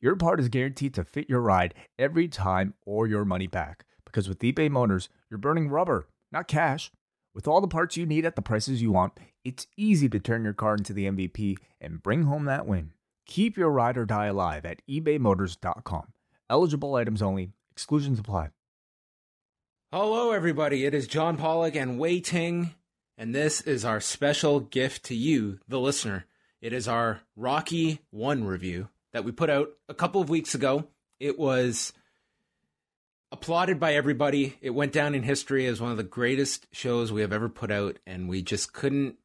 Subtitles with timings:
[0.00, 3.84] your part is guaranteed to fit your ride every time or your money back.
[4.04, 6.90] Because with eBay Motors, you're burning rubber, not cash.
[7.34, 10.44] With all the parts you need at the prices you want, it's easy to turn
[10.44, 12.92] your car into the MVP and bring home that win.
[13.26, 16.12] Keep your ride or die alive at ebaymotors.com.
[16.48, 18.50] Eligible items only, exclusions apply.
[19.92, 20.84] Hello, everybody.
[20.84, 22.74] It is John Pollock and Wai Ting,
[23.16, 26.26] and this is our special gift to you, the listener.
[26.60, 30.88] It is our Rocky 1 review that we put out a couple of weeks ago.
[31.18, 31.92] It was
[33.32, 34.58] applauded by everybody.
[34.60, 37.70] It went down in history as one of the greatest shows we have ever put
[37.70, 39.16] out, and we just couldn't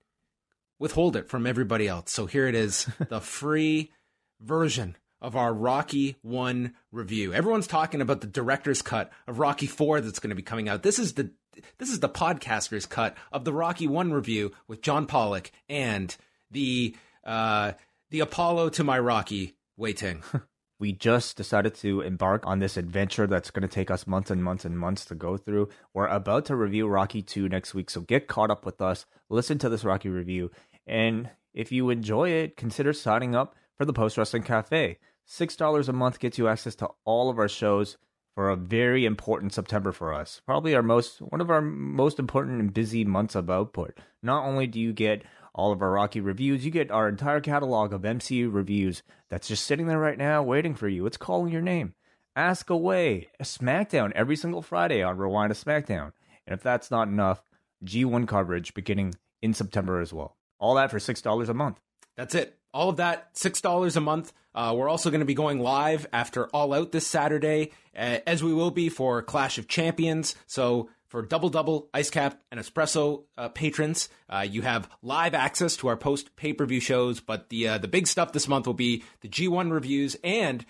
[0.78, 2.12] withhold it from everybody else.
[2.14, 3.92] So here it is, the free
[4.40, 7.34] version of our Rocky 1 review.
[7.34, 10.84] Everyone's talking about the director's cut of Rocky 4 that's going to be coming out.
[10.84, 11.32] This is the
[11.78, 16.16] this is the podcaster's cut of the Rocky 1 review with John Pollock and
[16.52, 17.74] the uh
[18.12, 20.22] the Apollo to my Rocky Wai Ting.
[20.82, 24.42] We just decided to embark on this adventure that's going to take us months and
[24.42, 25.68] months and months to go through.
[25.94, 29.06] We're about to review Rocky 2 next week, so get caught up with us.
[29.30, 30.52] Listen to this Rocky review.
[30.88, 35.00] And if you enjoy it, consider signing up for the Post Wrestling Cafe.
[35.28, 37.98] $6 a month gets you access to all of our shows
[38.36, 40.42] for a very important September for us.
[40.46, 43.98] Probably our most one of our most important and busy months of output.
[44.24, 45.24] Not only do you get
[45.60, 46.64] all of our Rocky reviews.
[46.64, 50.74] You get our entire catalog of MCU reviews that's just sitting there right now waiting
[50.74, 51.06] for you.
[51.06, 51.96] It's calling your name.
[52.34, 53.28] Ask away.
[53.42, 56.14] A SmackDown every single Friday on Rewind to SmackDown.
[56.48, 57.44] And if that's not enough,
[57.84, 60.38] G1 coverage beginning in September as well.
[60.60, 61.82] All that for $6 a month.
[62.16, 62.58] That's it.
[62.74, 64.32] All of that, $6 a month.
[64.56, 68.42] Uh, we're also going to be going live after All Out this Saturday, uh, as
[68.42, 70.36] we will be for Clash of Champions.
[70.48, 75.76] So for Double Double, Ice Cap, and Espresso uh, patrons, uh, you have live access
[75.78, 77.20] to our post pay per view shows.
[77.20, 80.66] But the uh, the big stuff this month will be the G1 reviews, and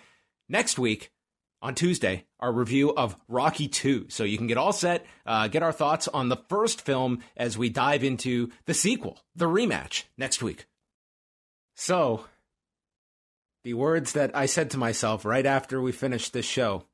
[0.48, 1.12] next week
[1.62, 4.06] on Tuesday, our review of Rocky 2.
[4.08, 7.58] So you can get all set, uh, get our thoughts on the first film as
[7.58, 10.66] we dive into the sequel, the rematch, next week.
[11.76, 12.24] So,
[13.62, 16.84] the words that I said to myself right after we finished this show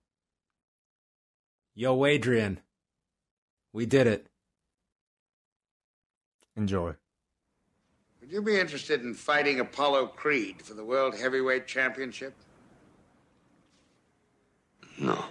[1.78, 2.58] Yo, Adrian.
[3.76, 4.28] We did it.
[6.56, 6.94] Enjoy.
[8.22, 12.32] Would you be interested in fighting Apollo Creed for the World Heavyweight Championship?
[14.98, 15.22] No.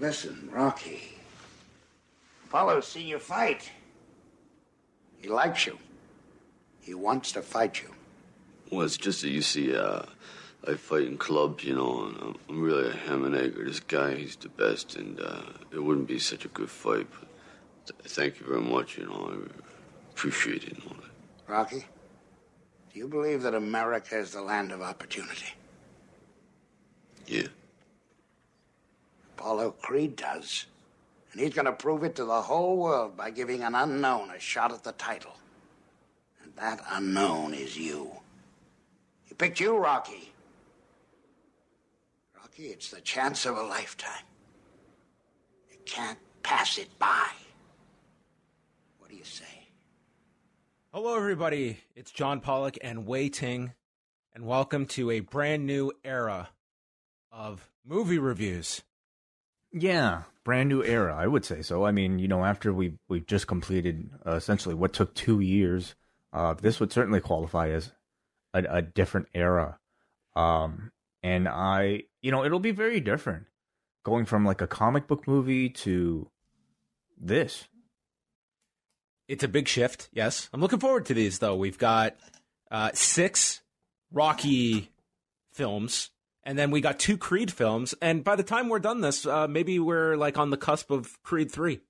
[0.00, 1.16] Listen, Rocky.
[2.46, 3.70] Apollo's seen you fight.
[5.22, 5.78] He likes you.
[6.80, 7.94] He wants to fight you.
[8.72, 10.02] Well, it's just that you see, uh,
[10.66, 13.54] I fight in clubs, you know, and I'm, I'm really a ham and egg.
[13.54, 17.06] This guy, he's the best, and uh, it wouldn't be such a good fight.
[17.12, 17.23] But th-
[18.04, 19.60] thank you very much, you know, I
[20.12, 21.52] appreciate it all that.
[21.52, 21.84] Rocky,
[22.92, 25.52] do you believe that America is the land of opportunity?
[27.26, 27.48] Yeah.
[29.36, 30.66] Apollo Creed does.
[31.32, 34.38] And he's going to prove it to the whole world by giving an unknown a
[34.38, 35.34] shot at the title.
[36.42, 38.10] And that unknown is you.
[39.24, 40.32] He picked you, Rocky.
[42.36, 44.24] Rocky, it's the chance of a lifetime.
[45.72, 47.28] You can't pass it by.
[49.24, 49.68] What do you say?
[50.92, 51.78] Hello, everybody.
[51.96, 53.72] It's John Pollock and Wai Ting,
[54.34, 56.50] and welcome to a brand new era
[57.32, 58.82] of movie reviews.
[59.72, 61.86] Yeah, brand new era, I would say so.
[61.86, 65.94] I mean, you know, after we we've just completed uh, essentially what took two years,
[66.34, 67.92] uh, this would certainly qualify as
[68.52, 69.78] a, a different era.
[70.36, 70.92] Um,
[71.22, 73.46] and I, you know, it'll be very different
[74.04, 76.28] going from like a comic book movie to
[77.18, 77.68] this.
[79.28, 80.48] It's a big shift, yes.
[80.52, 81.56] I'm looking forward to these, though.
[81.56, 82.16] We've got
[82.70, 83.62] uh, six
[84.12, 84.90] Rocky
[85.52, 86.10] films,
[86.44, 87.94] and then we got two Creed films.
[88.02, 91.22] And by the time we're done this, uh, maybe we're like on the cusp of
[91.22, 91.80] Creed 3.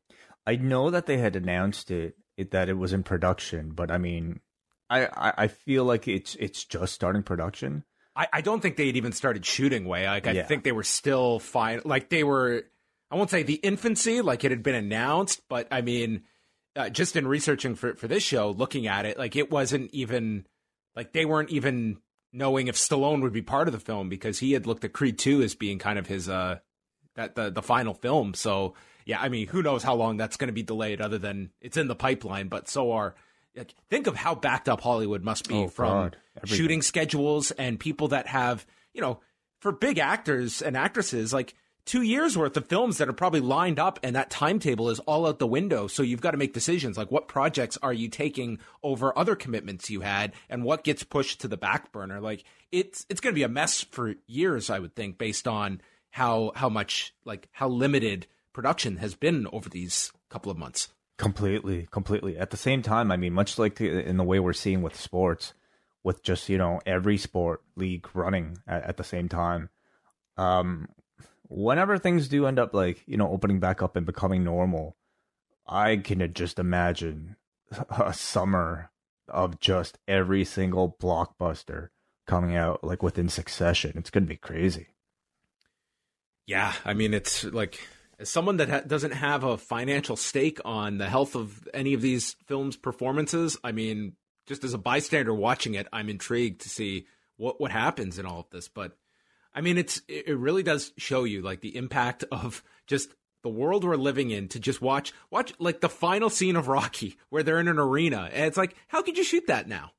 [0.46, 3.98] I know that they had announced it, it that it was in production, but I
[3.98, 4.40] mean,
[4.90, 7.84] I, I, I feel like it's it's just starting production.
[8.14, 10.06] I, I don't think they had even started shooting way.
[10.06, 10.42] Like I Yeah.
[10.46, 11.80] think they were still fine.
[11.84, 12.64] Like they were,
[13.10, 16.22] I won't say the infancy, like it had been announced, but I mean,
[16.76, 20.46] uh, just in researching for for this show, looking at it, like it wasn't even
[20.96, 21.98] like they weren't even
[22.32, 25.18] knowing if Stallone would be part of the film because he had looked at Creed
[25.18, 26.58] two as being kind of his uh
[27.14, 28.34] that the the final film.
[28.34, 28.74] So
[29.06, 31.00] yeah, I mean, who knows how long that's going to be delayed?
[31.00, 33.14] Other than it's in the pipeline, but so are.
[33.56, 36.10] Like, think of how backed up Hollywood must be Oh, from
[36.44, 39.20] shooting schedules and people that have, you know,
[39.60, 41.54] for big actors and actresses, like
[41.84, 45.26] two years worth of films that are probably lined up and that timetable is all
[45.26, 45.86] out the window.
[45.86, 49.90] So you've got to make decisions like what projects are you taking over other commitments
[49.90, 52.20] you had and what gets pushed to the back burner.
[52.20, 55.80] Like it's, it's going to be a mess for years, I would think, based on
[56.10, 60.88] how, how much, like how limited production has been over these couple of months.
[61.16, 62.36] Completely, completely.
[62.36, 65.54] At the same time, I mean, much like in the way we're seeing with sports,
[66.02, 69.70] with just you know every sport league running at, at the same time.
[70.36, 70.88] Um,
[71.48, 74.96] whenever things do end up like you know opening back up and becoming normal,
[75.66, 77.36] I can just imagine
[77.90, 78.90] a summer
[79.28, 81.88] of just every single blockbuster
[82.26, 83.92] coming out like within succession.
[83.96, 84.88] It's gonna be crazy.
[86.46, 87.80] Yeah, I mean, it's like
[88.18, 92.02] as someone that ha- doesn't have a financial stake on the health of any of
[92.02, 94.14] these films' performances, I mean,
[94.46, 97.06] just as a bystander watching it, I'm intrigued to see
[97.36, 98.68] what what happens in all of this.
[98.68, 98.96] But
[99.54, 103.84] I mean, it's it really does show you like the impact of just the world
[103.84, 107.60] we're living in to just watch watch like the final scene of Rocky where they're
[107.60, 109.92] in an arena, and it's like, how could you shoot that now?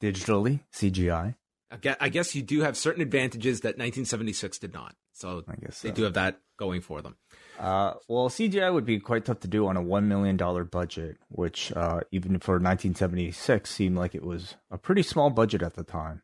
[0.00, 1.34] Digitally, CGI.
[1.70, 4.94] I I guess you do have certain advantages that 1976 did not.
[5.12, 5.94] So I guess they so.
[5.94, 7.16] do have that going for them.
[7.58, 11.16] Uh, well, CGI would be quite tough to do on a one million dollar budget,
[11.28, 15.84] which uh, even for 1976 seemed like it was a pretty small budget at the
[15.84, 16.22] time.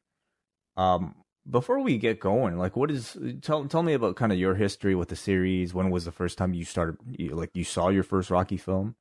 [0.77, 1.15] Um,
[1.49, 4.95] before we get going, like, what is tell tell me about kind of your history
[4.95, 5.75] with the series?
[5.75, 8.97] When was the first time you started, you, like, you saw your first Rocky film?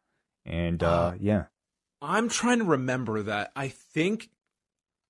[0.46, 1.44] And uh, Uh, yeah,
[2.02, 3.52] I'm trying to remember that.
[3.56, 4.30] I think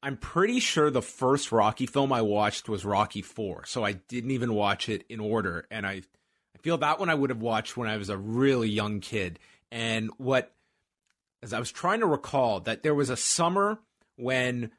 [0.01, 3.65] I'm pretty sure the first Rocky film I watched was Rocky 4.
[3.65, 6.01] So I didn't even watch it in order and I
[6.55, 9.39] I feel that one I would have watched when I was a really young kid.
[9.71, 10.53] And what
[11.43, 13.79] as I was trying to recall that there was a summer
[14.17, 14.71] when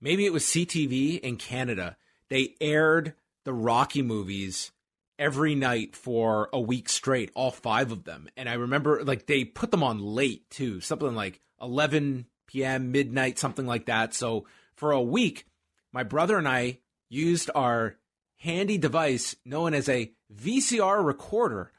[0.00, 1.96] maybe it was CTV in Canada.
[2.28, 3.14] They aired
[3.44, 4.70] the Rocky movies
[5.18, 8.28] every night for a week straight, all five of them.
[8.36, 13.38] And I remember like they put them on late too, something like 11 p.m., midnight,
[13.38, 14.14] something like that.
[14.14, 15.46] So for a week,
[15.92, 17.96] my brother and I used our
[18.38, 21.72] handy device known as a VCR recorder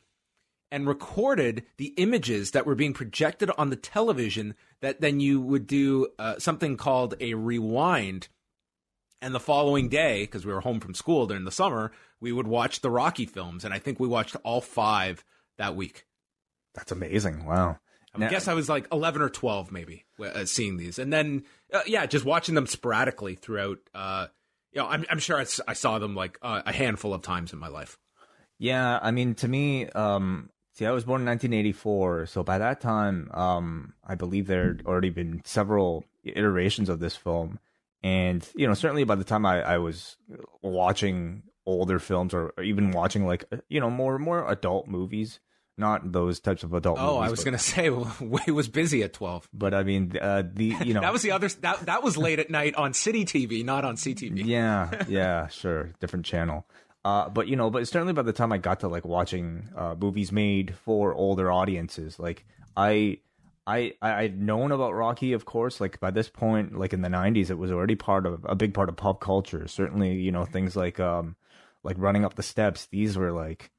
[0.72, 5.68] and recorded the images that were being projected on the television that then you would
[5.68, 8.28] do uh, something called a rewind.
[9.24, 12.48] And the following day because we were home from school during the summer we would
[12.48, 13.64] watch the rocky films.
[13.66, 15.24] And i think we watched all five
[15.58, 16.06] that week.
[16.74, 17.46] That's amazing.
[17.46, 17.78] Wow.
[18.16, 20.98] i Now- guess i was like 11 or 12 maybe uh, seeing these.
[20.98, 24.28] And then uh, yeah just watching them sporadically throughout uh,
[24.72, 25.38] you know i'm, I'm sure
[25.68, 27.98] I saw them like uh, a handful of times in my life.
[28.58, 32.82] Yeah, I mean, to me, um, see, I was born in 1984, so by that
[32.82, 37.60] time, um, I believe there had already been several iterations of this film,
[38.04, 40.18] and you know, certainly by the time I, I was
[40.62, 45.40] watching older films or, or even watching like you know more more adult movies,
[45.78, 46.98] not those types of adult.
[47.00, 47.90] oh movies, i was but, gonna say
[48.22, 51.32] Wai was busy at 12 but I mean, uh, the you know that was the
[51.32, 55.48] other that, that was late at night on city tv not on ctv yeah, yeah,
[55.48, 56.66] sure, different channel.
[57.04, 59.96] Uh, but you know, but certainly by the time I got to like watching uh,
[60.00, 62.46] movies made for older audiences, like
[62.78, 63.20] I,
[63.66, 65.82] I, I- I'd known about Rocky, of course.
[65.82, 68.74] Like by this point, like in the '90s, it was already part of a big
[68.74, 69.68] part of pop culture.
[69.68, 71.36] Certainly, you know, things like um,
[71.84, 72.86] like running up the steps.
[72.88, 73.72] These were like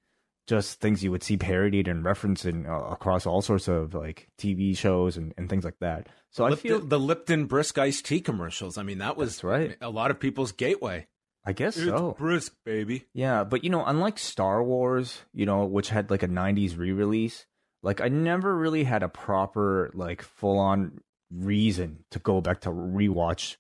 [0.49, 4.27] just things you would see parodied and referenced in, uh, across all sorts of like
[4.37, 6.09] TV shows and, and things like that.
[6.31, 8.77] So I Lipton, feel, the Lipton brisk iced tea commercials.
[8.77, 9.77] I mean, that was That's right.
[9.81, 11.07] a lot of people's gateway.
[11.45, 12.15] I guess so.
[12.17, 13.07] brisk, baby.
[13.13, 17.47] Yeah, but you know, unlike Star Wars, you know, which had like a 90s re-release,
[17.83, 21.01] like I never really had a proper like full-on
[21.33, 23.57] reason to go back to rewatch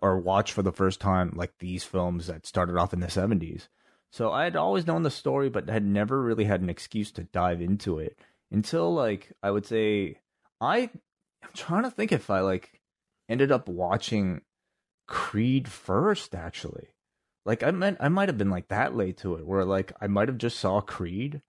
[0.00, 3.68] or watch for the first time like these films that started off in the 70s.
[4.12, 7.24] So I had always known the story but had never really had an excuse to
[7.24, 8.18] dive into it
[8.50, 10.20] until like I would say
[10.60, 10.90] I
[11.42, 12.80] I'm trying to think if I like
[13.28, 14.42] ended up watching
[15.06, 16.88] Creed first actually.
[17.46, 20.08] Like I meant I might have been like that late to it, where like I
[20.08, 21.40] might have just saw Creed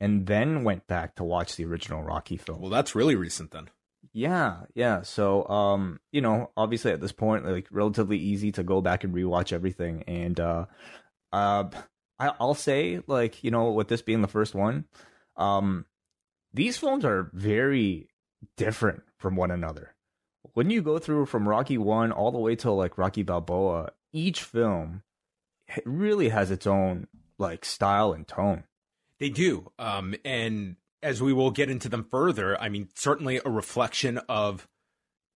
[0.00, 2.60] and then went back to watch the original Rocky film.
[2.60, 3.68] Well, that's really recent then.
[4.12, 5.02] Yeah, yeah.
[5.02, 9.14] So, um, you know, obviously at this point, like relatively easy to go back and
[9.14, 10.04] rewatch everything.
[10.06, 10.66] And uh,
[11.32, 11.64] uh,
[12.18, 14.84] I, I'll say, like, you know, with this being the first one,
[15.36, 15.86] um,
[16.52, 18.08] these films are very
[18.56, 19.94] different from one another.
[20.52, 24.42] When you go through from Rocky One all the way till like Rocky Balboa, each
[24.42, 25.02] film
[25.84, 28.64] really has its own like style and tone.
[29.18, 29.70] They do.
[29.78, 34.68] Um, and as we will get into them further, I mean, certainly a reflection of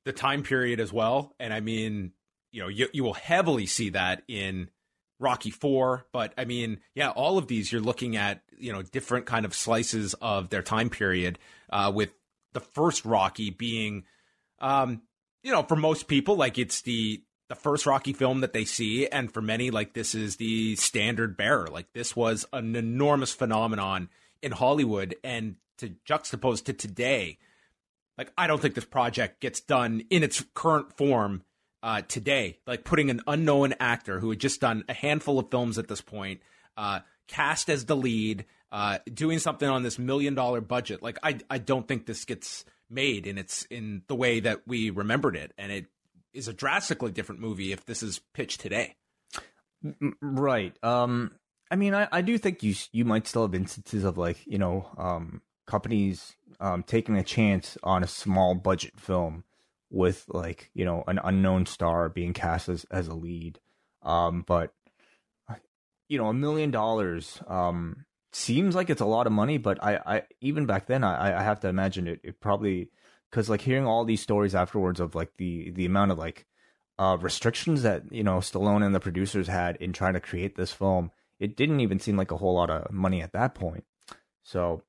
[0.05, 1.35] the time period as well.
[1.40, 2.12] And I mean,
[2.52, 4.71] you know, you, you will heavily see that in
[5.19, 9.26] Rocky Four, but I mean, yeah, all of these you're looking at, you know, different
[9.26, 11.38] kind of slices of their time period.
[11.71, 12.11] Uh, with
[12.52, 14.05] the first Rocky being,
[14.61, 15.02] um,
[15.43, 19.07] you know, for most people, like it's the the first Rocky film that they see,
[19.07, 21.69] and for many, like this is the standard bearer.
[21.69, 24.09] Like this was an enormous phenomenon
[24.43, 27.38] in Hollywood, and to juxtapose to today,
[28.19, 31.43] like I don't think this project gets done in its current form
[31.83, 32.59] uh, today.
[32.67, 36.00] Like putting an unknown actor who had just done a handful of films at this
[36.00, 36.41] point,
[36.76, 41.03] uh, cast as the lead, uh, doing something on this million dollar budget.
[41.03, 44.91] Like I, I don't think this gets made in its in the way that we
[44.91, 45.87] remembered it, and it
[46.37, 48.97] is a drastically different movie if this is pitched today.
[50.21, 50.76] Right.
[50.83, 51.33] Um.
[51.69, 54.59] I mean, I, I do think you you might still have instances of like you
[54.59, 59.45] know um companies um taking a chance on a small budget film
[59.90, 63.59] with like you know an unknown star being cast as as a lead
[64.02, 64.73] um but
[66.09, 69.99] you know a million dollars um seems like it's a lot of money but i
[70.07, 72.90] i even back then i i have to imagine it it probably
[73.30, 76.47] because like hearing all these stories afterwards of like the the amount of like
[76.99, 80.73] uh restrictions that you know stallone and the producers had in trying to create this
[80.73, 83.85] film it didn't even seem like a whole lot of money at that point
[84.42, 84.83] so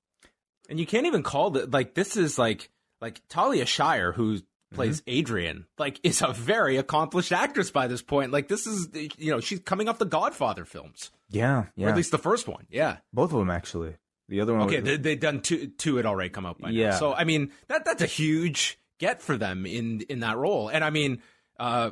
[0.70, 2.70] and you can't even call it like this is like
[3.02, 5.12] like talia shire who's plays mm-hmm.
[5.12, 8.32] Adrian, like is a very accomplished actress by this point.
[8.32, 11.12] Like this is you know, she's coming off the Godfather films.
[11.30, 11.88] Yeah, yeah.
[11.88, 12.66] Or at least the first one.
[12.70, 12.98] Yeah.
[13.14, 13.96] Both of them actually.
[14.30, 15.00] The other one Okay, was...
[15.00, 16.90] they have done two two had already come out by yeah.
[16.90, 16.98] now.
[16.98, 20.70] So I mean, that that's a huge get for them in in that role.
[20.70, 21.22] And I mean,
[21.60, 21.92] uh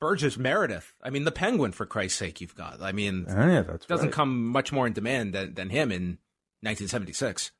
[0.00, 0.94] Burgess Meredith.
[1.02, 2.80] I mean, the Penguin for Christ's sake, you've got.
[2.80, 4.14] I mean, oh, yeah, that's doesn't right.
[4.14, 6.18] come much more in demand than than him in
[6.62, 7.52] 1976.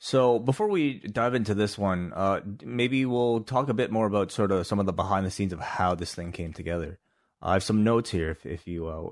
[0.00, 4.30] So before we dive into this one, uh, maybe we'll talk a bit more about
[4.30, 6.98] sort of some of the behind the scenes of how this thing came together.
[7.40, 9.10] I have some notes here if, if you uh,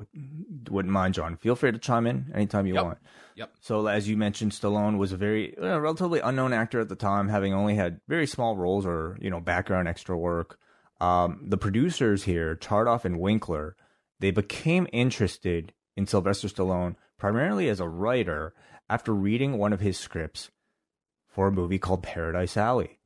[0.68, 1.36] wouldn't mind, John.
[1.36, 2.84] Feel free to chime in anytime you yep.
[2.84, 2.98] want.
[3.36, 3.52] Yep.
[3.60, 7.54] So as you mentioned, Stallone was a very relatively unknown actor at the time, having
[7.54, 10.58] only had very small roles or you know background extra work.
[11.00, 13.76] Um, the producers here, Chartoff and Winkler,
[14.18, 18.54] they became interested in Sylvester Stallone primarily as a writer
[18.88, 20.50] after reading one of his scripts
[21.28, 22.98] for a movie called Paradise Alley.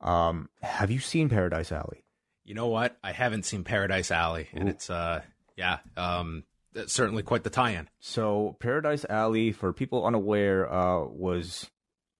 [0.00, 2.03] Um, have you seen Paradise Alley?
[2.44, 2.96] You know what?
[3.02, 4.70] I haven't seen Paradise Alley, and Ooh.
[4.70, 5.22] it's uh,
[5.56, 6.44] yeah, um,
[6.86, 7.88] certainly quite the tie-in.
[8.00, 11.70] So Paradise Alley, for people unaware, uh, was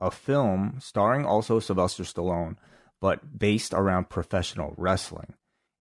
[0.00, 2.57] a film starring also Sylvester Stallone,
[3.00, 5.35] but based around professional wrestling,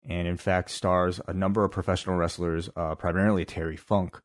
[0.07, 4.21] and in fact stars a number of professional wrestlers, uh, primarily Terry Funk.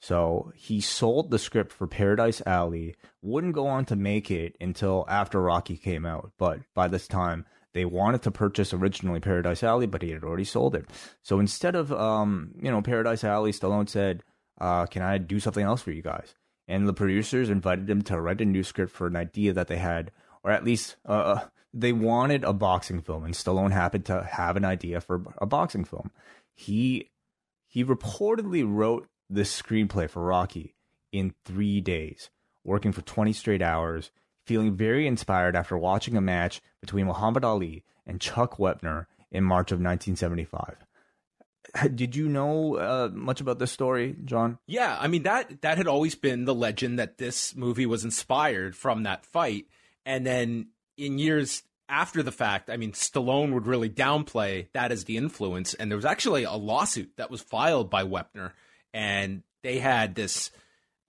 [0.00, 5.04] So he sold the script for Paradise Alley, wouldn't go on to make it until
[5.08, 6.32] after Rocky came out.
[6.38, 10.44] But by this time, they wanted to purchase originally Paradise Alley, but he had already
[10.44, 10.86] sold it.
[11.22, 14.22] So instead of, um, you know, Paradise Alley, Stallone said,
[14.60, 16.34] uh, can I do something else for you guys?
[16.68, 19.78] And the producers invited him to write a new script for an idea that they
[19.78, 20.10] had,
[20.44, 21.40] or at least uh, uh
[21.74, 25.84] they wanted a boxing film, and Stallone happened to have an idea for a boxing
[25.84, 26.10] film.
[26.54, 27.10] He
[27.66, 30.74] he reportedly wrote this screenplay for Rocky
[31.10, 32.28] in three days,
[32.64, 34.10] working for 20 straight hours,
[34.46, 39.72] feeling very inspired after watching a match between Muhammad Ali and Chuck Wepner in March
[39.72, 40.76] of 1975.
[41.94, 44.58] Did you know uh, much about this story, John?
[44.66, 48.74] Yeah, I mean that that had always been the legend that this movie was inspired
[48.76, 49.66] from that fight,
[50.04, 55.04] and then in years after the fact, I mean, Stallone would really downplay that as
[55.04, 58.52] the influence, and there was actually a lawsuit that was filed by Wepner
[58.92, 60.50] and they had this,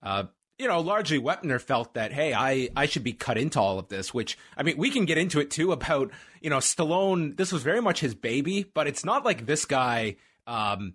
[0.02, 0.24] uh,
[0.58, 3.88] you know, largely Wepner felt that, hey, I, I should be cut into all of
[3.88, 7.52] this, which, I mean, we can get into it too about, you know, Stallone, this
[7.52, 10.94] was very much his baby, but it's not like this guy um,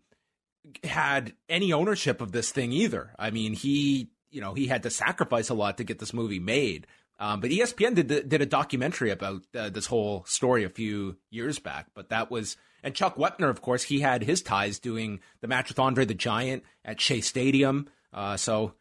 [0.83, 3.13] had any ownership of this thing either.
[3.19, 6.39] I mean, he, you know, he had to sacrifice a lot to get this movie
[6.39, 6.87] made.
[7.21, 11.59] Um, but ESPN did did a documentary about uh, this whole story a few years
[11.59, 11.87] back.
[11.93, 15.69] But that was and Chuck Wepner, of course, he had his ties doing the match
[15.69, 17.89] with Andre the Giant at Shea Stadium.
[18.13, 18.73] Uh, so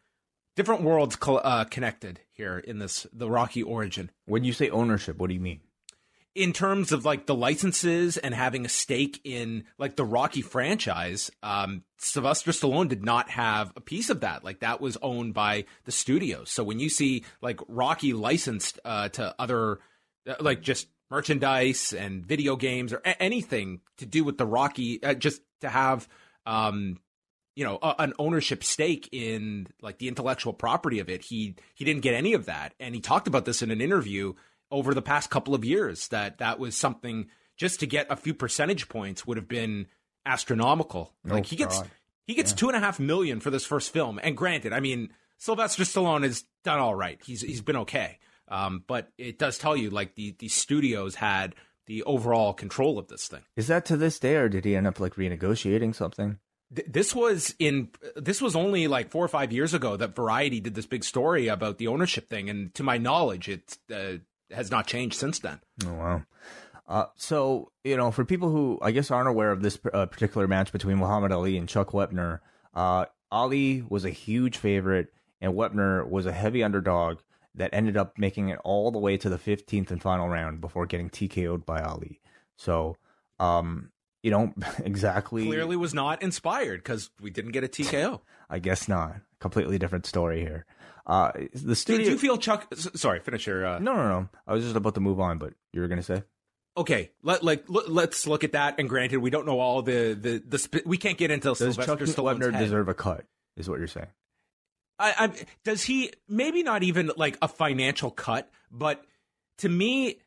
[0.59, 4.11] different worlds uh, connected here in this the Rocky origin.
[4.25, 5.61] When you say ownership, what do you mean?
[6.35, 11.31] In terms of like the licenses and having a stake in like the Rocky franchise,
[11.41, 14.43] um, Sylvester Stallone did not have a piece of that.
[14.43, 16.51] Like that was owned by the studios.
[16.51, 19.79] So when you see like Rocky licensed uh, to other,
[20.27, 25.01] uh, like just merchandise and video games or a- anything to do with the Rocky,
[25.01, 26.09] uh, just to have,
[26.45, 26.99] um,
[27.59, 31.25] you know a, an ownership stake in like the intellectual property of it.
[31.25, 34.33] He he didn't get any of that, and he talked about this in an interview
[34.71, 38.33] over the past couple of years that that was something just to get a few
[38.33, 39.87] percentage points would have been
[40.25, 41.13] astronomical.
[41.29, 41.91] Oh, like he gets God.
[42.27, 45.09] he gets two and a half million for this first film, and granted, I mean
[45.37, 47.19] Sylvester Stallone has done all right.
[47.25, 51.55] He's he's been okay, um, but it does tell you like the the studios had
[51.87, 53.41] the overall control of this thing.
[53.57, 56.39] Is that to this day, or did he end up like renegotiating something?
[56.75, 60.59] Th- this was in this was only like four or five years ago that Variety
[60.59, 64.17] did this big story about the ownership thing, and to my knowledge, it uh,
[64.53, 65.59] has not changed since then.
[65.85, 66.23] Oh wow.
[66.87, 70.47] Uh, so you know, for people who I guess aren't aware of this uh, particular
[70.47, 72.39] match between Muhammad Ali and Chuck Wepner,
[72.73, 77.19] uh, Ali was a huge favorite, and Wepner was a heavy underdog
[77.55, 80.85] that ended up making it all the way to the 15th and final round before
[80.85, 82.21] getting TKO'd by Ali.
[82.55, 82.95] So,
[83.39, 83.91] um,
[84.23, 85.45] you know, exactly.
[85.45, 88.21] Clearly, was not inspired because we didn't get a TKO.
[88.49, 89.17] I guess not.
[89.39, 90.65] Completely different story here.
[91.05, 92.09] Uh, the Did studio.
[92.09, 92.67] you feel Chuck?
[92.75, 93.65] Sorry, finish your.
[93.65, 94.29] Uh, no, no, no.
[94.47, 96.23] I was just about to move on, but you were gonna say.
[96.77, 98.75] Okay, let like l- let's look at that.
[98.79, 100.59] And granted, we don't know all the the the.
[100.61, 102.59] Sp- we can't get into Does Sylvester Chuck head.
[102.59, 103.25] deserve a cut?
[103.57, 104.07] Is what you're saying?
[104.99, 109.03] I, I does he maybe not even like a financial cut, but
[109.59, 110.19] to me,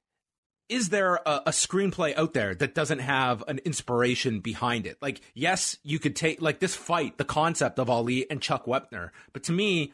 [0.72, 4.96] is there a, a screenplay out there that doesn't have an inspiration behind it?
[5.02, 9.10] Like, yes, you could take like this fight, the concept of Ali and Chuck Wepner,
[9.32, 9.92] but to me,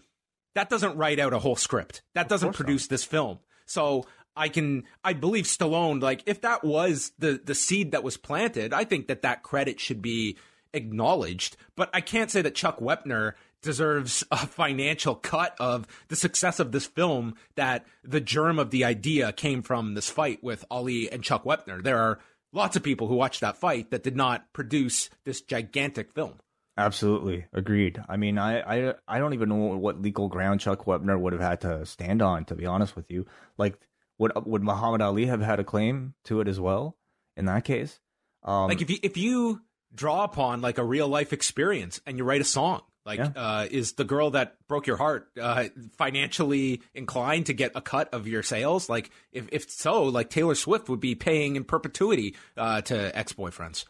[0.55, 2.03] that doesn't write out a whole script.
[2.15, 2.65] That doesn't course not.
[2.65, 3.41] produce this film.
[3.67, 4.05] So
[4.37, 6.01] I can, I believe Stallone.
[6.01, 9.81] Like, if that was the the seed that was planted, I think that that credit
[9.81, 10.39] should be
[10.73, 11.57] acknowledged.
[11.77, 16.73] But I can't say that Chuck Wepner deserves a financial cut of the success of
[16.73, 21.23] this film that the germ of the idea came from this fight with Ali and
[21.23, 21.83] Chuck Wepner.
[21.83, 22.19] There are
[22.53, 26.35] lots of people who watched that fight that did not produce this gigantic film.
[26.77, 28.01] Absolutely agreed.
[28.09, 31.43] I mean, I, I I don't even know what legal ground Chuck Wepner would have
[31.43, 32.45] had to stand on.
[32.47, 33.77] To be honest with you, like
[34.17, 36.97] would would Muhammad Ali have had a claim to it as well?
[37.37, 37.99] In that case,
[38.45, 39.61] um, like if you if you
[39.93, 43.33] draw upon like a real life experience and you write a song like Yeah.
[43.35, 45.65] uh, is the girl that broke your heart uh,
[45.97, 50.55] financially inclined to get a cut of your sales like if, if so like taylor
[50.55, 53.87] swift would be paying in perpetuity uh, to ex-boyfriends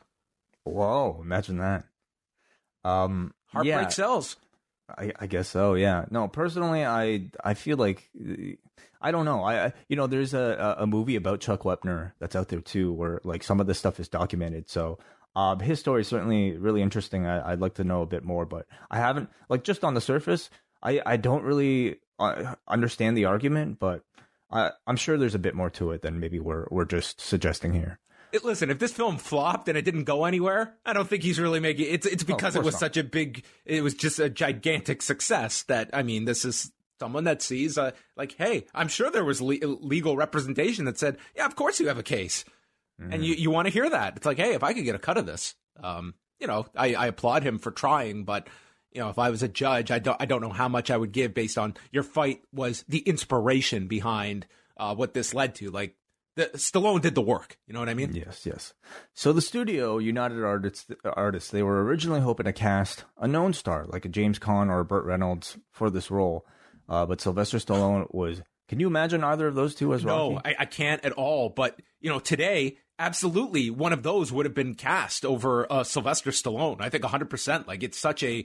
[0.64, 1.84] whoa, imagine that.
[2.84, 4.36] Um, heartbreak yeah, sells
[4.96, 5.74] I, I guess so.
[5.74, 6.06] Yeah.
[6.10, 8.08] No, personally, I I feel like
[9.02, 9.42] I don't know.
[9.44, 12.60] I I- you know, there's a a a movie about Chuck Wepner that's out there
[12.62, 14.68] too, where like some of this stuff is documented.
[14.70, 14.98] So.
[15.36, 17.26] Um, his story is certainly really interesting.
[17.26, 20.00] I, I'd like to know a bit more, but I haven't like just on the
[20.00, 20.50] surface.
[20.82, 24.02] I, I don't really uh, understand the argument, but
[24.50, 27.72] I, I'm sure there's a bit more to it than maybe we're we're just suggesting
[27.72, 27.98] here.
[28.32, 31.38] It- listen, if this film flopped and it didn't go anywhere, I don't think he's
[31.40, 32.80] really making it's it's because it was not.
[32.80, 37.24] such a big it was just a gigantic success that I mean, this is someone
[37.24, 41.46] that sees uh, like, hey, I'm sure there was le- legal representation that said, yeah,
[41.46, 42.44] of course you have a case.
[43.00, 44.16] And you, you want to hear that.
[44.16, 46.94] It's like, hey, if I could get a cut of this, um, you know, I,
[46.94, 48.48] I applaud him for trying, but
[48.92, 50.96] you know, if I was a judge, I don't I don't know how much I
[50.96, 55.70] would give based on your fight was the inspiration behind uh, what this led to.
[55.70, 55.94] Like
[56.36, 57.58] the Stallone did the work.
[57.66, 58.14] You know what I mean?
[58.14, 58.72] Yes, yes.
[59.12, 63.84] So the studio, United Artists, artists, they were originally hoping to cast a known star
[63.86, 66.46] like a James Caan or a Burt Reynolds for this role,
[66.88, 68.42] uh, but Sylvester Stallone was.
[68.68, 70.34] Can you imagine either of those two as Rocky?
[70.34, 71.48] No, I, I can't at all.
[71.48, 76.30] But you know, today, absolutely, one of those would have been cast over uh, Sylvester
[76.30, 76.80] Stallone.
[76.80, 77.30] I think 100.
[77.30, 78.44] percent Like it's such a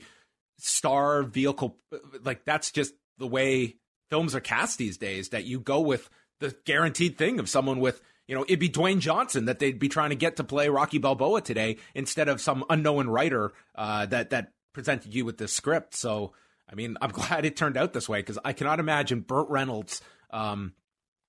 [0.60, 1.78] star vehicle.
[2.24, 3.76] Like that's just the way
[4.10, 5.30] films are cast these days.
[5.30, 8.02] That you go with the guaranteed thing of someone with.
[8.26, 10.98] You know, it'd be Dwayne Johnson that they'd be trying to get to play Rocky
[10.98, 15.94] Balboa today instead of some unknown writer uh, that that presented you with this script.
[15.94, 16.32] So,
[16.72, 20.02] I mean, I'm glad it turned out this way because I cannot imagine Burt Reynolds
[20.30, 20.74] um,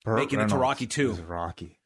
[0.05, 1.15] Burt making it to Rocky two.
[1.15, 1.81] Rocky.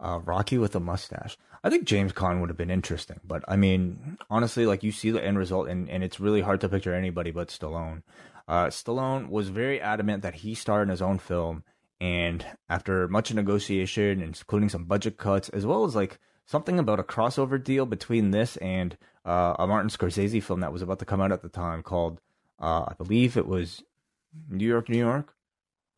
[0.00, 1.36] Uh, Rocky with a mustache.
[1.64, 5.10] I think James Caan would have been interesting, but I mean, honestly, like you see
[5.10, 8.02] the end result, and, and it's really hard to picture anybody but Stallone.
[8.46, 11.64] Uh, Stallone was very adamant that he starred in his own film,
[12.00, 17.04] and after much negotiation, including some budget cuts, as well as like something about a
[17.04, 21.20] crossover deal between this and uh, a Martin Scorsese film that was about to come
[21.20, 22.20] out at the time called,
[22.60, 23.82] uh, I believe it was
[24.48, 25.34] New York, New York,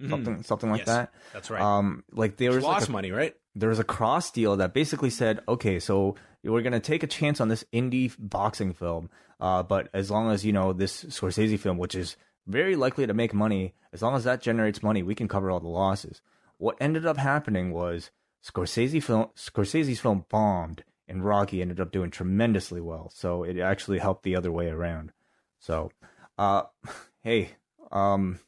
[0.08, 0.90] something something like Mm-hmm.
[0.90, 1.14] Yes, that.
[1.32, 1.60] that's right.
[1.62, 3.34] Um, like there He was like lost a, money, right?
[3.54, 7.40] there was a cross deal that basically said, okay, so we're gonna take a chance
[7.40, 9.10] on this indie boxing film,
[9.40, 13.14] uh, but as long as you know this Scorsese film, which is very likely to
[13.14, 16.22] make money, as long as that generates money, we can cover all the losses.
[16.56, 18.10] What ended up happening was
[18.44, 23.10] Scorsese film, Scorsese's film bombed, and Rocky ended up doing tremendously well.
[23.14, 25.12] So it actually helped the other way around.
[25.58, 25.90] So,
[26.38, 26.62] uh,
[27.22, 27.50] hey,
[27.92, 28.38] um,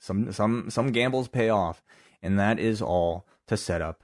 [0.00, 1.82] some some some gambles pay off,
[2.22, 4.02] and that is all to set up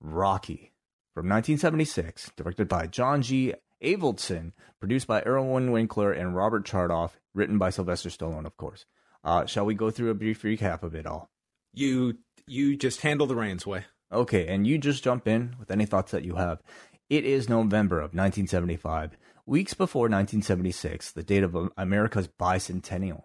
[0.00, 0.72] Rocky
[1.14, 3.54] from 1976, directed by John G.
[3.82, 8.84] Avildsen, produced by Irwin Winkler and Robert Chartoff, written by Sylvester Stallone, of course.
[9.22, 11.30] Uh, shall we go through a brief recap of it all?
[11.72, 13.84] You you just handle the reins, Wai.
[14.12, 16.62] Okay, and you just jump in with any thoughts that you have.
[17.08, 23.24] It is November of 1975, weeks before 1976, the date of America's bicentennial.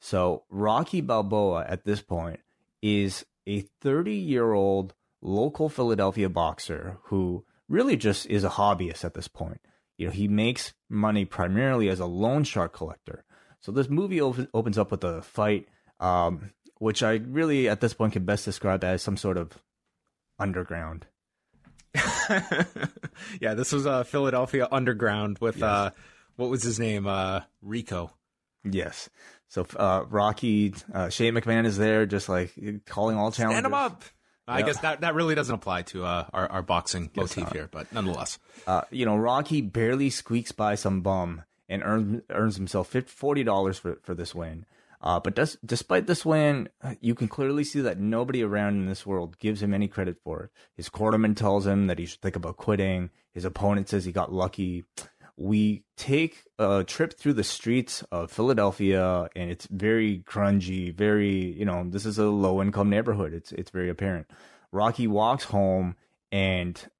[0.00, 2.40] So Rocky Balboa at this point
[2.82, 9.14] is a 30 year old local Philadelphia boxer who really just is a hobbyist at
[9.14, 9.60] this point.
[9.98, 13.24] You know, he makes money primarily as a loan shark collector.
[13.60, 15.68] So this movie op- opens up with a fight,
[16.00, 19.52] um, which I really at this point can best describe as some sort of
[20.38, 21.06] underground.
[23.40, 25.64] yeah, this was uh, Philadelphia Underground with yes.
[25.64, 25.90] uh,
[26.36, 27.06] what was his name?
[27.06, 28.12] Uh, Rico.
[28.64, 29.10] Yes.
[29.50, 32.54] So uh, Rocky, uh, Shane McMahon is there, just like
[32.86, 33.58] calling all challengers.
[33.58, 34.04] Stand him up.
[34.46, 37.92] I guess that, that really doesn't apply to uh, our, our boxing motif here, but
[37.92, 38.38] nonetheless.
[38.66, 43.98] Uh, you know, Rocky barely squeaks by some bum and earns earns himself $40 for,
[44.02, 44.66] for this win.
[45.02, 46.68] Uh, but does, despite this win,
[47.00, 50.44] you can clearly see that nobody around in this world gives him any credit for
[50.44, 50.50] it.
[50.74, 53.10] His cornerman tells him that he should think about quitting.
[53.32, 54.84] His opponent says he got lucky.
[55.42, 61.64] We take a trip through the streets of Philadelphia, and it's very grungy, very you
[61.64, 63.32] know this is a low income neighborhood.
[63.32, 64.26] It's it's very apparent.
[64.70, 65.96] Rocky walks home
[66.30, 66.90] and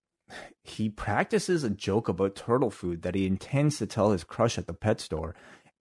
[0.63, 4.67] he practices a joke about turtle food that he intends to tell his crush at
[4.67, 5.35] the pet store.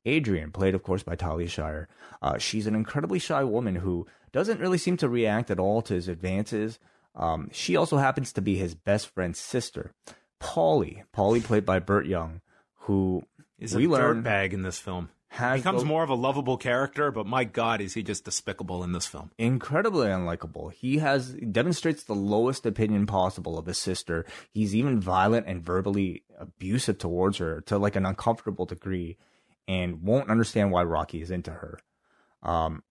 [0.05, 1.87] Adrian, played of course by Talia Shire,
[2.21, 5.93] uh, she's an incredibly shy woman who doesn't really seem to react at all to
[5.93, 6.79] his advances.
[7.15, 9.93] Um, she also happens to be his best friend's sister,
[10.41, 11.03] Paulie.
[11.15, 12.41] Paulie, played by Burt Young,
[12.79, 13.23] who
[13.57, 15.09] is a dirtbag in this film.
[15.31, 18.93] Has becomes more of a lovable character, but my God, is he just despicable in
[18.93, 19.29] this film?
[19.37, 20.73] Incredibly unlikable.
[20.73, 24.25] He has demonstrates the lowest opinion possible of his sister.
[24.51, 29.17] He's even violent and verbally abusive towards her to like an uncomfortable degree,
[29.67, 31.79] and won't understand why Rocky is into her.
[32.41, 32.81] Um,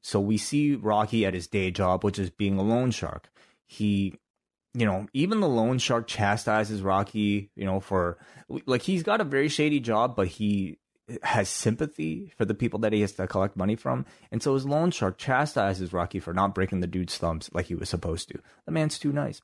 [0.00, 3.28] so we see Rocky at his day job, which is being a loan shark.
[3.66, 4.14] He
[4.78, 8.16] you know, even the loan shark chastises Rocky, you know, for
[8.66, 10.78] like he's got a very shady job, but he
[11.22, 14.06] has sympathy for the people that he has to collect money from.
[14.30, 17.74] And so his loan shark chastises Rocky for not breaking the dude's thumbs like he
[17.74, 18.38] was supposed to.
[18.66, 19.40] The man's too nice.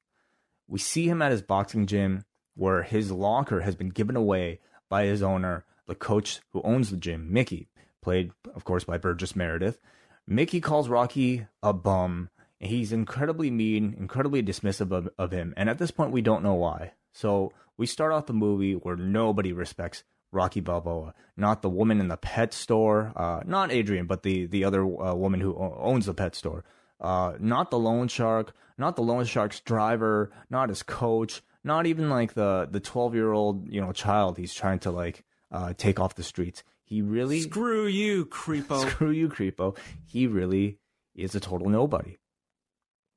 [0.68, 5.04] We see him at his boxing gym where his locker has been given away by
[5.04, 7.68] his owner, the coach who owns the gym, Mickey,
[8.00, 9.80] played, of course, by Burgess Meredith.
[10.26, 12.30] Mickey calls Rocky a bum.
[12.64, 15.54] He's incredibly mean, incredibly dismissive of, of him.
[15.56, 16.92] And at this point, we don't know why.
[17.12, 22.08] So we start off the movie where nobody respects Rocky Balboa, not the woman in
[22.08, 26.14] the pet store, uh, not Adrian, but the the other uh, woman who owns the
[26.14, 26.64] pet store,
[27.00, 32.10] uh, not the loan shark, not the loan shark's driver, not his coach, not even
[32.10, 36.00] like the the twelve year old you know child he's trying to like uh, take
[36.00, 36.64] off the streets.
[36.84, 38.90] He really screw you, creepo.
[38.90, 39.76] Screw you, creepo.
[40.04, 40.78] He really
[41.14, 42.16] is a total nobody.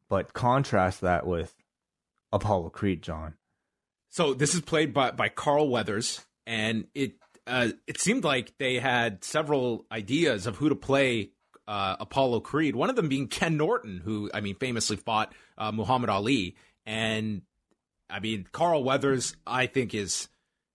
[0.09, 1.55] But contrast that with
[2.31, 3.35] Apollo Creed, John.
[4.09, 7.15] So this is played by by Carl Weathers, and it
[7.45, 11.31] uh, it seemed like they had several ideas of who to play
[11.67, 12.75] uh, Apollo Creed.
[12.75, 17.41] One of them being Ken Norton, who I mean famously fought uh, Muhammad Ali, and
[18.09, 19.35] I mean Carl Weathers.
[19.45, 20.29] I think is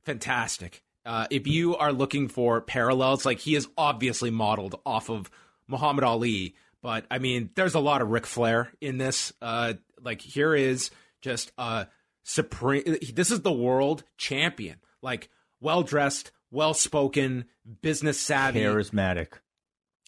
[0.04, 0.82] fantastic.
[1.04, 5.30] Uh, if you are looking for parallels, like he is obviously modeled off of
[5.66, 9.32] Muhammad Ali, but I mean there's a lot of Ric Flair in this.
[9.40, 10.90] Uh, like here is
[11.20, 11.86] just a
[12.24, 12.96] supreme.
[13.12, 14.78] This is the world champion.
[15.02, 17.46] Like well dressed, well spoken,
[17.80, 19.34] business savvy, charismatic.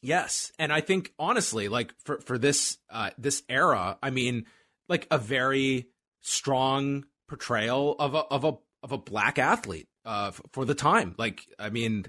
[0.02, 4.46] Yes, and I think honestly, like for for this uh, this era, I mean,
[4.88, 5.88] like a very
[6.20, 11.14] strong portrayal of a of a of a black athlete uh, for the time.
[11.18, 12.06] Like, I mean,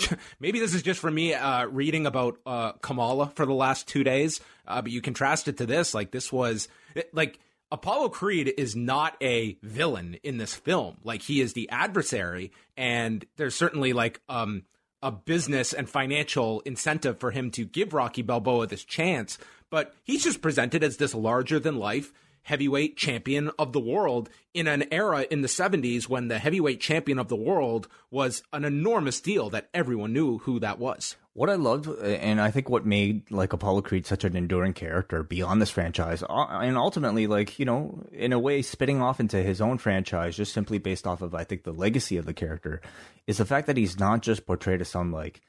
[0.40, 4.04] maybe this is just for me uh, reading about uh, Kamala for the last two
[4.04, 5.94] days, uh, but you contrast it to this.
[5.94, 6.68] Like, this was
[7.12, 7.38] like
[7.72, 10.98] Apollo Creed is not a villain in this film.
[11.04, 14.64] Like he is the adversary, and there's certainly like um,
[15.02, 19.38] a business and financial incentive for him to give Rocky Balboa this chance.
[19.70, 24.66] But he's just presented as this larger than life heavyweight champion of the world in
[24.66, 29.20] an era in the 70s when the heavyweight champion of the world was an enormous
[29.20, 31.16] deal that everyone knew who that was.
[31.34, 35.22] What I loved, and I think what made like Apollo Creed such an enduring character
[35.22, 39.42] beyond this franchise, uh, and ultimately, like you know, in a way, spitting off into
[39.42, 42.82] his own franchise, just simply based off of I think the legacy of the character,
[43.26, 45.40] is the fact that he's not just portrayed as some like,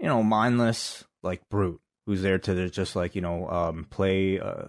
[0.00, 4.64] you know, mindless like brute who's there to just like you know um, play uh,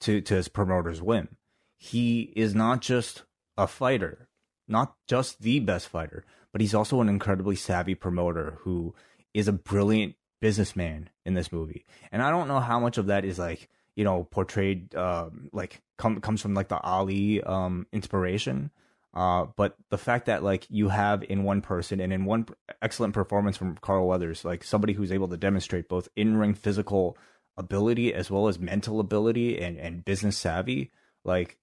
[0.00, 1.36] to to his promoter's whim.
[1.76, 3.22] He is not just
[3.56, 4.28] a fighter,
[4.68, 8.94] not just the best fighter, but he's also an incredibly savvy promoter who
[9.32, 11.84] is a brilliant businessman in this movie.
[12.10, 15.82] And I don't know how much of that is like, you know, portrayed um, like
[15.98, 18.70] com- comes from like the Ali um, inspiration.
[19.12, 22.46] Uh, but the fact that like you have in one person and in one
[22.80, 27.16] excellent performance from Carl Weathers, like somebody who's able to demonstrate both in ring physical
[27.56, 30.90] ability as well as mental ability and, and business savvy,
[31.24, 31.58] like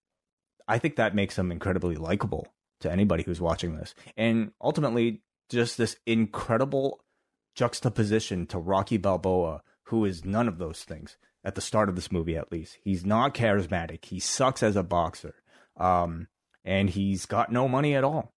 [0.67, 2.47] I think that makes him incredibly likable
[2.81, 3.95] to anybody who's watching this.
[4.15, 7.03] And ultimately, just this incredible
[7.55, 12.11] juxtaposition to Rocky Balboa, who is none of those things at the start of this
[12.11, 12.77] movie, at least.
[12.83, 14.05] He's not charismatic.
[14.05, 15.35] He sucks as a boxer.
[15.77, 16.27] Um,
[16.65, 18.33] and he's got no money at all.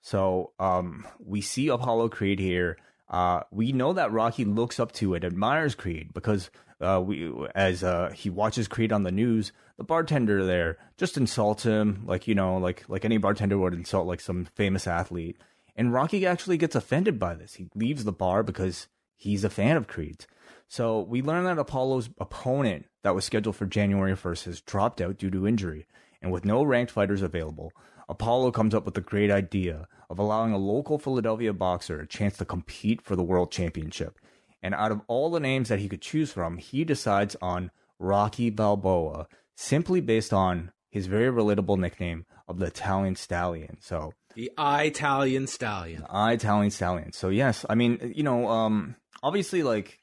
[0.00, 2.78] So um, we see Apollo Creed here.
[3.08, 7.82] Uh, we know that Rocky looks up to and admires Creed because uh, we, as
[7.82, 12.34] uh, he watches Creed on the news, the bartender there just insults him like you
[12.34, 15.38] know, like like any bartender would insult like some famous athlete.
[15.74, 17.54] And Rocky actually gets offended by this.
[17.54, 20.26] He leaves the bar because he's a fan of Creed's.
[20.68, 25.18] So we learn that Apollo's opponent that was scheduled for January 1st has dropped out
[25.18, 25.86] due to injury.
[26.20, 27.72] And with no ranked fighters available,
[28.08, 32.36] Apollo comes up with the great idea of allowing a local Philadelphia boxer a chance
[32.38, 34.18] to compete for the world championship.
[34.62, 38.50] And out of all the names that he could choose from, he decides on Rocky
[38.50, 43.78] Balboa simply based on his very relatable nickname of the Italian Stallion.
[43.80, 46.02] So the Italian Stallion.
[46.02, 47.12] The Italian Stallion.
[47.12, 50.00] So yes, I mean, you know, um, obviously, like,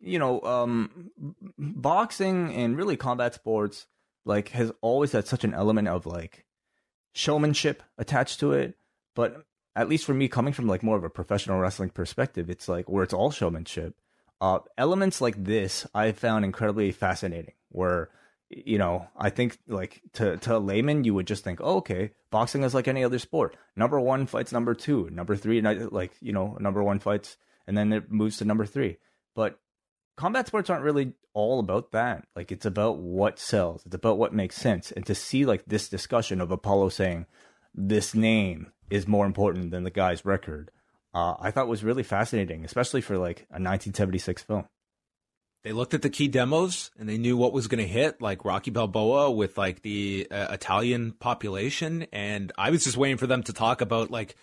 [0.00, 1.10] you know, um,
[1.58, 3.86] boxing and really combat sports,
[4.24, 6.44] like, has always had such an element of like
[7.14, 8.76] showmanship attached to it.
[9.14, 9.44] But
[9.76, 12.88] at least for me, coming from like more of a professional wrestling perspective, it's like
[12.88, 13.94] where it's all showmanship.
[14.40, 17.54] Uh, elements like this I found incredibly fascinating.
[17.68, 18.08] Where
[18.48, 22.12] you know, I think like to to a layman, you would just think, oh, okay,
[22.30, 23.56] boxing is like any other sport.
[23.76, 27.36] Number one fights number two, number three, like you know, number one fights,
[27.66, 28.96] and then it moves to number three.
[29.34, 29.60] But
[30.16, 32.26] combat sports aren't really all about that.
[32.34, 33.84] Like it's about what sells.
[33.84, 34.90] It's about what makes sense.
[34.90, 37.26] And to see like this discussion of Apollo saying
[37.76, 40.70] this name is more important than the guy's record,
[41.14, 44.66] uh, I thought was really fascinating, especially for like a 1976 film
[45.66, 48.44] they looked at the key demos and they knew what was going to hit, like
[48.44, 52.06] Rocky Balboa with like the uh, Italian population.
[52.12, 54.36] And I was just waiting for them to talk about like,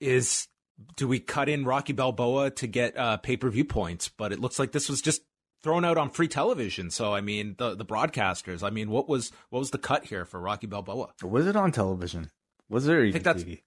[0.00, 0.48] is
[0.96, 4.10] do we cut in Rocky Balboa to get uh, pay per view points?
[4.10, 5.22] But it looks like this was just
[5.62, 6.90] thrown out on free television.
[6.90, 8.62] So I mean, the the broadcasters.
[8.62, 11.14] I mean, what was what was the cut here for Rocky Balboa?
[11.22, 12.30] Was it on television?
[12.70, 13.60] Was there even TV?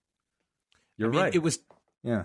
[0.97, 1.35] You're I mean, right.
[1.35, 1.59] It was.
[2.03, 2.23] Yeah.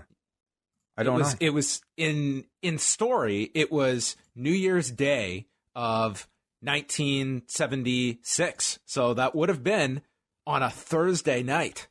[0.96, 1.38] I don't it was, know.
[1.40, 3.50] It was in in story.
[3.54, 6.26] It was New Year's Day of
[6.62, 8.78] 1976.
[8.84, 10.02] So that would have been
[10.46, 11.88] on a Thursday night.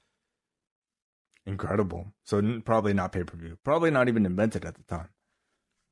[1.45, 2.13] Incredible.
[2.23, 3.57] So probably not pay per view.
[3.63, 5.09] Probably not even invented at the time.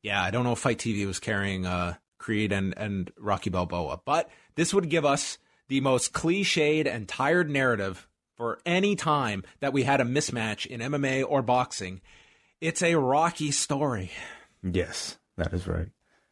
[0.01, 4.01] Yeah, I don't know if Fight TV was carrying uh, Creed and and Rocky Balboa,
[4.05, 9.74] but this would give us the most cliched and tired narrative for any time that
[9.74, 12.02] we had a mismatch in MMA or boxing
[12.62, 14.12] it's a rocky story.
[14.63, 15.89] Yes, that is right.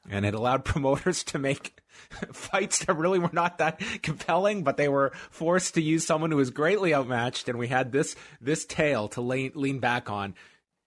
[0.10, 1.80] And it allowed promoters to make
[2.34, 6.38] fights that really were not that compelling, but they were forced to use someone who
[6.38, 7.50] was greatly outmatched.
[7.50, 10.36] And we had this this tale to lean, lean back on.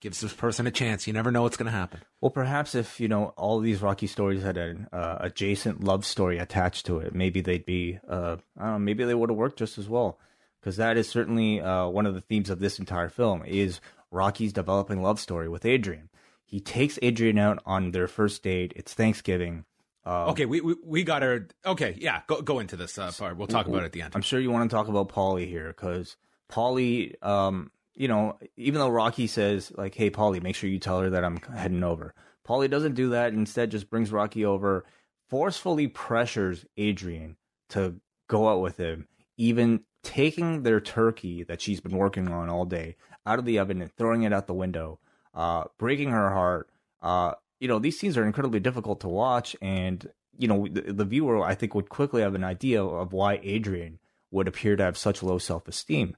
[0.03, 1.07] Gives this person a chance.
[1.07, 2.01] You never know what's going to happen.
[2.21, 6.39] Well, perhaps if you know all these Rocky stories had an uh, adjacent love story
[6.39, 7.99] attached to it, maybe they'd be.
[8.07, 8.79] Uh, I don't know.
[8.79, 10.19] Maybe they would have worked just as well
[10.67, 14.53] because that is certainly uh, one of the themes of this entire film is Rocky's
[14.53, 16.09] developing love story with Adrian.
[16.45, 18.73] He takes Adrian out on their first date.
[18.75, 19.65] It's Thanksgiving.
[20.05, 21.47] Um, okay, we, we we got her.
[21.65, 23.37] Okay, yeah, go go into this uh, part.
[23.37, 24.17] We'll talk about it at the end.
[24.17, 26.17] I'm sure you want to talk about Paulie here because
[26.51, 31.01] Paulie, um, you know, even though Rocky says like, "Hey, Paulie, make sure you tell
[31.01, 32.13] her that I'm heading over,"
[32.45, 33.33] Paulie doesn't do that.
[33.33, 34.85] Instead, just brings Rocky over,
[35.29, 37.37] forcefully pressures Adrian
[37.69, 42.65] to go out with him, even taking their turkey that she's been working on all
[42.65, 42.95] day
[43.27, 45.01] out of the oven and throwing it out the window,
[45.35, 46.71] uh, breaking her heart.
[47.03, 51.05] Uh, you know, these scenes are incredibly difficult to watch, and you know, the, the
[51.05, 53.99] viewer, I think, would quickly have an idea of why Adrian
[54.31, 56.17] would appear to have such low self esteem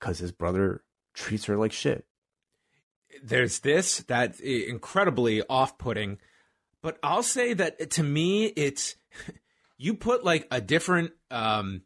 [0.00, 0.82] because his brother
[1.14, 2.06] treats her like shit.
[3.22, 6.18] There's this that's incredibly off putting,
[6.82, 8.96] but I'll say that to me, it's
[9.78, 11.82] you put like a different, um,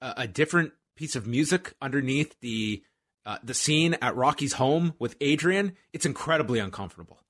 [0.00, 2.82] a different piece of music underneath the
[3.24, 5.72] uh, the scene at Rocky's home with Adrian.
[5.94, 7.20] It's incredibly uncomfortable.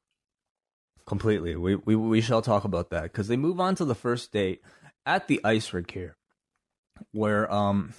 [1.07, 1.55] Completely.
[1.55, 4.61] We we we shall talk about that because they move on to the first date
[5.07, 6.17] at the ice rink here,
[7.13, 7.95] where um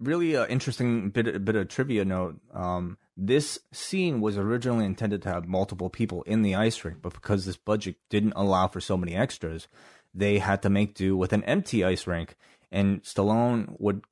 [0.00, 2.40] really an interesting bit bit of trivia note.
[2.52, 7.14] Um, this scene was originally intended to have multiple people in the ice rink, but
[7.14, 9.68] because this budget didn't allow for so many extras,
[10.12, 12.34] they had to make do with an empty ice rink.
[12.72, 14.02] And Stallone would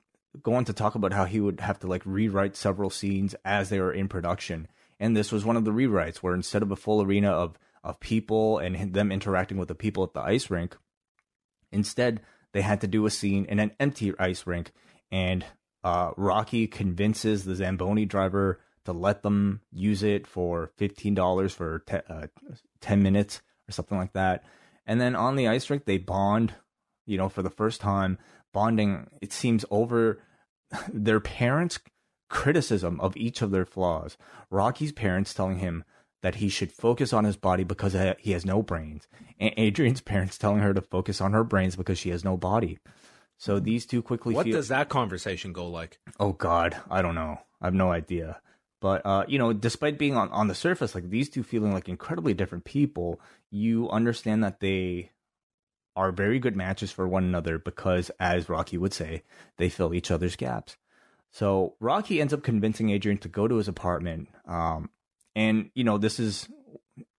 [0.41, 3.69] go on to talk about how he would have to like rewrite several scenes as
[3.69, 4.67] they were in production.
[4.99, 7.99] And this was one of the rewrites where instead of a full arena of of
[7.99, 10.77] people and them interacting with the people at the ice rink.
[11.71, 12.21] Instead,
[12.53, 14.71] they had to do a scene in an empty ice rink,
[15.11, 15.45] and
[15.83, 21.79] uh, Rocky convinces the Zamboni driver to let them use it for fifteen dollars for
[21.79, 22.27] te- uh,
[22.81, 24.43] ten minutes or something like that.
[24.85, 26.53] And then on the ice rink, they bond.
[27.07, 28.19] You know, for the first time,
[28.53, 29.07] bonding.
[29.21, 30.21] It seems over
[30.93, 31.79] their parents'
[32.29, 34.17] criticism of each of their flaws.
[34.49, 35.83] Rocky's parents telling him
[36.21, 39.07] that he should focus on his body because he has no brains.
[39.39, 42.79] And Adrian's parents telling her to focus on her brains because she has no body.
[43.37, 44.35] So these two quickly.
[44.35, 45.99] What feel- does that conversation go like?
[46.19, 47.39] Oh God, I don't know.
[47.59, 48.39] I have no idea.
[48.79, 51.89] But uh, you know, despite being on, on the surface, like these two feeling like
[51.89, 55.11] incredibly different people, you understand that they
[55.95, 59.23] are very good matches for one another because, as Rocky would say,
[59.57, 60.77] they fill each other's gaps.
[61.31, 64.29] So Rocky ends up convincing Adrian to go to his apartment.
[64.45, 64.89] Um,
[65.35, 66.49] and you know, this is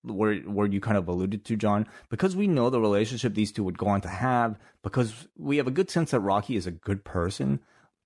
[0.03, 3.65] where where you kind of alluded to, John, because we know the relationship these two
[3.65, 6.73] would go on to have, because we have a good sense that Rocky is a
[6.73, 7.61] good person.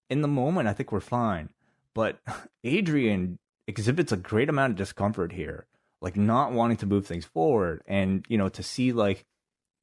[0.09, 1.48] In the moment, I think we're fine.
[1.94, 2.20] But
[2.64, 5.66] Adrian exhibits a great amount of discomfort here,
[6.00, 9.24] like not wanting to move things forward, and you know, to see like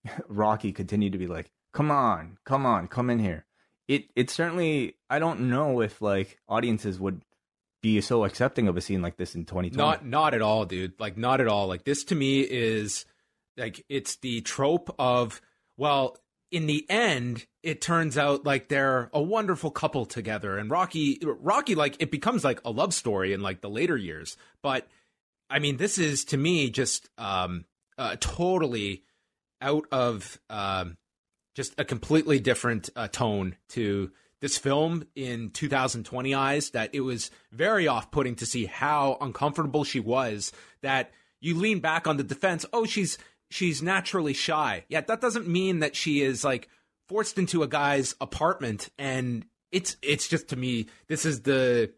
[0.27, 3.45] Rocky continued to be like, "Come on, come on, come in here."
[3.87, 7.21] It it certainly I don't know if like audiences would
[7.81, 9.77] be so accepting of a scene like this in 2020.
[9.77, 10.99] Not not at all, dude.
[10.99, 11.67] Like not at all.
[11.67, 13.05] Like this to me is
[13.57, 15.41] like it's the trope of
[15.77, 16.17] well,
[16.49, 21.75] in the end, it turns out like they're a wonderful couple together and Rocky Rocky
[21.75, 24.37] like it becomes like a love story in like the later years.
[24.61, 24.87] But
[25.49, 27.65] I mean, this is to me just um
[27.97, 29.03] uh, totally
[29.63, 30.97] out of um
[31.55, 37.31] just a completely different uh, tone to this film in 2020 eyes that it was
[37.51, 42.65] very off-putting to see how uncomfortable she was that you lean back on the defense
[42.73, 43.17] oh she's
[43.49, 44.83] she's naturally shy.
[44.89, 46.67] Yeah that doesn't mean that she is like
[47.07, 51.91] forced into a guy's apartment and it's it's just to me this is the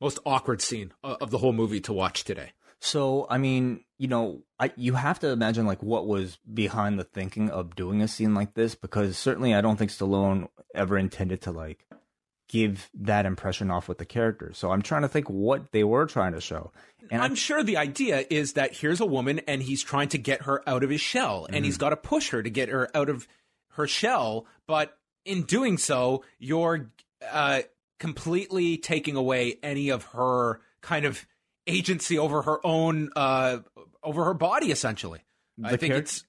[0.00, 2.52] most awkward scene of the whole movie to watch today
[2.84, 7.04] so, I mean, you know, I you have to imagine like what was behind the
[7.04, 11.42] thinking of doing a scene like this because certainly I don't think Stallone ever intended
[11.42, 11.86] to like
[12.48, 14.50] give that impression off with the character.
[14.52, 16.72] So I'm trying to think what they were trying to show.
[17.08, 20.18] And I'm I, sure the idea is that here's a woman and he's trying to
[20.18, 21.64] get her out of his shell and mm-hmm.
[21.66, 23.28] he's got to push her to get her out of
[23.74, 26.90] her shell, but in doing so, you're
[27.30, 27.62] uh,
[28.00, 31.24] completely taking away any of her kind of
[31.66, 33.58] agency over her own uh,
[34.02, 35.20] over her body essentially.
[35.58, 36.24] The i think it's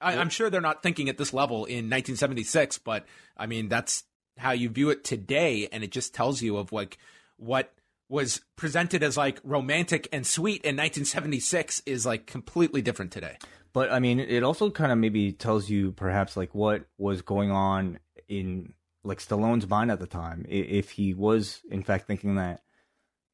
[0.00, 4.04] I, am sure they're not thinking at this level in 1976 but i mean that's
[4.36, 6.98] how you view it today and it just tells you of like
[7.38, 7.72] what
[8.08, 13.36] was presented as like romantic and sweet in 1976 is like completely different today.
[13.72, 17.50] But i mean it also kind of maybe tells you perhaps like what was going
[17.50, 20.44] on in like Stallone's mind at the time.
[20.48, 22.62] If he was in fact thinking that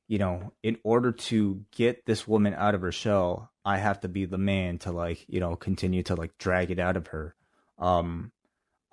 [0.09, 4.09] you know, in order to get this woman out of her shell, I have to
[4.09, 7.35] be the man to like, you know, continue to like drag it out of her.
[7.79, 8.33] Um,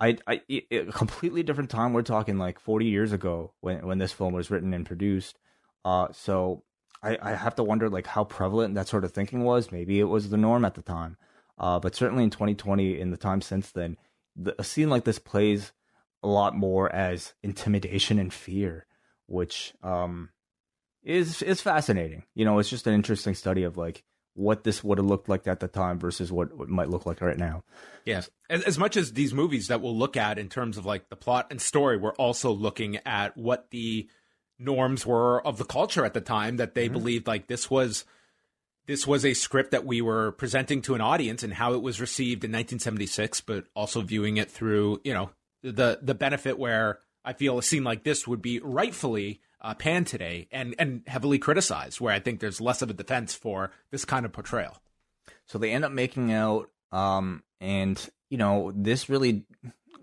[0.00, 1.92] I, I, it, a completely different time.
[1.92, 5.38] We're talking like 40 years ago when, when this film was written and produced.
[5.84, 6.62] Uh, so
[7.02, 9.72] I, I have to wonder like how prevalent that sort of thinking was.
[9.72, 11.16] Maybe it was the norm at the time.
[11.58, 13.98] Uh, but certainly in 2020, in the time since then,
[14.34, 15.72] the, a scene like this plays
[16.22, 18.86] a lot more as intimidation and fear,
[19.26, 20.30] which, um,
[21.02, 22.24] is is fascinating.
[22.34, 25.46] You know, it's just an interesting study of like what this would have looked like
[25.46, 27.62] at the time versus what it might look like right now.
[28.04, 28.30] Yes.
[28.48, 31.16] As, as much as these movies that we'll look at in terms of like the
[31.16, 34.08] plot and story, we're also looking at what the
[34.58, 36.94] norms were of the culture at the time that they mm-hmm.
[36.94, 38.04] believed like this was
[38.86, 42.00] this was a script that we were presenting to an audience and how it was
[42.00, 45.30] received in 1976, but also viewing it through, you know,
[45.62, 50.06] the the benefit where I feel a scene like this would be rightfully uh, panned
[50.06, 54.04] today and and heavily criticized, where I think there's less of a defense for this
[54.04, 54.78] kind of portrayal.
[55.46, 59.44] So they end up making out, um, and you know, this really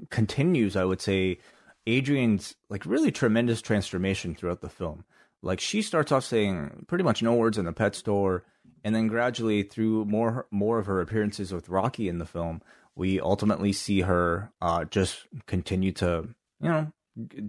[0.10, 0.76] continues.
[0.76, 1.40] I would say
[1.86, 5.06] Adrian's like really tremendous transformation throughout the film.
[5.42, 8.44] Like she starts off saying pretty much no words in the pet store
[8.84, 12.62] and then gradually through more more of her appearances with Rocky in the film,
[12.96, 16.30] we ultimately see her uh, just continue to
[16.62, 16.92] you know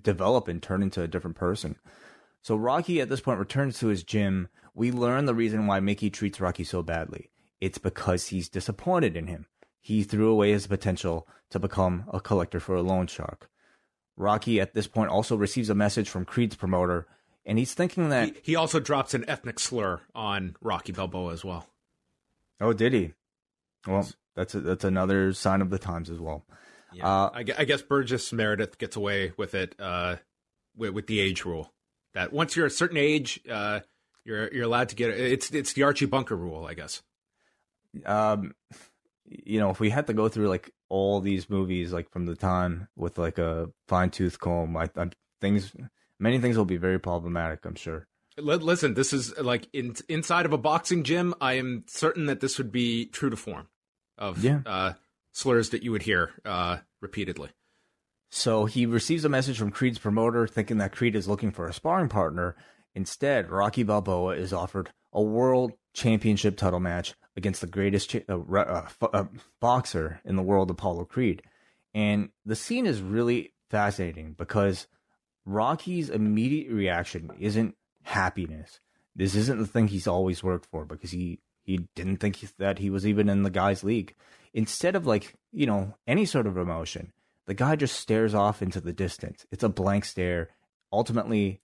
[0.03, 1.77] develop and turn into a different person.
[2.43, 4.49] So Rocky at this point returns to his gym.
[4.75, 7.31] We learn the reason why Mickey treats Rocky so badly.
[7.61, 9.47] It's because he's disappointed in him.
[9.81, 13.51] He threw away his potential to become a collector for a loan shark.
[14.17, 17.07] Rocky at this point also receives a message from Creed's promoter
[17.49, 21.45] and he's thinking that he, he also drops an ethnic slur on Rocky Balboa as
[21.47, 21.67] well.
[22.61, 23.15] Oh, did he?
[23.87, 24.07] Well,
[24.37, 26.45] that's a, that's another sign of the times as well.
[26.93, 30.17] Yeah, uh, I, I, guess Burgess Meredith gets away with it uh,
[30.77, 31.73] with, with, the age rule.
[32.15, 33.81] That once you're a certain age, uh,
[34.25, 37.03] you're you're allowed to get it's it's the Archie Bunker rule, I guess.
[38.07, 38.55] Um,
[39.27, 42.35] you know, if we had to go through like all these movies, like from the
[42.35, 45.11] time with like a fine tooth comb, I, I
[45.41, 45.73] things
[46.19, 47.65] many things will be very problematic.
[47.65, 48.07] I'm sure.
[48.39, 51.35] Listen, this is like in, inside of a boxing gym.
[51.41, 53.67] I am certain that this would be true to form
[54.17, 54.61] of yeah.
[55.39, 57.51] Slurs that you would hear uh, repeatedly.
[58.31, 61.73] So he receives a message from Creed's promoter, thinking that Creed is looking for a
[61.73, 62.57] sparring partner.
[62.95, 68.39] Instead, Rocky Balboa is offered a world championship title match against the greatest cha- uh,
[68.53, 69.25] uh, uh,
[69.61, 71.43] boxer in the world, Apollo Creed.
[71.95, 74.89] And the scene is really fascinating because
[75.47, 78.81] Rocky's immediate reaction isn't happiness.
[79.15, 82.89] This isn't the thing he's always worked for because he he didn't think that he
[82.89, 84.15] was even in the guy's league.
[84.55, 87.13] Instead of like you know any sort of emotion,
[87.47, 89.45] the guy just stares off into the distance.
[89.53, 90.49] It's a blank stare,
[90.91, 91.61] ultimately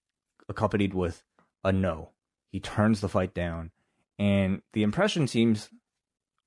[0.46, 1.22] accompanied with
[1.64, 2.10] a no.
[2.52, 3.70] He turns the fight down,
[4.18, 5.70] and the impression seems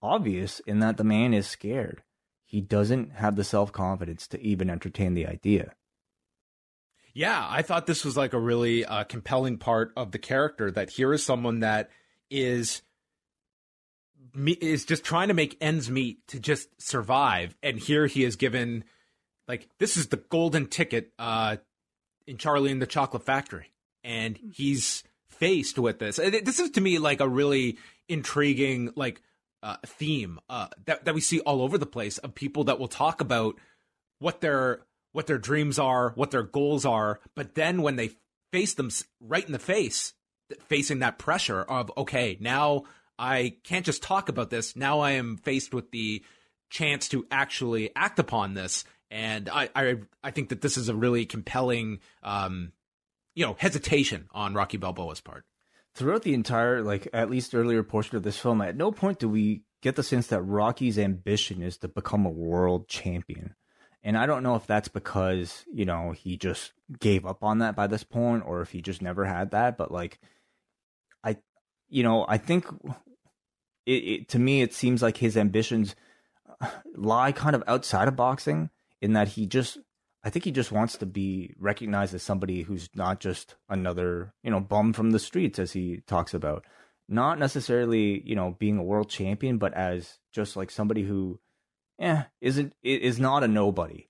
[0.04, 2.04] obvious in that the man is scared.
[2.46, 5.74] He doesn't have the self confidence to even entertain the idea.
[7.16, 10.70] Yeah, I thought this was like a really uh, compelling part of the character.
[10.70, 11.90] That here is someone that
[12.30, 12.84] is
[14.46, 18.84] is just trying to make ends meet to just survive, and here he is given
[19.48, 21.58] like this is the golden ticket uh,
[22.26, 23.72] in Charlie and the Chocolate Factory,
[24.04, 26.18] and he's faced with this.
[26.18, 27.78] This is to me like a really
[28.10, 29.22] intriguing like
[29.64, 32.88] uh, theme uh, that that we see all over the place of people that will
[32.88, 33.56] talk about
[34.20, 34.82] what their
[35.14, 38.12] what their dreams are, what their goals are, but then when they
[38.52, 40.14] face them right in the face,
[40.68, 42.84] facing that pressure of okay, now
[43.18, 44.76] I can't just talk about this.
[44.76, 46.24] Now I am faced with the
[46.70, 50.96] chance to actually act upon this, and I I, I think that this is a
[50.96, 52.74] really compelling, um,
[53.36, 55.46] you know, hesitation on Rocky Balboa's part.
[55.96, 59.28] Throughout the entire, like at least earlier portion of this film, at no point do
[59.28, 63.56] we get the sense that Rocky's ambition is to become a world champion.
[64.04, 67.76] And I don't know if that's because, you know, he just gave up on that
[67.76, 69.78] by this point or if he just never had that.
[69.78, 70.20] But like,
[71.24, 71.38] I,
[71.90, 72.66] you know, I think
[73.88, 75.96] it, it to me, it seems like his ambitions
[76.96, 78.70] lie kind of outside of boxing
[79.02, 79.78] in that he just,
[80.24, 84.52] I think he just wants to be recognized as somebody who's not just another, you
[84.52, 86.66] know, bum from the streets, as he talks about.
[87.08, 91.40] Not necessarily, you know, being a world champion, but as just like somebody who
[92.00, 94.10] eh, isn't is not a nobody.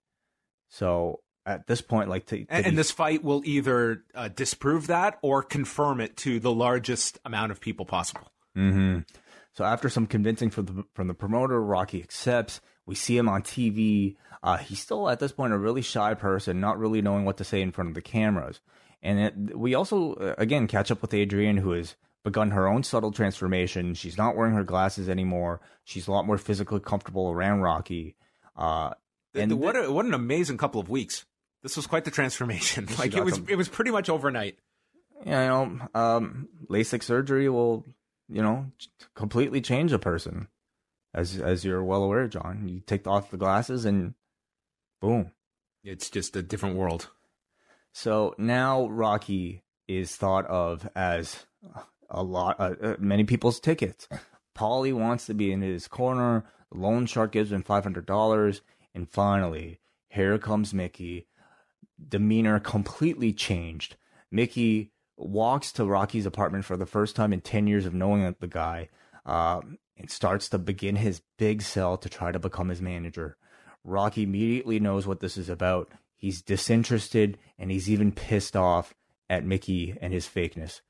[0.70, 4.88] So at this point, like to, to and, and, this fight will either uh, disprove
[4.88, 8.32] that or confirm it to the largest amount of people possible.
[8.58, 9.02] Mm-hmm.
[9.58, 12.62] So after some convincing from the from the promoter, Rocky accepts.
[12.86, 14.16] We see him on TV.
[14.44, 17.44] Uh, he's still at this point a really shy person, not really knowing what to
[17.44, 18.62] say in front of the cameras.
[19.02, 23.12] And it, we also uh, again catch up with Adrian, has begun her own subtle
[23.12, 23.96] transformation.
[23.96, 25.60] She's not wearing her glasses anymore.
[25.84, 28.16] She's a lot more physically comfortable around Rocky.
[28.56, 28.92] Uh,
[29.34, 31.26] and what a, what an amazing couple of weeks.
[31.64, 32.88] This was quite the transformation.
[33.00, 34.60] like it was some, it was pretty much overnight.
[35.26, 37.84] You know, um, LASIK surgery will,
[38.30, 38.72] you know,
[39.16, 40.48] completely change a person.
[41.14, 44.14] As as you're well aware, John, you take off the glasses and
[45.02, 45.32] boom.
[45.84, 47.10] It's just a different world.
[47.94, 51.46] So now Rocky is thought of as
[52.10, 54.08] a lot, uh, uh, many people's tickets.
[54.56, 56.46] Paulie wants to be in his corner.
[56.72, 58.62] The loan shark gives him five hundred dollars,
[58.94, 61.28] and finally, here comes Mickey.
[62.10, 63.96] Demeanor completely changed.
[64.32, 68.48] Mickey walks to Rocky's apartment for the first time in ten years of knowing the
[68.48, 68.90] guy.
[69.26, 69.60] uh,
[70.00, 73.36] and starts to begin his big sell to try to become his manager.
[73.84, 75.92] Rocky immediately knows what this is about.
[76.16, 78.94] He's disinterested and he's even pissed off
[79.28, 80.82] at Mickey and his fakeness.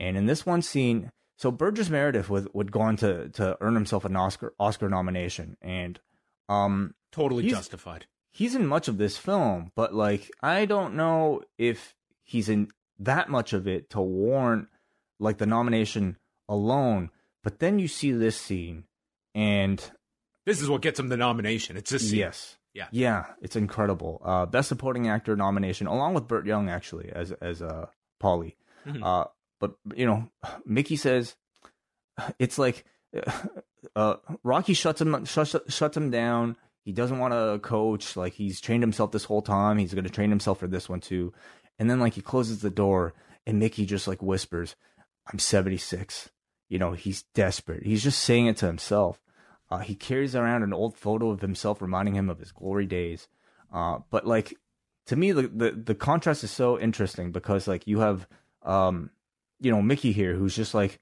[0.00, 3.74] And in this one scene, so Burgess Meredith would, would go on to, to earn
[3.74, 6.00] himself an Oscar Oscar nomination, and
[6.48, 8.06] um, totally he's- justified.
[8.28, 13.28] he's in much of this film, but like I don't know if he's in that
[13.28, 14.68] much of it to warrant
[15.20, 16.16] like the nomination
[16.48, 17.10] alone.
[17.44, 18.84] But then you see this scene,
[19.34, 19.82] and
[20.46, 21.76] This is what gets him the nomination.
[21.76, 22.18] It's this scene.
[22.20, 22.88] yes, Yeah.
[22.90, 24.20] yeah, it's incredible.
[24.24, 27.86] Uh, best supporting actor nomination, along with Burt Young, actually, as as uh,
[28.22, 28.54] Paulie.
[28.86, 29.02] Mhm.
[29.04, 29.26] Uh,
[29.60, 30.30] but you know,
[30.66, 31.36] Mickey says
[32.38, 32.84] it's like
[33.96, 36.56] uh, Rocky shuts him shuts, shuts him down.
[36.84, 38.16] He doesn't want to coach.
[38.16, 39.78] Like he's trained himself this whole time.
[39.78, 41.32] He's going to train himself for this one too.
[41.78, 43.14] And then like he closes the door,
[43.46, 44.76] and Mickey just like whispers,
[45.30, 46.30] "I'm 76."
[46.68, 47.84] You know, he's desperate.
[47.84, 49.22] He's just saying it to himself.
[49.70, 53.28] Uh, he carries around an old photo of himself, reminding him of his glory days.
[53.72, 54.54] Uh, but like
[55.06, 58.26] to me, the, the the contrast is so interesting because like you have,
[58.62, 59.10] um,
[59.60, 61.00] you know, Mickey here, who's just like,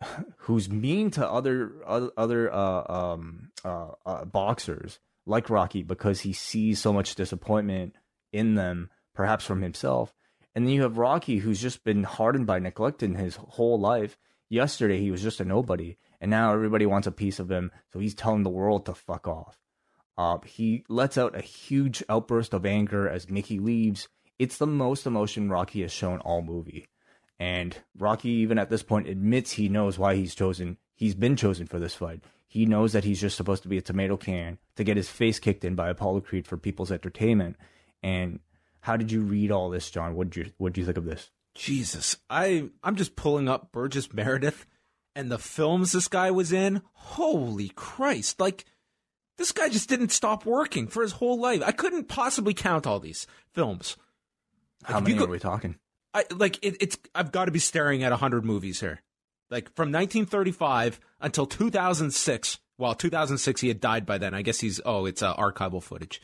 [0.38, 6.80] who's mean to other other, uh, um, uh, uh, boxers like Rocky because he sees
[6.80, 7.96] so much disappointment
[8.32, 10.14] in them, perhaps from himself.
[10.54, 14.16] And then you have Rocky, who's just been hardened by neglect in his whole life.
[14.48, 17.98] Yesterday, he was just a nobody, and now everybody wants a piece of him, so
[17.98, 19.58] he's telling the world to fuck off.
[20.16, 24.08] Uh, he lets out a huge outburst of anger as Mickey leaves.
[24.38, 26.86] It's the most emotion Rocky has shown all movie.
[27.38, 30.78] And Rocky, even at this point, admits he knows why he's chosen.
[30.94, 32.22] He's been chosen for this fight.
[32.48, 35.38] He knows that he's just supposed to be a tomato can to get his face
[35.38, 37.56] kicked in by Apollo Creed for people's entertainment.
[38.02, 38.40] And
[38.86, 40.14] how did you read all this, John?
[40.14, 41.32] What did you what did you think of this?
[41.56, 44.64] Jesus, I I'm just pulling up Burgess Meredith
[45.16, 46.82] and the films this guy was in.
[46.92, 48.38] Holy Christ!
[48.38, 48.64] Like
[49.38, 51.62] this guy just didn't stop working for his whole life.
[51.66, 53.96] I couldn't possibly count all these films.
[54.84, 55.74] How many go- are we talking?
[56.14, 59.02] I like it, it's I've got to be staring at 100 movies here.
[59.50, 62.58] Like from 1935 until 2006.
[62.78, 64.32] Well, 2006 he had died by then.
[64.32, 66.20] I guess he's oh, it's uh, archival footage.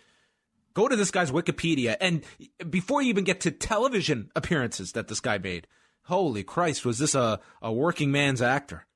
[0.74, 2.24] Go to this guy's Wikipedia and
[2.68, 5.66] before you even get to television appearances that this guy made.
[6.06, 8.86] Holy Christ, was this a a working man's actor?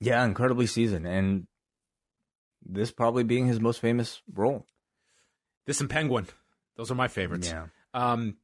[0.00, 1.46] Yeah, incredibly seasoned, and
[2.64, 4.66] this probably being his most famous role.
[5.66, 6.26] This and Penguin.
[6.76, 7.48] Those are my favorites.
[7.48, 7.66] Yeah.
[7.94, 8.36] Um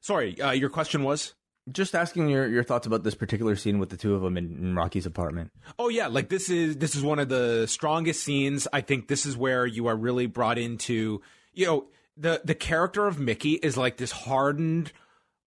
[0.00, 1.34] sorry, uh, your question was
[1.70, 4.44] Just asking your, your thoughts about this particular scene with the two of them in,
[4.56, 5.52] in Rocky's apartment.
[5.78, 8.66] Oh yeah, like this is this is one of the strongest scenes.
[8.72, 11.20] I think this is where you are really brought into,
[11.52, 11.86] you know,
[12.16, 14.92] the the character of Mickey is like this hardened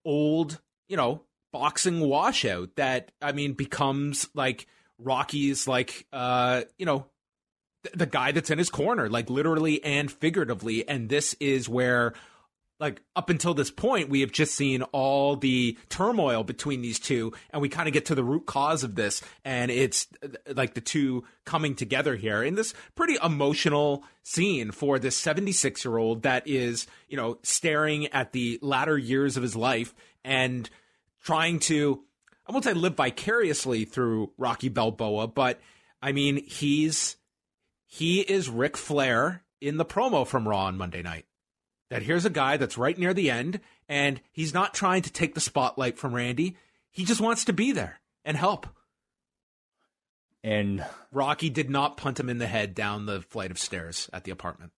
[0.04, 4.66] old, you know, boxing washout that I mean becomes like
[4.98, 7.06] Rocky's like uh, you know,
[7.84, 12.14] th- the guy that's in his corner, like literally and figuratively, and this is where
[12.80, 17.32] like up until this point we have just seen all the turmoil between these two
[17.50, 20.74] and we kind of get to the root cause of this and it's uh, like
[20.74, 26.22] the two coming together here in this pretty emotional scene for this 76 year old
[26.22, 29.94] that is you know staring at the latter years of his life
[30.24, 30.68] and
[31.22, 32.02] trying to
[32.46, 35.60] i won't say live vicariously through rocky balboa but
[36.02, 37.16] i mean he's
[37.86, 41.26] he is Ric Flair in the promo from Raw on Monday night
[41.94, 45.32] that here's a guy that's right near the end and he's not trying to take
[45.32, 46.56] the spotlight from Randy.
[46.90, 48.66] He just wants to be there and help.
[50.42, 54.24] And Rocky did not punt him in the head down the flight of stairs at
[54.24, 54.72] the apartment.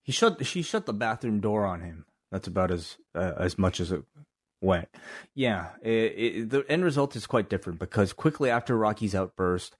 [0.00, 2.06] he shut she shut the bathroom door on him.
[2.32, 4.02] That's about as uh, as much as it
[4.62, 4.88] went.
[5.34, 9.76] Yeah, it, it, the end result is quite different because quickly after Rocky's outburst,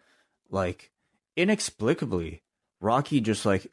[0.51, 0.91] like
[1.37, 2.43] inexplicably,
[2.81, 3.72] Rocky just like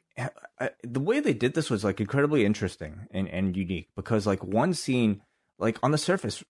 [0.60, 4.44] I- the way they did this was like incredibly interesting and and unique because like
[4.44, 5.22] one scene
[5.60, 6.44] like on the surface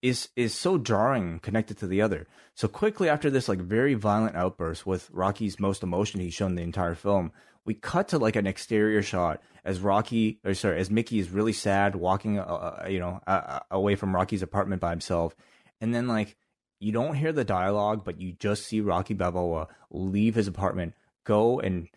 [0.00, 2.26] is is so jarring connected to the other.
[2.54, 6.62] So quickly after this like very violent outburst with Rocky's most emotion he's shown the
[6.62, 7.32] entire film,
[7.64, 11.52] we cut to like an exterior shot as Rocky or sorry as Mickey is really
[11.52, 15.36] sad walking uh, uh, you know uh, away from Rocky's apartment by himself,
[15.80, 16.36] and then like
[16.80, 20.94] you don't hear the dialogue, but you just see Rocky Balboa leave his apartment,
[21.24, 21.88] go and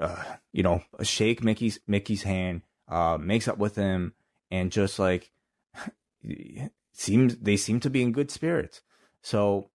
[0.00, 0.22] uh,
[0.52, 4.14] you know shake Mickey's Mickey's hand, uh, makes up with him,
[4.50, 5.30] and just like
[6.92, 8.82] seems they seem to be in good spirits.
[9.22, 9.70] So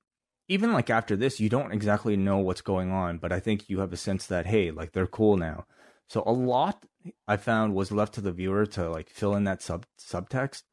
[0.47, 3.79] even like after this, you don't exactly know what's going on, but I think you
[3.79, 5.65] have a sense that hey, like they're cool now.
[6.07, 6.83] So a lot
[7.27, 10.63] I found was left to the viewer to like fill in that sub subtext.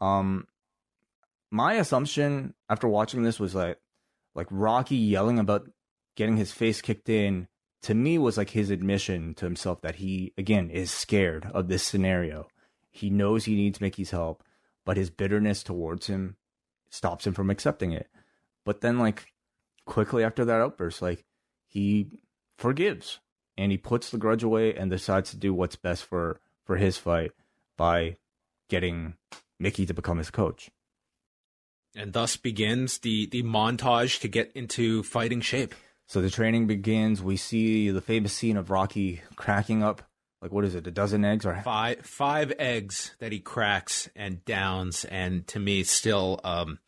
[0.00, 0.46] Um,
[1.50, 3.78] my assumption after watching this was like
[4.34, 5.68] like Rocky yelling about
[6.16, 7.48] getting his face kicked in
[7.82, 11.82] to me was like his admission to himself that he again is scared of this
[11.82, 12.48] scenario.
[12.90, 14.42] He knows he needs Mickey's help,
[14.84, 16.36] but his bitterness towards him
[16.90, 18.08] stops him from accepting it.
[18.64, 19.32] But then like
[19.84, 21.24] quickly after that outburst, like
[21.66, 22.10] he
[22.56, 23.20] forgives
[23.56, 26.98] and he puts the grudge away and decides to do what's best for for his
[26.98, 27.32] fight
[27.76, 28.16] by
[28.68, 29.14] getting
[29.58, 30.70] Mickey to become his coach.
[31.94, 35.74] And thus begins the the montage to get into fighting shape.
[36.08, 37.22] So the training begins.
[37.22, 40.02] We see the famous scene of Rocky cracking up
[40.40, 44.44] like what is it, a dozen eggs or five five eggs that he cracks and
[44.44, 46.78] downs, and to me, still um,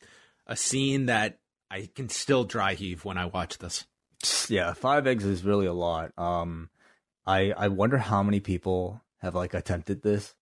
[0.47, 1.39] a scene that
[1.71, 3.87] I can still dry heave when I watch this.
[4.49, 6.13] Yeah, five eggs is really a lot.
[6.17, 6.71] Um,
[7.27, 10.35] I I wonder how many people have like attempted this.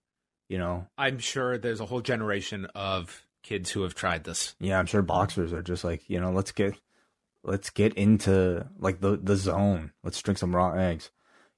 [0.48, 4.54] You know, I'm sure there's a whole generation of kids who have tried this.
[4.60, 6.74] Yeah, I'm sure boxers are just like you know, let's get
[7.42, 9.92] let's get into like the the zone.
[10.02, 11.10] Let's drink some raw eggs.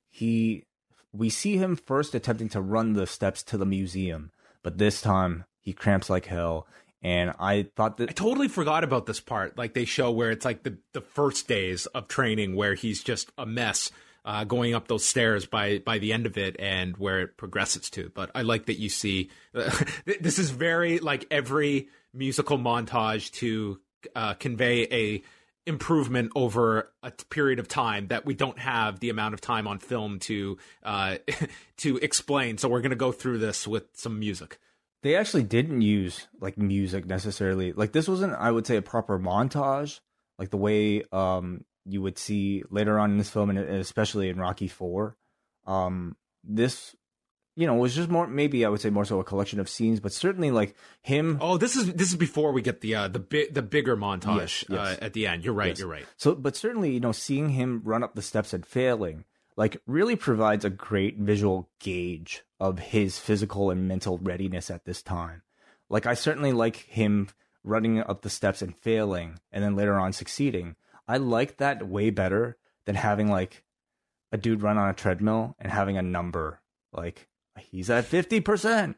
[0.09, 0.65] He
[1.13, 4.31] we see him first attempting to run the steps to the museum,
[4.63, 6.67] but this time he cramps like hell.
[7.03, 9.57] And I thought that I totally forgot about this part.
[9.57, 13.33] Like they show where it's like the, the first days of training where he's just
[13.39, 13.91] a mess
[14.25, 17.89] uh, going up those stairs by by the end of it and where it progresses
[17.91, 18.13] to.
[18.15, 19.71] But I like that you see uh,
[20.21, 23.81] this is very like every musical montage to
[24.15, 25.23] uh, convey a
[25.67, 29.79] improvement over a period of time that we don't have the amount of time on
[29.79, 31.17] film to uh,
[31.79, 32.59] to explain.
[32.59, 34.59] So we're going to go through this with some music.
[35.03, 37.73] They actually didn't use like music necessarily.
[37.73, 40.01] Like this wasn't, I would say, a proper montage,
[40.39, 44.39] like the way um, you would see later on in this film, and especially in
[44.39, 45.17] Rocky Four.
[45.67, 46.95] Um, this
[47.61, 49.69] you know, it was just more maybe I would say more so a collection of
[49.69, 51.37] scenes, but certainly like him.
[51.43, 54.39] Oh, this is this is before we get the uh, the big the bigger montage
[54.39, 54.79] yes, yes.
[54.79, 55.45] Uh, at the end.
[55.45, 55.69] You're right.
[55.69, 55.81] Yes.
[55.81, 56.07] You're right.
[56.17, 60.17] So, but certainly you know, seeing him run up the steps and failing like really
[60.17, 65.43] provides a great visual gauge of his physical and mental readiness at this time.
[65.91, 67.29] Like I certainly like him
[67.63, 70.77] running up the steps and failing, and then later on succeeding.
[71.07, 72.57] I like that way better
[72.87, 73.65] than having like
[74.33, 76.61] a dude run on a treadmill and having a number
[76.93, 77.29] like
[77.59, 78.95] he's at 50%.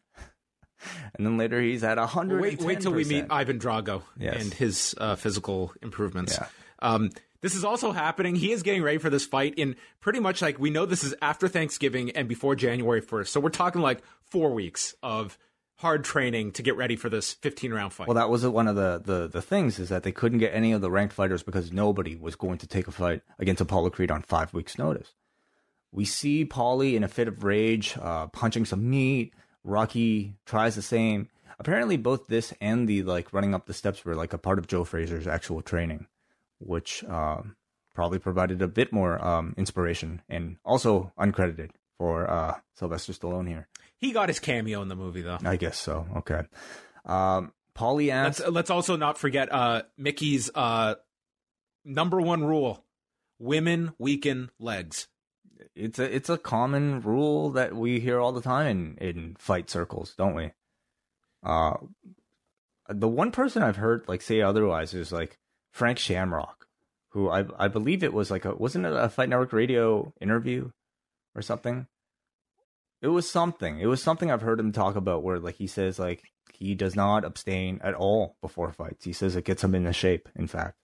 [1.14, 2.40] And then later he's at 100.
[2.40, 4.42] Wait, wait till we meet Ivan Drago yes.
[4.42, 6.36] and his uh, physical improvements.
[6.40, 6.46] Yeah.
[6.80, 8.36] Um, this is also happening.
[8.36, 11.14] He is getting ready for this fight in pretty much like we know this is
[11.20, 13.28] after Thanksgiving and before January 1st.
[13.28, 15.38] So we're talking like four weeks of
[15.76, 18.06] hard training to get ready for this 15 round fight.
[18.06, 20.72] Well, that was one of the, the, the things is that they couldn't get any
[20.72, 24.10] of the ranked fighters because nobody was going to take a fight against Apollo Creed
[24.10, 25.12] on five weeks' notice.
[25.92, 29.34] We see Paulie in a fit of rage, uh, punching some meat.
[29.62, 31.28] Rocky tries the same.
[31.58, 34.66] Apparently, both this and the like running up the steps were like a part of
[34.66, 36.06] Joe Frazier's actual training,
[36.58, 37.42] which uh,
[37.94, 43.68] probably provided a bit more um, inspiration and also uncredited for uh, Sylvester Stallone here.
[43.98, 45.38] He got his cameo in the movie, though.
[45.44, 46.06] I guess so.
[46.16, 46.42] Okay.
[47.04, 48.40] Um, Paulie asks.
[48.40, 50.96] Let's, let's, also not forget uh, Mickey's uh,
[51.84, 52.84] number one rule:
[53.38, 55.06] women weaken legs
[55.74, 59.70] it's a it's a common rule that we hear all the time in, in fight
[59.70, 60.52] circles, don't we?
[61.42, 61.74] Uh
[62.88, 65.38] the one person I've heard like say otherwise is like
[65.70, 66.66] Frank Shamrock,
[67.10, 70.70] who I I believe it was like a wasn't it a Fight Network radio interview
[71.34, 71.86] or something?
[73.00, 73.80] It was something.
[73.80, 76.94] It was something I've heard him talk about where like he says like he does
[76.94, 79.04] not abstain at all before fights.
[79.04, 80.76] He says it gets him into shape, in fact.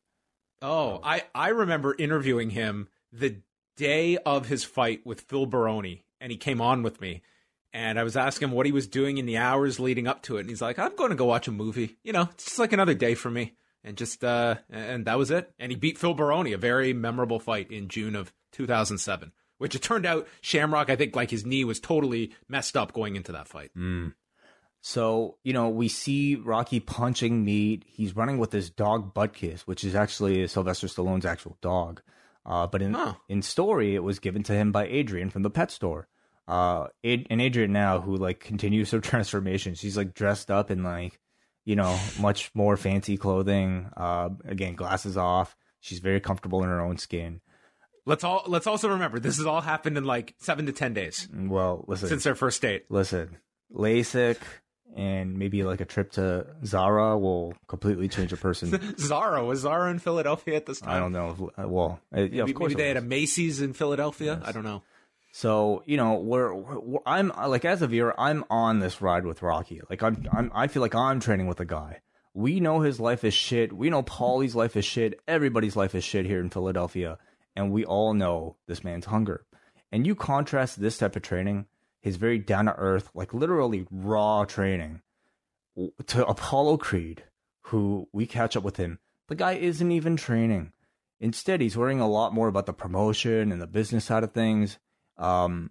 [0.60, 3.36] Oh, I I remember interviewing him the
[3.78, 7.22] day of his fight with Phil Baroni, and he came on with me.
[7.72, 10.36] And I was asking him what he was doing in the hours leading up to
[10.36, 11.96] it, and he's like, "I'm going to go watch a movie.
[12.02, 13.54] You know, it's just like another day for me."
[13.84, 15.52] And just uh, and that was it.
[15.58, 19.32] And he beat Phil Baroni, a very memorable fight in June of 2007.
[19.58, 23.16] Which it turned out Shamrock, I think, like his knee was totally messed up going
[23.16, 23.70] into that fight.
[23.76, 24.14] Mm.
[24.80, 27.84] So, you know, we see Rocky punching meat.
[27.86, 32.00] He's running with his dog Butkus, which is actually Sylvester Stallone's actual dog.
[32.48, 33.12] Uh, but in huh.
[33.28, 36.08] in story, it was given to him by Adrian from the pet store.
[36.48, 40.82] Uh, Ad- and Adrian now, who like continues her transformation, she's like dressed up in
[40.82, 41.20] like,
[41.66, 43.90] you know, much more fancy clothing.
[43.94, 45.54] Uh, again, glasses off.
[45.80, 47.42] She's very comfortable in her own skin.
[48.06, 51.28] Let's all let's also remember this has all happened in like seven to ten days.
[51.30, 52.86] Well, listen, since their first date.
[52.88, 53.36] Listen,
[53.70, 54.38] LASIK,
[54.96, 58.96] and maybe like a trip to Zara will completely change a person.
[58.98, 60.90] Zara was Zara in Philadelphia at this time.
[60.90, 61.50] I don't know.
[61.56, 64.38] Well, uh, yeah, of course maybe they had a Macy's in Philadelphia.
[64.40, 64.48] Yes.
[64.48, 64.82] I don't know.
[65.32, 69.42] So you know, we're, we're, I'm like as a viewer, I'm on this ride with
[69.42, 69.80] Rocky.
[69.88, 72.00] Like I'm, I'm I feel like I'm training with a guy.
[72.34, 73.72] We know his life is shit.
[73.72, 75.20] We know Paulie's life is shit.
[75.26, 77.18] Everybody's life is shit here in Philadelphia,
[77.56, 79.44] and we all know this man's hunger.
[79.90, 81.66] And you contrast this type of training,
[82.00, 85.02] his very down to earth, like literally raw training,
[86.06, 87.24] to Apollo Creed,
[87.62, 88.98] who we catch up with him.
[89.28, 90.72] The guy isn't even training.
[91.20, 94.78] Instead, he's worrying a lot more about the promotion and the business side of things.
[95.16, 95.70] Um,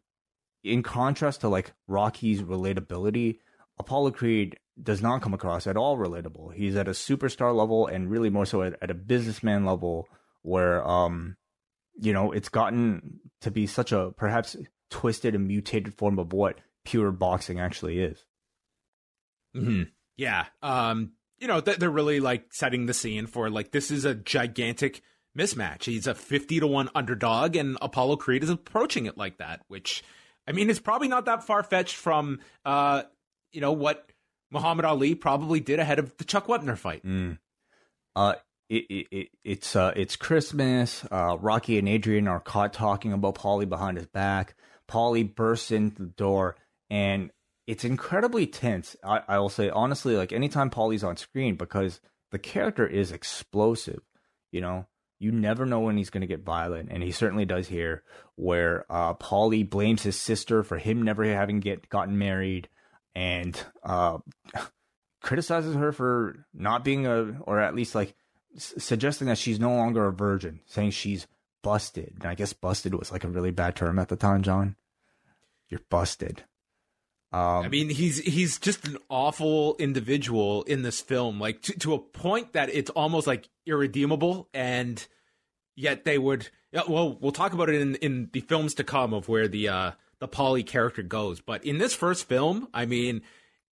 [0.64, 3.40] in contrast to like Rocky's relatability,
[3.80, 6.54] Apollo Creed does not come across at all relatable.
[6.54, 10.08] He's at a superstar level and really more so at, at a businessman level
[10.42, 11.38] where um
[12.00, 14.56] you know, it's gotten to be such a perhaps
[14.90, 18.26] twisted and mutated form of what pure boxing actually is.
[19.56, 19.84] Mm-hmm.
[20.16, 20.46] Yeah.
[20.62, 25.02] Um, you know, they're really like setting the scene for like this is a gigantic
[25.38, 25.84] mismatch.
[25.84, 30.04] He's a 50 to 1 underdog, and Apollo Creed is approaching it like that, which,
[30.48, 33.04] I mean, is probably not that far fetched from, uh,
[33.52, 34.12] you know, what
[34.52, 37.06] Muhammad Ali probably did ahead of the Chuck Wepner fight.
[37.06, 37.38] Mm.
[38.16, 38.36] Uh,
[38.70, 41.06] it, it, it, it's uh, it's Christmas.
[41.10, 44.56] Uh, Rocky and Adrian are caught talking about Paulie behind his back.
[44.88, 46.56] Paulie bursts in the door,
[46.90, 47.32] and
[47.66, 48.96] it's incredibly tense.
[49.04, 52.00] I, I will say honestly, like anytime Paulie's on screen, because
[52.32, 54.02] the character is explosive.
[54.52, 54.88] You know,
[55.20, 58.04] you never know when he's going to get violent, and he certainly does here.
[58.36, 62.70] Where uh, Paulie blames his sister for him never having get gotten married,
[63.16, 64.20] and uh,
[65.22, 68.16] criticizes her for not being a, or at least like
[68.56, 71.28] s- suggesting that she's no longer a virgin, saying she's
[71.64, 72.14] busted.
[72.16, 74.76] And I guess busted was like a really bad term at the time, John.
[75.70, 76.44] You're busted.
[77.32, 81.94] Um, I mean, he's he's just an awful individual in this film, like to, to
[81.94, 85.06] a point that it's almost like irredeemable, and
[85.76, 86.50] yet they would.
[86.88, 89.92] Well, we'll talk about it in in the films to come of where the uh,
[90.20, 91.42] the Paulie character goes.
[91.42, 93.22] But in this first film, I mean,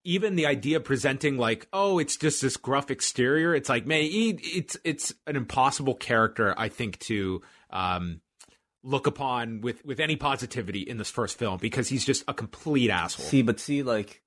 [0.03, 3.55] even the idea presenting like, oh, it's just this gruff exterior.
[3.55, 7.41] It's like, man, it's it's an impossible character, I think, to
[7.76, 8.21] um,
[8.84, 12.89] look upon with with any positivity in this first film because he's just a complete
[12.89, 13.26] asshole.
[13.26, 14.23] See, but see, like,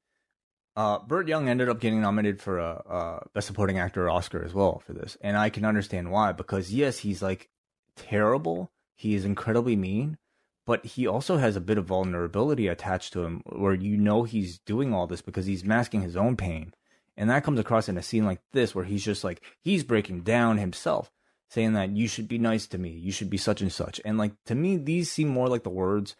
[0.76, 4.52] uh, Burt Young ended up getting nominated for a, a Best Supporting Actor Oscar as
[4.52, 6.32] well for this, and I can understand why.
[6.32, 7.48] Because yes, he's like
[7.96, 8.70] terrible.
[8.94, 10.18] He is incredibly mean,
[10.66, 14.58] but he also has a bit of vulnerability attached to him where you know he's
[14.58, 16.74] doing all this because he's masking his own pain.
[17.16, 20.22] And that comes across in a scene like this where he's just like, he's breaking
[20.22, 21.10] down himself,
[21.48, 24.00] saying that you should be nice to me, you should be such and such.
[24.04, 26.14] And like, to me, these seem more like the words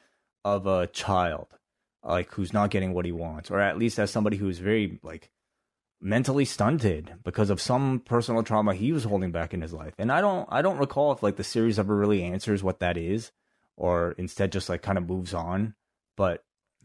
[0.45, 1.49] of a child,
[2.03, 5.31] like who's not getting what he wants, or at least as somebody who's very like
[6.01, 9.95] mentally stunted because of some personal trauma he was holding back in his life.
[9.99, 12.97] And I don't, I don't recall if like the series ever really answers what that
[12.97, 13.33] is
[13.77, 15.75] or instead just like kind of moves on.
[16.17, 16.45] But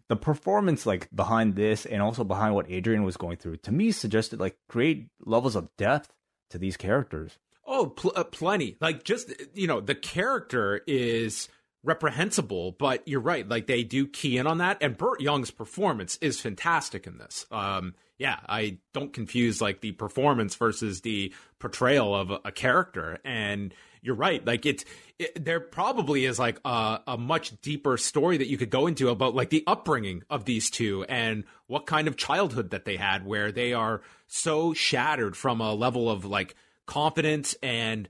[0.10, 3.92] the performance like behind this and also behind what Adrian was going through to me
[3.92, 6.12] suggested like great levels of depth
[6.50, 7.38] to these characters.
[7.66, 8.78] Oh, pl- uh, plenty.
[8.82, 11.48] Like just you know, the character is
[11.84, 13.48] reprehensible, but you're right.
[13.48, 17.46] Like they do key in on that, and Burt Young's performance is fantastic in this.
[17.52, 23.20] Um, yeah, I don't confuse like the performance versus the portrayal of a, a character,
[23.26, 24.46] and you're right.
[24.46, 24.86] Like it's
[25.20, 29.10] it, there probably is like a, a much deeper story that you could go into
[29.10, 33.26] about like the upbringing of these two and what kind of childhood that they had,
[33.26, 36.56] where they are so shattered from a level of like
[36.86, 38.10] confidence and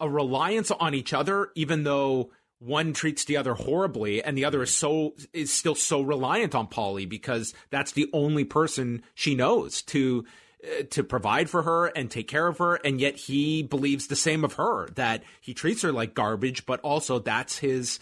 [0.00, 4.62] a reliance on each other, even though one treats the other horribly and the other
[4.62, 9.82] is so is still so reliant on Paulie because that's the only person she knows
[9.82, 10.24] to
[10.64, 12.76] uh, to provide for her and take care of her.
[12.76, 16.80] And yet he believes the same of her that he treats her like garbage but
[16.80, 18.00] also that's his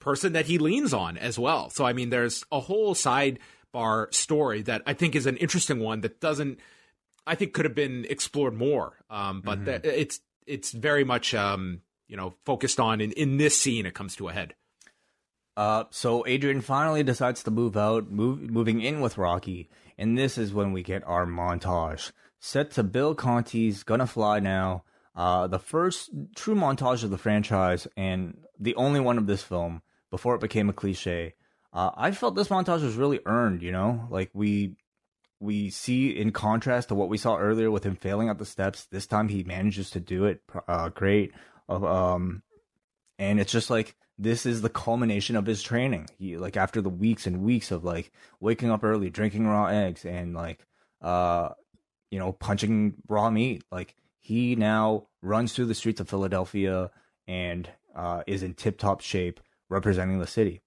[0.00, 1.70] person that he leans on as well.
[1.70, 6.00] So i mean there's a whole sidebar story that i think is an interesting one
[6.00, 6.58] that doesn't
[7.26, 9.80] i think could have been explored more um, but mm-hmm.
[9.84, 14.16] it's it's very much um, you know focused on in, in this scene it comes
[14.16, 14.54] to a head
[15.56, 19.68] uh, so Adrian finally decides to move out, move, moving in with Rocky,
[19.98, 22.12] and this is when we get our montage.
[22.40, 27.86] Set to Bill Conti's Gonna Fly Now, uh, the first true montage of the franchise,
[27.96, 31.34] and the only one of this film before it became a cliche.
[31.72, 34.06] Uh, I felt this montage was really earned, you know?
[34.10, 34.76] Like, we
[35.42, 38.86] we see in contrast to what we saw earlier with him failing at the steps
[38.86, 41.32] this time he manages to do it uh, great
[41.68, 42.42] um
[43.18, 46.08] and it's just like this is the culmination of his training.
[46.18, 50.04] He like after the weeks and weeks of like waking up early, drinking raw eggs,
[50.04, 50.66] and like
[51.00, 51.50] uh,
[52.10, 53.64] you know, punching raw meat.
[53.70, 56.90] Like he now runs through the streets of Philadelphia
[57.26, 60.62] and uh, is in tip top shape, representing the city.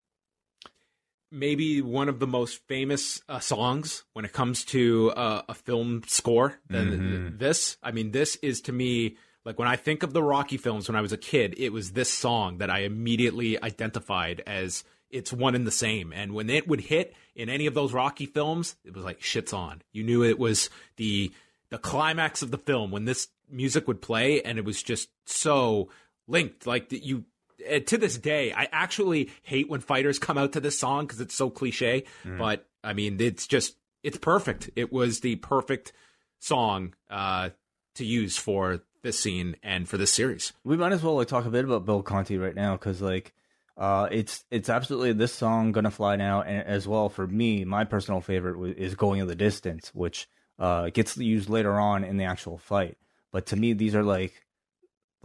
[1.35, 6.03] Maybe one of the most famous uh, songs when it comes to uh, a film
[6.07, 7.37] score than mm-hmm.
[7.37, 7.77] this.
[7.83, 10.95] I mean, this is to me Like when I think of the Rocky films when
[10.95, 15.53] I was a kid, it was this song that I immediately identified as it's one
[15.53, 16.11] and the same.
[16.11, 19.53] And when it would hit in any of those Rocky films, it was like shit's
[19.53, 19.83] on.
[19.93, 21.31] You knew it was the
[21.69, 25.89] the climax of the film when this music would play, and it was just so
[26.27, 26.65] linked.
[26.65, 27.25] Like that you,
[27.65, 31.21] eh, to this day, I actually hate when fighters come out to this song because
[31.21, 32.05] it's so cliche.
[32.23, 32.37] Mm.
[32.37, 34.69] But I mean, it's just it's perfect.
[34.75, 35.93] It was the perfect
[36.39, 37.49] song uh,
[37.95, 40.53] to use for this scene and for this series.
[40.63, 43.33] We might as well like talk a bit about Bill Conti right now because like
[43.77, 47.83] uh, it's it's absolutely this song "Gonna Fly Now" and as well for me, my
[47.83, 50.27] personal favorite is "Going in the Distance," which
[50.59, 52.97] uh, gets used later on in the actual fight.
[53.31, 54.44] But to me, these are like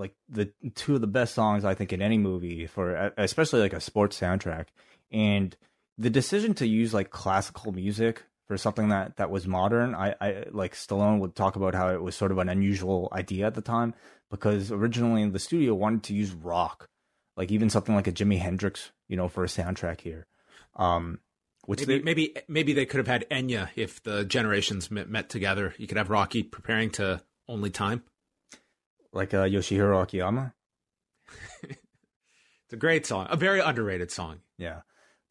[0.01, 3.73] like the two of the best songs I think in any movie for especially like
[3.73, 4.67] a sports soundtrack.
[5.13, 5.57] And
[5.99, 10.45] the decision to use like classical music for something that that was modern, I, I
[10.51, 13.61] like Stallone would talk about how it was sort of an unusual idea at the
[13.61, 13.95] time
[14.31, 16.89] because originally the studio wanted to use rock
[17.41, 20.27] like even something like a Jimi Hendrix, you know, for a soundtrack here.
[20.77, 21.21] Um,
[21.65, 25.29] which maybe, they, maybe maybe they could have had Enya if the generations met, met,
[25.31, 25.75] together.
[25.79, 28.03] You could have Rocky preparing to Only Time,
[29.13, 30.55] like uh, Yoshihiro Akiyama.
[31.63, 34.41] it's a great song, a very underrated song.
[34.59, 34.81] Yeah,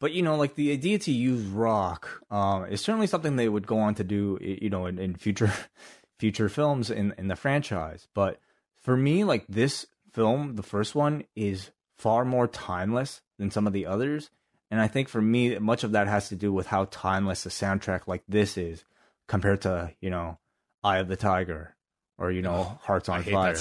[0.00, 3.66] but you know, like the idea to use rock um, is certainly something they would
[3.66, 5.52] go on to do, you know, in, in future
[6.18, 8.08] future films in in the franchise.
[8.14, 8.40] But
[8.80, 13.72] for me, like this film, the first one, is far more timeless than some of
[13.72, 14.30] the others.
[14.70, 17.48] And I think for me, much of that has to do with how timeless a
[17.48, 18.84] soundtrack like this is
[19.26, 20.38] compared to, you know,
[20.82, 21.76] Eye of the Tiger
[22.20, 23.56] or, you know, oh, Hearts on Fire.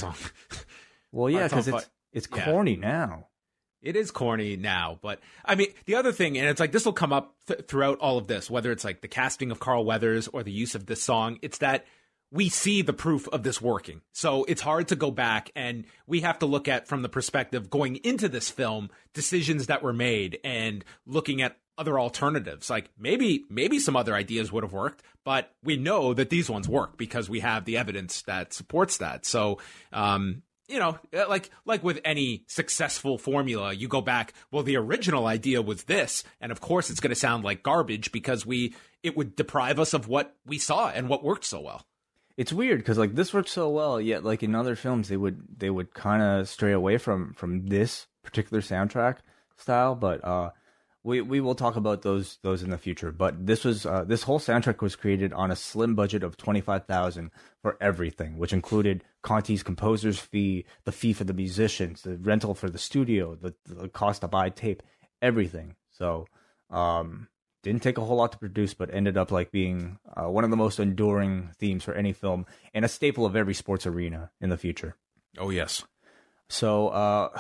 [1.11, 2.45] well, yeah, because it's, it's yeah.
[2.45, 3.25] corny now.
[3.81, 6.91] It is corny now, but I mean, the other thing, and it's like this will
[6.91, 10.27] come up th- throughout all of this, whether it's like the casting of Carl Weathers
[10.27, 11.85] or the use of this song, it's that
[12.31, 14.01] we see the proof of this working.
[14.11, 17.69] So it's hard to go back and we have to look at from the perspective
[17.69, 22.69] going into this film decisions that were made and looking at other alternatives.
[22.69, 26.67] Like maybe maybe some other ideas would have worked, but we know that these ones
[26.67, 29.25] work because we have the evidence that supports that.
[29.25, 29.59] So
[29.93, 35.25] um you know, like like with any successful formula, you go back, well the original
[35.25, 39.17] idea was this, and of course it's going to sound like garbage because we it
[39.17, 41.83] would deprive us of what we saw and what worked so well
[42.39, 45.43] it's weird because like this worked so well, yet like in other films they would
[45.57, 49.17] they would kind of stray away from from this particular soundtrack
[49.57, 49.93] style.
[49.93, 50.51] But uh,
[51.03, 53.11] we we will talk about those those in the future.
[53.11, 56.61] But this was uh, this whole soundtrack was created on a slim budget of twenty
[56.61, 57.31] five thousand
[57.61, 62.69] for everything, which included Conti's composer's fee, the fee for the musicians, the rental for
[62.69, 64.83] the studio, the the cost to buy tape,
[65.21, 65.75] everything.
[65.89, 66.27] So
[66.69, 67.27] um,
[67.63, 70.49] didn't take a whole lot to produce, but ended up like being uh, one of
[70.49, 74.49] the most enduring themes for any film and a staple of every sports arena in
[74.49, 74.95] the future.
[75.37, 75.83] Oh yes.
[76.49, 77.39] So, uh,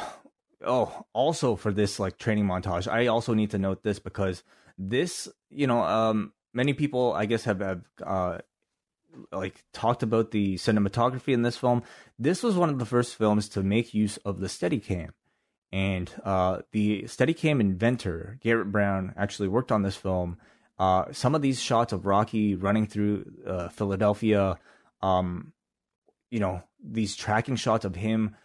[0.65, 4.43] oh, also for this like training montage, I also need to note this because
[4.77, 8.39] this, you know, um, many people I guess have have uh,
[9.31, 11.83] like talked about the cinematography in this film.
[12.17, 15.09] This was one of the first films to make use of the Steadicam.
[15.71, 20.37] And uh, the Steadicam inventor, Garrett Brown, actually worked on this film.
[20.79, 24.57] Uh, some of these shots of Rocky running through uh, Philadelphia,
[25.01, 25.53] um,
[26.31, 28.35] you know, these tracking shots of him,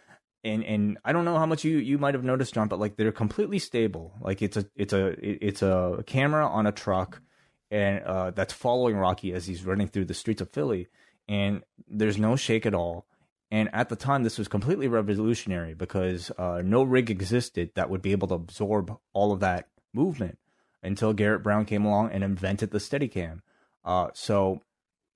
[0.45, 2.95] and and I don't know how much you you might have noticed, John, but like
[2.95, 4.13] they're completely stable.
[4.21, 7.21] Like it's a it's a it's a camera on a truck,
[7.69, 10.87] and uh, that's following Rocky as he's running through the streets of Philly,
[11.27, 13.05] and there's no shake at all
[13.51, 18.01] and at the time, this was completely revolutionary because uh, no rig existed that would
[18.01, 20.39] be able to absorb all of that movement
[20.81, 23.39] until Garrett Brown came along and invented the Steadicam.
[23.83, 24.61] Uh, so,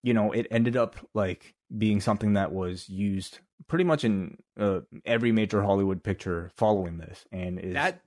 [0.03, 4.79] you know, it ended up like being something that was used pretty much in uh,
[5.05, 7.25] every major Hollywood picture following this.
[7.31, 8.01] And is, that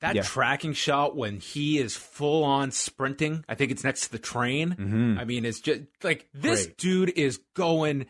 [0.00, 0.22] that yeah.
[0.22, 4.70] tracking shot when he is full on sprinting, I think it's next to the train.
[4.70, 5.18] Mm-hmm.
[5.18, 6.78] I mean, it's just like this Great.
[6.78, 8.06] dude is going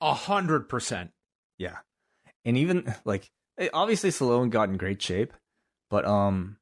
[0.00, 1.10] a hundred percent.
[1.58, 1.76] Yeah,
[2.44, 5.32] and even like eh, obviously Stallone got in great shape,
[5.90, 6.56] but um,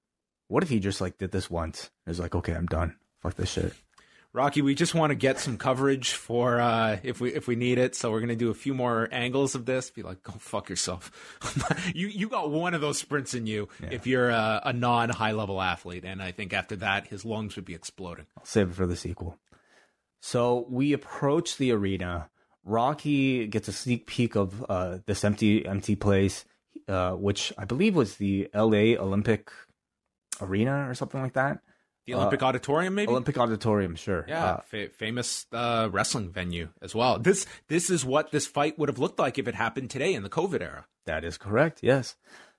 [0.49, 1.91] what if he just like did this once?
[2.07, 2.97] It's like, okay, I'm done.
[3.23, 3.73] Fuck this shit.
[4.35, 7.79] Rocky, we just want to get some coverage for uh, if we if we need
[7.79, 7.95] it.
[7.95, 9.91] So we're gonna do a few more angles of this.
[9.91, 11.13] Be like, go fuck yourself.
[11.95, 13.91] you you got one of those sprints in you yeah.
[13.93, 17.57] if you're a, a non high level athlete, and I think after that his lungs
[17.57, 18.27] would be exploding.
[18.37, 19.39] I'll save it for the sequel.
[20.21, 22.29] So we approach the arena
[22.65, 26.45] Rocky gets a sneak peek of uh, this empty empty place,
[26.89, 28.97] uh, which I believe was the L.A.
[28.97, 29.51] Olympic
[30.41, 31.61] Arena or something like that.
[32.07, 34.25] The Olympic uh, Auditorium, maybe Olympic Auditorium, sure.
[34.29, 37.19] Yeah, uh, fa- famous uh, wrestling venue as well.
[37.19, 40.23] This this is what this fight would have looked like if it happened today in
[40.23, 40.87] the COVID era.
[41.07, 41.81] That is correct.
[41.83, 42.17] Yes.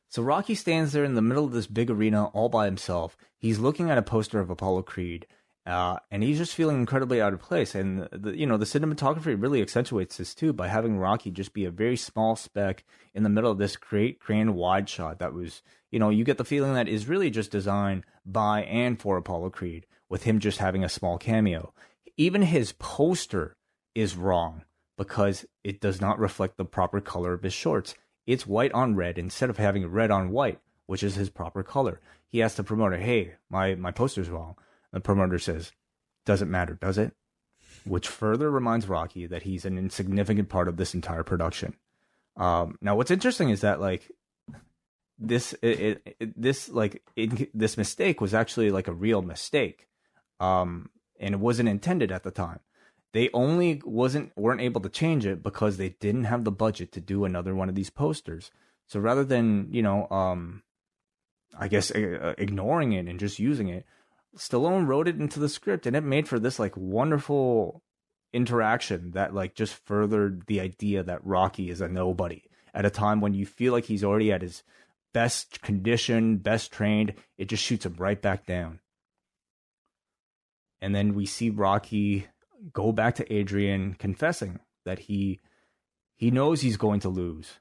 [0.10, 3.18] So Rocky stands there in the middle of this big arena all by himself.
[3.38, 5.28] He's looking at a poster of Apollo Creed,
[5.66, 7.76] uh, and he's just feeling incredibly out of place.
[7.76, 11.66] And the, you know the cinematography really accentuates this too by having Rocky just be
[11.66, 15.62] a very small speck in the middle of this great grand wide shot that was
[15.96, 19.52] you know, you get the feeling that is really just designed by and for Apollo
[19.52, 21.74] Creed, with him just having a small cameo.
[22.18, 23.56] Even his poster
[23.94, 24.66] is wrong
[24.98, 27.96] because it does not reflect the proper color of his shorts.
[28.28, 32.02] It's white on red instead of having red on white, which is his proper color.
[32.28, 34.58] He asks the promoter, "Hey, my my poster's wrong."
[34.96, 35.74] The promoter says,
[36.26, 37.14] "Doesn't matter, does it?"
[37.84, 41.76] Which further reminds Rocky that he's an insignificant part of this entire production.
[42.38, 44.10] Um, now, what's interesting is that like
[45.20, 49.88] this it, it, this like it, this mistake was actually like a real mistake
[50.40, 50.90] um
[51.20, 52.60] and it wasn't intended at the time
[53.14, 57.00] they only wasn't weren't able to change it because they didn't have the budget to
[57.00, 58.52] do another one of these posters
[58.88, 60.64] so rather than you know um
[61.58, 63.86] i guess uh, ignoring it and just using it
[64.38, 67.82] stallone wrote it into the script and it made for this like wonderful
[68.34, 72.44] interaction that like just furthered the idea that rocky is a nobody
[72.76, 74.62] at a time when you feel like he's already at his
[75.14, 78.82] best condition, best trained, it just shoots him right back down.
[80.82, 82.28] And then we see Rocky
[82.74, 85.40] go back to Adrian confessing that he
[86.18, 87.60] he knows he's going to lose,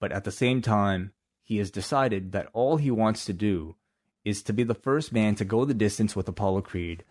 [0.00, 3.76] but at the same time, he has decided that all he wants to do
[4.24, 7.04] is to be the first man to go the distance with Apollo Creed,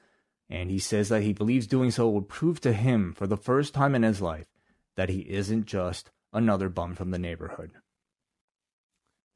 [0.49, 3.74] and he says that he believes doing so will prove to him for the first
[3.74, 4.47] time in his life
[4.95, 7.72] that he isn't just another bum from the neighborhood.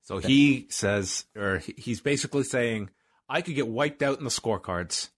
[0.04, 2.92] So he says, or he's basically saying,
[3.28, 5.10] I could get wiped out in the scorecards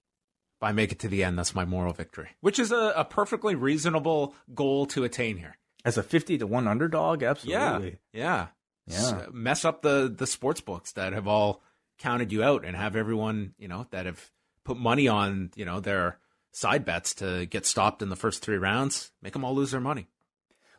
[0.57, 1.37] if I make it to the end.
[1.37, 5.57] That's my moral victory, which is a, a perfectly reasonable goal to attain here.
[5.83, 7.97] As a 50 to 1 underdog, absolutely.
[8.13, 8.47] Yeah.
[8.87, 9.01] Yeah.
[9.11, 9.25] yeah.
[9.31, 11.61] mess up the, the sports books that have all
[11.97, 14.31] counted you out and have everyone, you know, that have
[14.63, 16.19] put money on, you know, their
[16.51, 19.79] side bets to get stopped in the first three rounds, make them all lose their
[19.79, 20.07] money.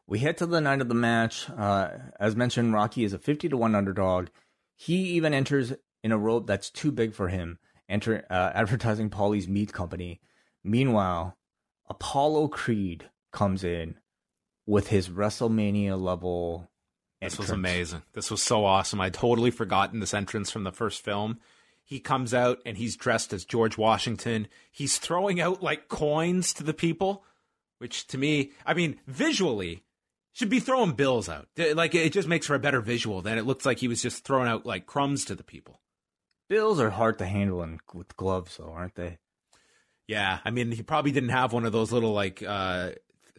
[0.06, 1.50] We head to the night of the match.
[1.50, 4.28] Uh, as mentioned, Rocky is a 50 to 1 underdog.
[4.74, 7.58] He even enters in a role that's too big for him,
[7.88, 10.20] enter, uh, advertising Paulie's Meat Company.
[10.64, 11.36] Meanwhile,
[11.88, 13.96] Apollo Creed comes in
[14.66, 16.70] with his WrestleMania level.
[17.20, 17.32] Entrance.
[17.32, 18.02] This was amazing.
[18.12, 19.00] This was so awesome.
[19.00, 21.38] I'd totally forgotten this entrance from the first film.
[21.84, 24.46] He comes out and he's dressed as George Washington.
[24.70, 27.24] He's throwing out like coins to the people,
[27.78, 29.82] which to me, I mean, visually,
[30.32, 31.48] should be throwing bills out.
[31.56, 34.24] Like it just makes for a better visual than it looks like he was just
[34.24, 35.80] throwing out like crumbs to the people.
[36.48, 39.18] Bills are hard to handle in, with gloves, though, aren't they?
[40.06, 42.92] Yeah, I mean, he probably didn't have one of those little like uh,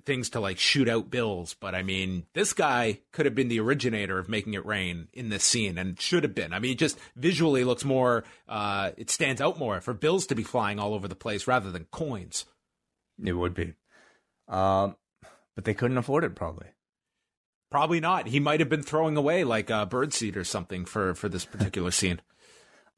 [0.05, 3.59] things to like shoot out bills, but I mean, this guy could have been the
[3.59, 6.53] originator of making it rain in this scene, and should have been.
[6.53, 10.35] I mean, it just visually looks more, uh, it stands out more for bills to
[10.35, 12.45] be flying all over the place rather than coins.
[13.23, 13.73] It would be,
[14.47, 14.95] um,
[15.55, 16.67] but they couldn't afford it, probably.
[17.71, 18.27] Probably not.
[18.27, 21.91] He might have been throwing away like a birdseed or something for for this particular
[21.91, 22.21] scene.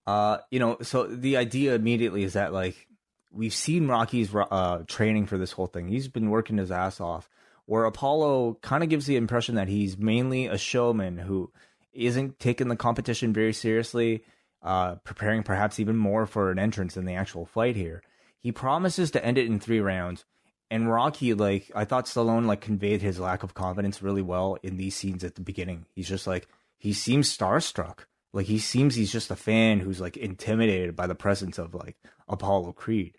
[0.08, 2.88] Uh, you know, so the idea immediately is that like
[3.34, 5.88] we've seen Rocky's uh training for this whole thing.
[5.88, 7.30] He's been working his ass off.
[7.66, 11.52] Where Apollo kind of gives the impression that he's mainly a showman who
[11.94, 14.24] isn't taking the competition very seriously,
[14.62, 18.02] uh, preparing perhaps even more for an entrance in the actual fight here.
[18.40, 20.26] He promises to end it in three rounds,
[20.70, 24.78] and Rocky, like I thought Stallone like conveyed his lack of confidence really well in
[24.78, 25.86] these scenes at the beginning.
[25.94, 28.00] He's just like he seems starstruck.
[28.34, 31.98] Like he seems he's just a fan who's like intimidated by the presence of like
[32.28, 33.18] Apollo Creed.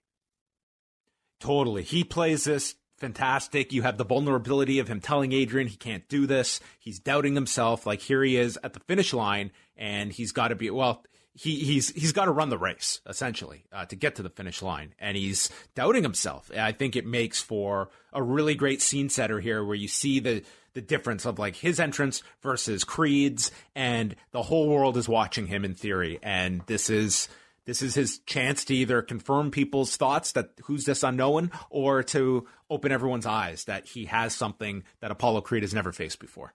[1.42, 1.82] Totally.
[1.82, 3.72] He plays this fantastic.
[3.72, 6.60] You have the vulnerability of him telling Adrian he can't do this.
[6.78, 7.84] He's doubting himself.
[7.84, 11.56] Like here he is at the finish line and he's got to be well, he
[11.56, 14.94] he's he's got to run the race essentially uh, to get to the finish line,
[14.98, 16.50] and he's doubting himself.
[16.56, 20.44] I think it makes for a really great scene setter here, where you see the
[20.74, 25.64] the difference of like his entrance versus Creed's, and the whole world is watching him
[25.64, 27.28] in theory, and this is.
[27.64, 32.46] This is his chance to either confirm people's thoughts that who's this unknown or to
[32.68, 36.54] open everyone's eyes that he has something that Apollo Creed has never faced before.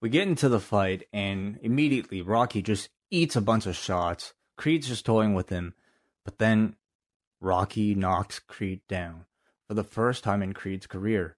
[0.00, 4.32] We get into the fight, and immediately Rocky just eats a bunch of shots.
[4.56, 5.74] Creed's just toying with him,
[6.24, 6.76] but then
[7.40, 9.24] Rocky knocks Creed down
[9.66, 11.36] for the first time in Creed's career.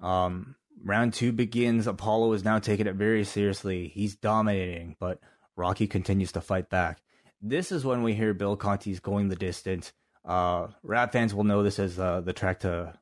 [0.00, 1.86] Um, round two begins.
[1.86, 3.88] Apollo is now taking it very seriously.
[3.88, 5.20] He's dominating, but
[5.56, 7.02] Rocky continues to fight back.
[7.42, 9.92] This is when we hear Bill Conti's going the distance.
[10.24, 12.94] Uh, rap fans will know this as uh, the track to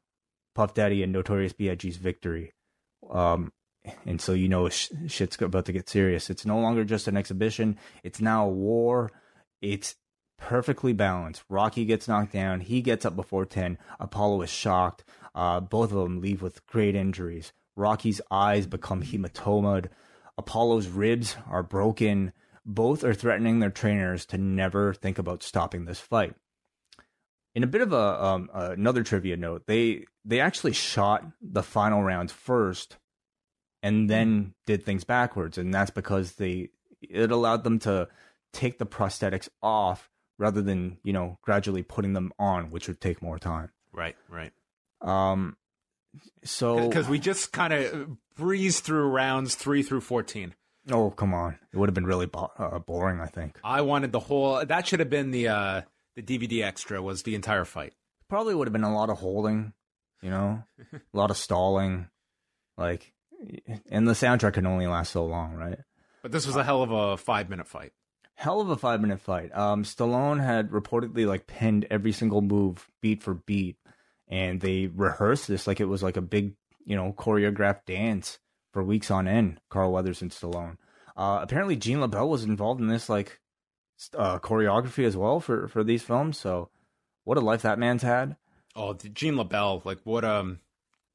[0.55, 2.55] Puff Daddy and Notorious B.I.G.'s "Victory."
[3.11, 3.53] Um,
[4.07, 6.31] and so you know sh- shit's about to get serious.
[6.31, 9.13] It's no longer just an exhibition; it's now a war.
[9.61, 9.97] It's
[10.39, 11.45] perfectly balanced.
[11.51, 12.61] Rocky gets knocked down.
[12.61, 13.77] He gets up before 10.
[14.01, 15.05] Apollo is shocked.
[15.35, 17.53] Uh, both of them leave with great injuries.
[17.77, 19.91] Rocky's eyes become hematomaed.
[20.39, 22.33] Apollo's ribs are broken.
[22.73, 26.35] Both are threatening their trainers to never think about stopping this fight.
[27.55, 32.03] In a bit of a um, another trivia note, they they actually shot the final
[32.03, 32.97] rounds first,
[33.83, 38.07] and then did things backwards, and that's because they it allowed them to
[38.53, 40.09] take the prosthetics off
[40.39, 43.71] rather than you know gradually putting them on, which would take more time.
[43.93, 44.53] Right, right.
[45.01, 45.57] Um,
[46.45, 50.55] so because we just kind of breezed through rounds three through fourteen.
[50.91, 51.59] Oh come on!
[51.73, 53.21] It would have been really bo- uh, boring.
[53.21, 54.65] I think I wanted the whole.
[54.65, 55.83] That should have been the uh,
[56.17, 57.03] the DVD extra.
[57.03, 57.95] Was the entire fight?
[58.29, 59.73] Probably would have been a lot of holding,
[60.23, 60.63] you know,
[60.93, 62.09] a lot of stalling,
[62.79, 63.13] like,
[63.91, 65.79] and the soundtrack can only last so long, right?
[66.23, 67.93] But this was a hell of a five minute fight
[68.41, 69.55] hell of a five minute fight.
[69.55, 73.77] Um, Stallone had reportedly like penned every single move beat for beat,
[74.29, 76.55] and they rehearsed this like it was like a big,
[76.87, 78.39] you know, choreographed dance
[78.73, 79.61] for weeks on end.
[79.69, 80.77] Carl Weathers and Stallone.
[81.17, 83.41] Uh, apparently, Gene LeBell was involved in this like
[84.17, 86.39] uh, choreography as well for for these films.
[86.39, 86.71] So,
[87.25, 88.37] what a life that man's had.
[88.75, 90.61] Oh, Gene LeBell, like what um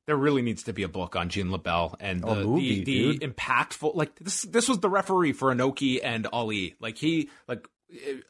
[0.05, 3.27] there really needs to be a book on Gene LeBell and the, movie, the, the
[3.27, 6.75] impactful like this this was the referee for Inoki and Ali.
[6.79, 7.67] Like he like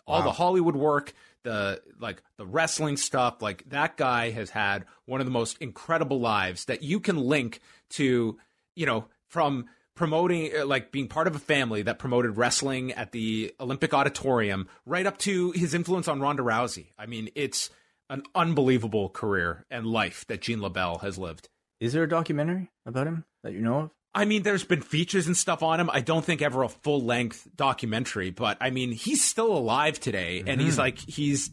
[0.05, 0.25] all wow.
[0.25, 1.13] the Hollywood work,
[1.43, 6.19] the like the wrestling stuff, like that guy has had one of the most incredible
[6.19, 7.59] lives that you can link
[7.91, 8.37] to,
[8.75, 9.05] you know,
[9.35, 9.65] from
[9.95, 14.69] promoting uh, like being part of a family that promoted wrestling at the Olympic Auditorium
[14.85, 16.93] right up to his influence on Ronda Rousey.
[16.97, 17.69] I mean, it's
[18.09, 21.49] an unbelievable career and life that Gene LeBell has lived.
[21.81, 23.89] Is there a documentary about him that you know of?
[24.13, 25.89] I mean, there's been features and stuff on him.
[25.91, 30.39] I don't think ever a full length documentary, but I mean, he's still alive today,
[30.39, 30.47] mm-hmm.
[30.47, 30.81] and he's mm-hmm.
[30.81, 31.51] like he's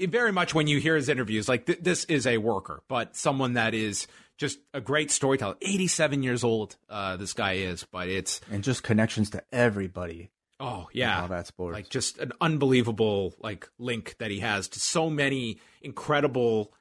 [0.00, 3.54] very much when you hear his interviews, like th- this is a worker, but someone
[3.54, 5.56] that is just a great storyteller.
[5.62, 10.30] 87 years old, uh, this guy is, but it's and just connections to everybody.
[10.58, 11.74] Oh yeah, all that sports.
[11.74, 16.72] Like just an unbelievable like link that he has to so many incredible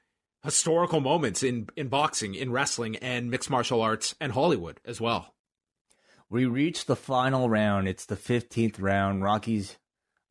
[0.43, 5.34] historical moments in in boxing, in wrestling, and mixed martial arts, and Hollywood as well.
[6.30, 7.88] We reach the final round.
[7.88, 9.24] It's the fifteenth round.
[9.24, 9.78] Rocky's,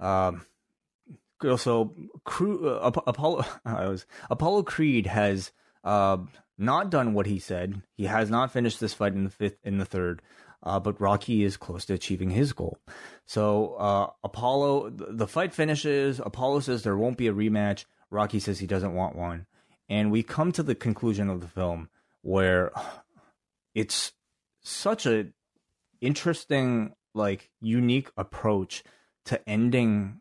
[0.01, 0.47] um,
[1.57, 3.45] so crew, uh, Apollo.
[3.65, 6.19] I was Apollo Creed has uh,
[6.59, 7.83] not done what he said.
[7.97, 10.23] He has not finished this fight in the fifth, in the third.
[10.63, 12.79] Uh, but Rocky is close to achieving his goal.
[13.27, 16.21] So uh, Apollo, the fight finishes.
[16.21, 17.85] Apollo says there won't be a rematch.
[18.11, 19.47] Rocky says he doesn't want one
[19.89, 21.89] and we come to the conclusion of the film
[22.23, 22.73] where
[23.75, 24.13] it's
[24.63, 25.27] such a
[26.01, 28.83] interesting like unique approach
[29.25, 30.21] to ending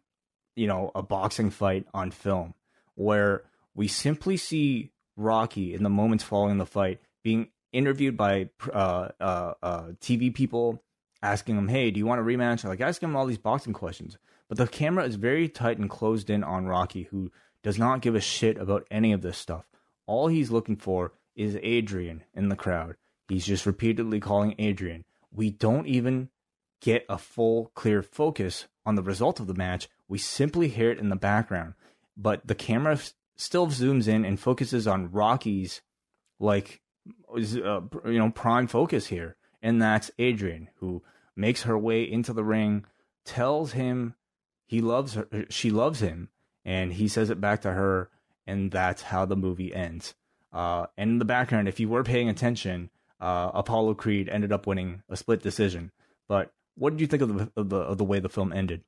[0.55, 2.53] you know a boxing fight on film
[2.95, 3.43] where
[3.75, 9.53] we simply see Rocky in the moments following the fight being interviewed by uh, uh,
[9.61, 10.83] uh, TV people
[11.21, 14.17] asking him, "Hey, do you want a rematch?" Like asking him all these boxing questions,
[14.47, 17.31] but the camera is very tight and closed in on Rocky, who
[17.63, 19.65] does not give a shit about any of this stuff.
[20.05, 22.95] All he's looking for is Adrian in the crowd.
[23.29, 25.05] He's just repeatedly calling Adrian.
[25.31, 26.29] We don't even
[26.81, 29.87] get a full, clear focus on the result of the match.
[30.07, 31.73] We simply hear it in the background.
[32.15, 32.99] But the camera
[33.35, 35.81] still zooms in and focuses on Rocky's,
[36.39, 36.81] like,
[37.33, 39.35] uh, you know, prime focus here.
[39.61, 41.03] And that's Adrian, who
[41.35, 42.85] makes her way into the ring,
[43.25, 44.15] tells him
[44.65, 46.29] he loves her, she loves him,
[46.65, 48.09] and he says it back to her,
[48.45, 50.13] and that's how the movie ends.
[50.51, 52.89] Uh, and in the background, if you were paying attention,
[53.19, 55.91] uh, Apollo Creed ended up winning a split decision.
[56.27, 58.83] But what did you think of the of the, of the way the film ended?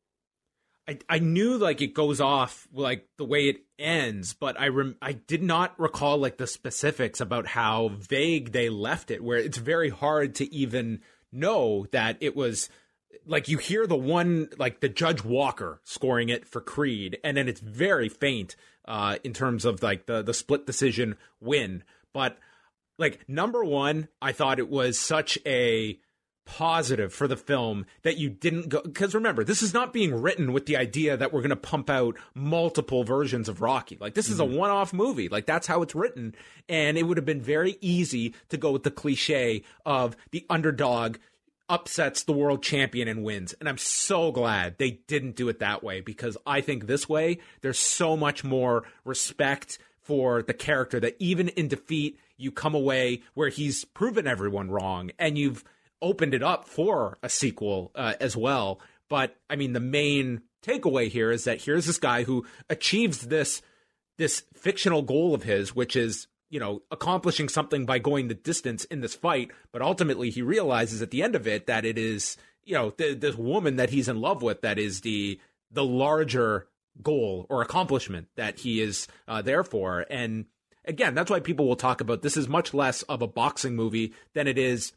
[0.88, 4.98] I, I knew like it goes off like the way it ends, but I rem-
[5.02, 9.24] I did not recall like the specifics about how vague they left it.
[9.24, 11.02] Where it's very hard to even
[11.32, 12.70] know that it was
[13.26, 17.48] like you hear the one like the Judge Walker scoring it for Creed, and then
[17.48, 18.56] it's very faint
[18.88, 21.84] uh, in terms of like the the split decision win.
[22.14, 22.38] But
[23.00, 26.00] like number one, I thought it was such a
[26.46, 30.54] positive for the film that you didn't go because remember this is not being written
[30.54, 34.26] with the idea that we're going to pump out multiple versions of rocky like this
[34.26, 34.34] mm-hmm.
[34.34, 34.58] is a mm-hmm.
[34.58, 36.36] one-off movie like that's how it's written
[36.70, 41.18] and it would have been very easy to go with the cliche of the underdog
[41.70, 43.56] upsets the world champion and wins.
[43.60, 47.40] And I'm so glad they didn't do it that way because I think this way
[47.62, 53.24] there's so much more respect for the character that even in defeat you come away
[53.34, 55.64] where he's proven everyone wrong and you've
[56.02, 58.80] opened it up for a sequel uh, as well.
[59.10, 63.62] But I mean, the main takeaway here is that here's this guy who achieves this
[64.18, 68.86] this fictional goal of his, which is you know accomplishing something by going the distance
[68.86, 69.52] in this fight.
[69.72, 73.20] But ultimately, he realizes at the end of it that it is you know th-
[73.20, 75.40] this woman that he's in love with that is the
[75.72, 76.68] the larger
[77.02, 80.06] goal or accomplishment that he is uh, there for.
[80.10, 80.46] And
[80.86, 84.14] again, that's why people will talk about this is much less of a boxing movie
[84.34, 84.94] than it is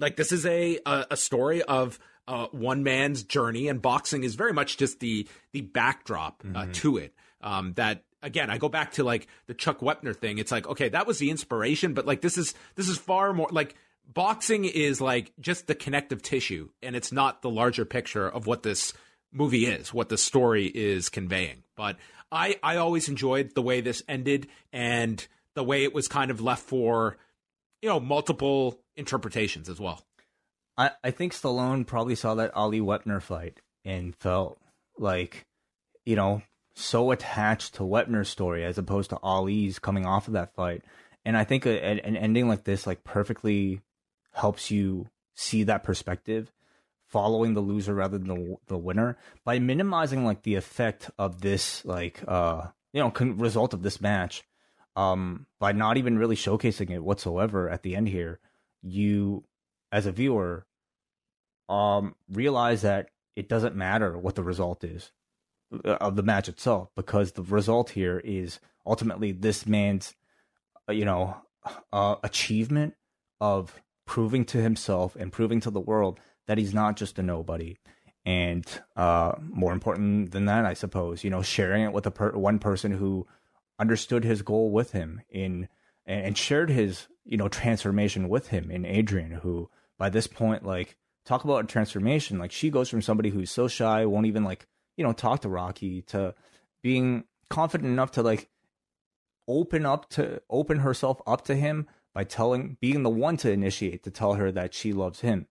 [0.00, 4.34] like this is a a, a story of uh, one man's journey, and boxing is
[4.34, 6.72] very much just the the backdrop uh, mm-hmm.
[6.72, 7.14] to it.
[7.40, 10.38] Um, that again, I go back to like the Chuck Wepner thing.
[10.38, 13.48] It's like okay, that was the inspiration, but like this is this is far more
[13.50, 13.74] like
[14.12, 18.62] boxing is like just the connective tissue, and it's not the larger picture of what
[18.62, 18.92] this
[19.32, 21.62] movie is, what the story is conveying.
[21.76, 21.96] But
[22.30, 26.40] I I always enjoyed the way this ended and the way it was kind of
[26.40, 27.16] left for
[27.82, 30.04] you know multiple interpretations as well.
[30.78, 34.58] I, I think Stallone probably saw that Ali Wepner fight and felt
[34.96, 35.46] like,
[36.04, 36.42] you know,
[36.74, 40.82] so attached to Wepner's story as opposed to Ali's coming off of that fight.
[41.24, 43.80] And I think a, an ending like this like perfectly
[44.32, 46.52] helps you see that perspective,
[47.10, 51.84] following the loser rather than the, the winner by minimizing like the effect of this
[51.84, 54.44] like uh you know con- result of this match
[54.94, 58.38] um by not even really showcasing it whatsoever at the end here
[58.82, 59.44] you
[59.92, 60.66] as a viewer
[61.68, 65.12] um realize that it doesn't matter what the result is
[65.84, 70.14] uh, of the match itself because the result here is ultimately this man's
[70.88, 71.36] uh, you know
[71.92, 72.94] uh, achievement
[73.40, 77.76] of proving to himself and proving to the world that he's not just a nobody.
[78.26, 78.66] And
[78.96, 82.58] uh, more important than that i suppose you know sharing it with a per- one
[82.58, 83.26] person who
[83.78, 85.68] understood his goal with him in
[86.04, 90.96] and shared his you know transformation with him in Adrian, who by this point like
[91.24, 92.38] talk about a transformation.
[92.38, 94.66] Like she goes from somebody who's so shy, won't even like
[94.96, 96.34] you know talk to Rocky, to
[96.82, 98.50] being confident enough to like
[99.46, 104.02] open up to open herself up to him by telling being the one to initiate
[104.02, 105.46] to tell her that she loves him.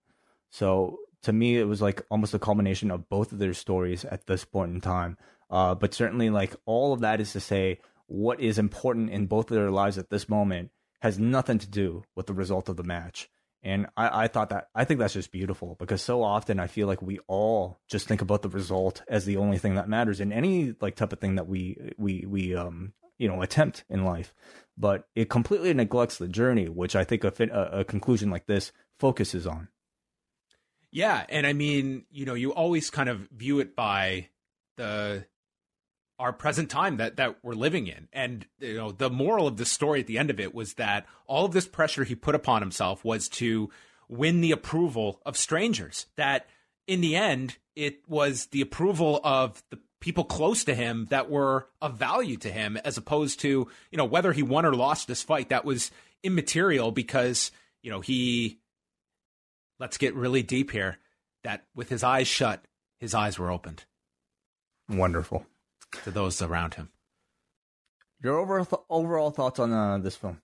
[0.51, 4.27] So to me, it was like almost a culmination of both of their stories at
[4.27, 5.17] this point in time.
[5.49, 9.49] Uh, but certainly, like all of that is to say, what is important in both
[9.49, 12.83] of their lives at this moment has nothing to do with the result of the
[12.83, 13.29] match.
[13.61, 16.87] And I, I thought that I think that's just beautiful because so often I feel
[16.87, 20.31] like we all just think about the result as the only thing that matters in
[20.31, 24.33] any like type of thing that we we we um you know attempt in life,
[24.77, 28.71] but it completely neglects the journey, which I think a, a, a conclusion like this
[28.97, 29.67] focuses on.
[30.91, 34.29] Yeah, and I mean, you know, you always kind of view it by
[34.77, 35.25] the
[36.19, 38.09] our present time that that we're living in.
[38.11, 41.05] And you know, the moral of the story at the end of it was that
[41.25, 43.69] all of this pressure he put upon himself was to
[44.09, 46.07] win the approval of strangers.
[46.17, 46.47] That
[46.87, 51.67] in the end, it was the approval of the people close to him that were
[51.81, 55.23] of value to him as opposed to, you know, whether he won or lost this
[55.23, 55.91] fight, that was
[56.23, 57.51] immaterial because,
[57.81, 58.59] you know, he
[59.79, 60.97] let's get really deep here,
[61.45, 62.65] that with his eyes shut,
[62.99, 63.85] his eyes were opened.
[64.89, 65.45] Wonderful
[66.03, 66.89] to those around him.
[68.21, 70.41] Your overall th- overall thoughts on uh, this film?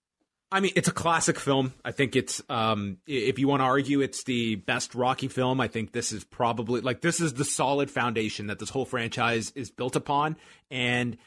[0.51, 1.73] I mean, it's a classic film.
[1.83, 5.67] I think it's, um, if you want to argue it's the best Rocky film, I
[5.67, 9.71] think this is probably like this is the solid foundation that this whole franchise is
[9.71, 10.37] built upon.
[10.71, 11.17] And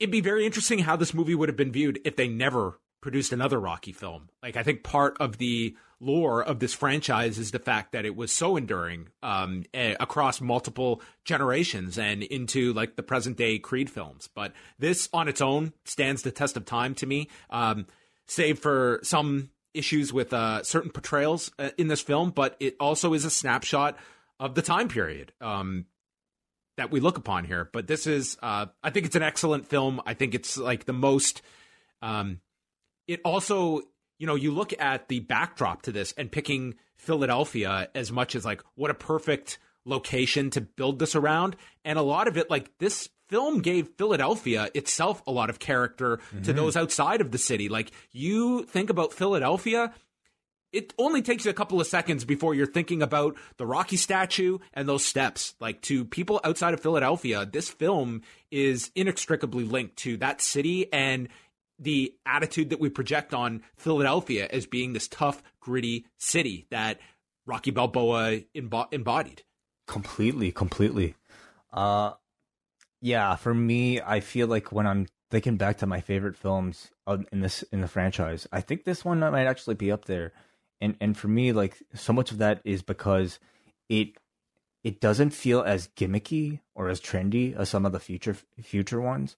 [0.00, 3.34] it'd be very interesting how this movie would have been viewed if they never produced
[3.34, 4.30] another Rocky film.
[4.42, 8.16] Like, I think part of the lore of this franchise is the fact that it
[8.16, 13.90] was so enduring um, a- across multiple generations and into like the present day Creed
[13.90, 14.30] films.
[14.34, 17.86] But this on its own stands the test of time to me, um,
[18.26, 23.12] save for some issues with uh, certain portrayals uh, in this film, but it also
[23.12, 23.98] is a snapshot
[24.40, 25.30] of the time period.
[25.42, 25.84] Um,
[26.78, 30.00] that we look upon here, but this is, uh, I think it's an excellent film.
[30.06, 31.42] I think it's like the most,
[32.02, 32.40] um,
[33.06, 33.82] it also
[34.18, 38.44] you know, you look at the backdrop to this and picking Philadelphia as much as
[38.44, 41.56] like what a perfect location to build this around.
[41.84, 46.18] And a lot of it, like this film gave Philadelphia itself a lot of character
[46.18, 46.42] mm-hmm.
[46.42, 47.68] to those outside of the city.
[47.68, 49.92] Like you think about Philadelphia,
[50.72, 54.58] it only takes you a couple of seconds before you're thinking about the Rocky statue
[54.72, 55.54] and those steps.
[55.60, 61.28] Like to people outside of Philadelphia, this film is inextricably linked to that city and
[61.78, 67.00] the attitude that we project on Philadelphia as being this tough, gritty city that
[67.46, 69.42] Rocky Balboa embodied.
[69.86, 71.14] Completely, completely.
[71.72, 72.12] Uh,
[73.00, 76.90] yeah, for me, I feel like when I'm thinking back to my favorite films
[77.32, 80.32] in this in the franchise, I think this one might actually be up there.
[80.80, 83.38] And and for me, like so much of that is because
[83.88, 84.16] it
[84.82, 89.36] it doesn't feel as gimmicky or as trendy as some of the future future ones.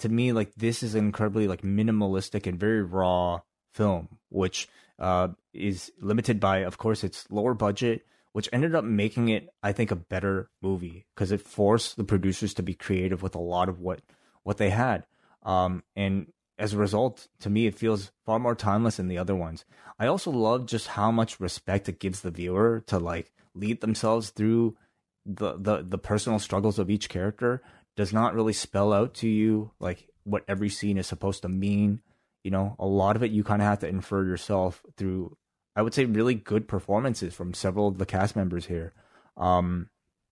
[0.00, 3.40] To me, like this is an incredibly like minimalistic and very raw
[3.74, 4.68] film, which
[4.98, 9.72] uh, is limited by, of course, its lower budget, which ended up making it, I
[9.72, 13.68] think, a better movie because it forced the producers to be creative with a lot
[13.68, 14.00] of what
[14.42, 15.04] what they had.
[15.42, 19.34] Um, and as a result, to me, it feels far more timeless than the other
[19.34, 19.64] ones.
[19.98, 24.30] I also love just how much respect it gives the viewer to like lead themselves
[24.30, 24.76] through
[25.24, 27.62] the the the personal struggles of each character.
[27.98, 32.00] Does not really spell out to you like what every scene is supposed to mean
[32.48, 35.36] you know, a lot of it you kind of have to infer yourself through,
[35.76, 38.94] I would say, really good performances from several of the cast members here.
[39.36, 39.90] Um,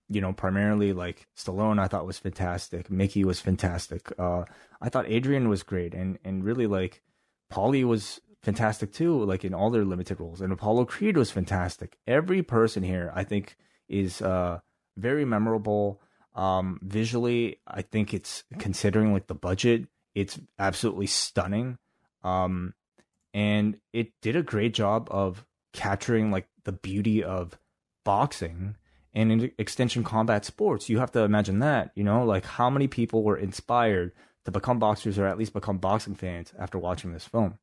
[0.09, 2.91] you know, primarily like Stallone, I thought was fantastic.
[2.91, 4.11] Mickey was fantastic.
[4.19, 4.45] Uh,
[4.81, 7.03] I thought Adrian was great, and and really like
[7.53, 9.25] Paulie was fantastic too.
[9.25, 11.99] Like in all their limited roles, and Apollo Creed was fantastic.
[12.07, 13.57] Every person here, I think,
[13.89, 14.61] is uh,
[14.97, 16.01] very memorable.
[16.37, 21.79] Um, visually, I think it's considering like the budget, it's absolutely stunning.
[22.23, 22.75] Um,
[23.33, 27.59] and it did a great job of capturing like the beauty of
[28.05, 28.77] boxing
[29.15, 30.89] and in extension combat sports.
[30.89, 34.13] You have to imagine that, you know, like how many people were inspired
[34.45, 37.59] to become boxers or at least become boxing fans after watching this film.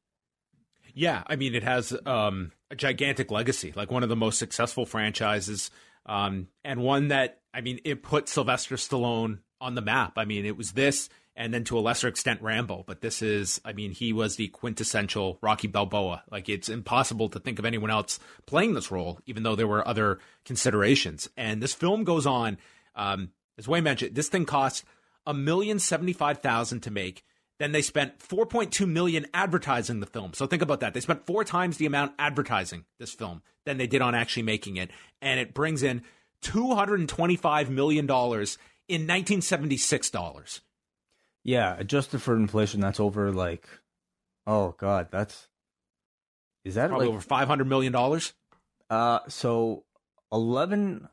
[0.95, 4.85] Yeah, I mean, it has um, a gigantic legacy, like one of the most successful
[4.85, 5.71] franchises,
[6.05, 10.13] um, and one that I mean, it put Sylvester Stallone on the map.
[10.17, 12.84] I mean, it was this and then to a lesser extent Rambo.
[12.85, 16.23] But this is, I mean, he was the quintessential Rocky Balboa.
[16.30, 19.88] Like it's impossible to think of anyone else playing this role, even though there were
[19.88, 21.30] other considerations.
[21.38, 22.57] And this film goes on,
[22.95, 24.84] um, as Wai mentioned, this thing cost
[25.25, 27.23] a million seventy five thousand to make.
[27.59, 30.34] Then they spent 4.2 million advertising the film.
[30.34, 30.95] So think about that.
[30.95, 34.77] They spent four times the amount advertising this film than they did on actually making
[34.77, 34.89] it,
[35.21, 36.01] and it brings in
[36.44, 38.57] 225 million dollars
[38.88, 40.61] in 1976 dollars.
[41.44, 43.68] Yeah, adjusted for inflation, that's over like,
[44.48, 45.48] oh god, that's
[46.64, 48.34] is that Probably like over five hundred million dollars?
[48.90, 49.84] Uh, so
[50.32, 51.07] 11,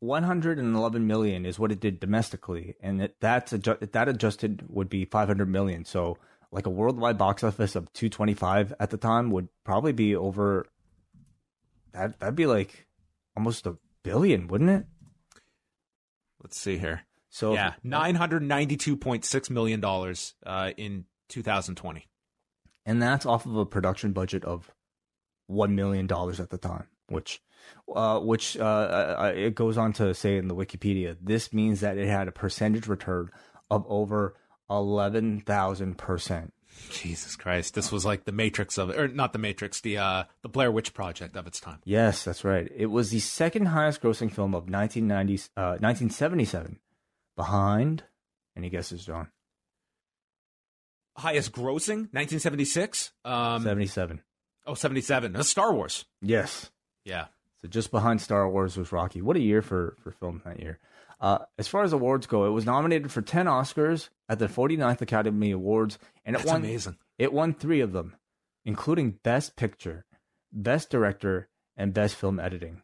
[0.00, 5.04] 111 million is what it did domestically, and it, that's adju- that adjusted would be
[5.04, 5.84] five hundred million.
[5.84, 6.18] So
[6.52, 10.16] like a worldwide box office of two twenty five at the time would probably be
[10.16, 10.66] over.
[11.92, 12.86] That that'd be like
[13.36, 14.86] almost a billion, wouldn't it?
[16.42, 17.02] Let's see here.
[17.28, 22.08] So yeah, nine hundred ninety-two point six million dollars uh, in 2020,
[22.84, 24.70] and that's off of a production budget of
[25.46, 26.86] one million dollars at the time.
[27.08, 27.42] Which,
[27.94, 32.08] uh, which uh, it goes on to say in the Wikipedia, this means that it
[32.08, 33.30] had a percentage return
[33.70, 34.36] of over
[34.68, 36.52] eleven thousand percent.
[36.90, 37.74] Jesus Christ!
[37.74, 40.92] This was like the Matrix of, or not the Matrix, the uh, the Blair Witch
[40.94, 41.78] Project of its time.
[41.84, 42.70] Yes, that's right.
[42.74, 46.78] It was the second highest grossing film of 1990, uh, 1977
[47.36, 48.04] behind.
[48.56, 49.28] Any guesses, John?
[51.16, 53.12] Highest grossing, 1976?
[53.24, 54.20] Um, 77.
[54.66, 55.32] Oh, 77.
[55.32, 56.04] That's Star Wars.
[56.20, 56.70] Yes.
[57.04, 57.26] Yeah.
[57.60, 59.20] So just behind Star Wars was Rocky.
[59.20, 60.78] What a year for, for film that year.
[61.20, 65.02] Uh, as far as awards go, it was nominated for 10 Oscars at the 49th
[65.02, 66.96] Academy Awards, and That's it won amazing.
[67.18, 68.16] It won three of them,
[68.64, 70.06] including Best Picture,
[70.50, 72.80] Best Director, and Best Film Editing.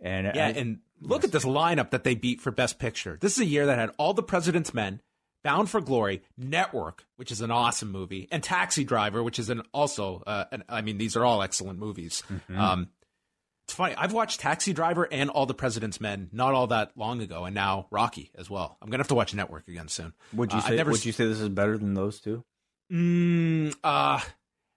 [0.00, 1.26] And yeah, and look yes.
[1.26, 3.18] at this lineup that they beat for Best Picture.
[3.20, 5.00] This is a year that had All the President's Men,
[5.42, 9.62] Bound for Glory, Network, which is an awesome movie, and Taxi Driver, which is an
[9.72, 10.22] also.
[10.24, 12.22] Uh, an, I mean, these are all excellent movies.
[12.30, 12.60] Mm-hmm.
[12.60, 12.88] Um,
[13.64, 13.94] it's funny.
[13.96, 17.54] I've watched Taxi Driver and All the President's Men not all that long ago, and
[17.54, 18.76] now Rocky as well.
[18.82, 20.12] I'm gonna have to watch Network again soon.
[20.32, 20.76] Would you uh, say?
[20.76, 20.90] Never...
[20.90, 22.44] Would you say this is better than those two?
[22.92, 24.20] Mm, uh,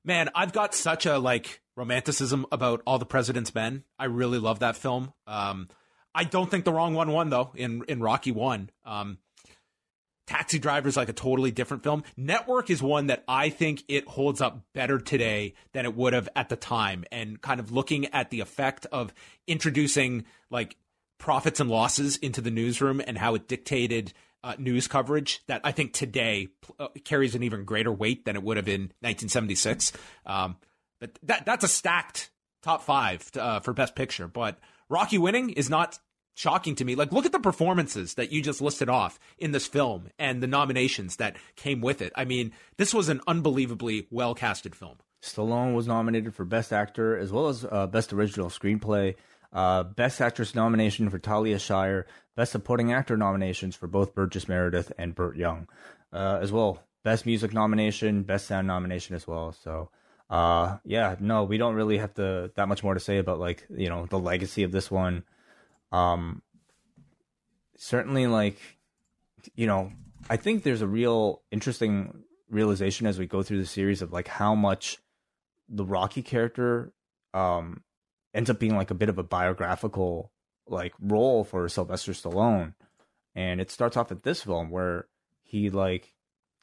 [0.06, 3.84] man, I've got such a like romanticism about All the President's Men.
[4.00, 5.14] I really love that film.
[5.28, 5.68] Um,
[6.14, 8.70] I don't think the wrong one won though in in Rocky One.
[8.86, 9.18] Um,
[10.28, 12.04] Taxi Driver is like a totally different film.
[12.18, 16.30] Network is one that I think it holds up better today than it would have
[16.36, 17.06] at the time.
[17.12, 19.14] And kind of looking at the effect of
[19.48, 20.78] introducing like
[21.18, 25.72] profits and losses into the newsroom and how it dictated uh, news coverage that I
[25.72, 26.50] think today
[26.80, 29.92] uh, carries an even greater weight than it would have in 1976.
[30.26, 30.58] Um,
[31.00, 32.30] but that that's a stacked
[32.62, 34.28] top five uh, for Best Picture.
[34.28, 35.98] But Rocky winning is not
[36.36, 36.94] shocking to me.
[36.94, 40.48] Like, look at the performances that you just listed off in this film and the
[40.48, 42.14] nominations that came with it.
[42.16, 44.98] I mean, this was an unbelievably well casted film.
[45.24, 49.16] Stallone was nominated for Best Actor as well as uh, Best Original Screenplay.
[49.52, 52.06] Uh, Best Actress nomination for Talia Shire.
[52.36, 55.68] Best Supporting Actor nominations for both Burgess Meredith and Burt Young,
[56.12, 56.84] uh, as well.
[57.04, 59.54] Best Music nomination, Best Sound nomination as well.
[59.54, 59.90] So,
[60.30, 63.66] uh, yeah, no, we don't really have to that much more to say about like
[63.70, 65.24] you know the legacy of this one.
[65.96, 66.42] Um,
[67.78, 68.58] certainly, like
[69.56, 69.92] you know,
[70.30, 74.28] I think there's a real interesting realization as we go through the series of like
[74.28, 74.98] how much
[75.70, 76.94] the Rocky character
[77.34, 77.84] um
[78.34, 80.32] ends up being like a bit of a biographical
[80.68, 82.74] like role for Sylvester Stallone.
[83.34, 85.08] And it starts off at this film where
[85.44, 86.14] he like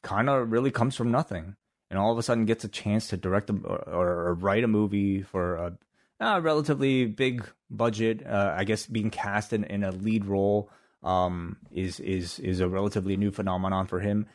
[0.02, 1.56] kind of really comes from nothing
[1.90, 4.68] and all of a sudden gets a chance to direct a, or, or write a
[4.68, 5.78] movie for a,
[6.22, 8.24] a relatively big budget.
[8.26, 10.70] Uh, I guess being cast in, in a lead role
[11.02, 14.26] um, is is is a relatively new phenomenon for him,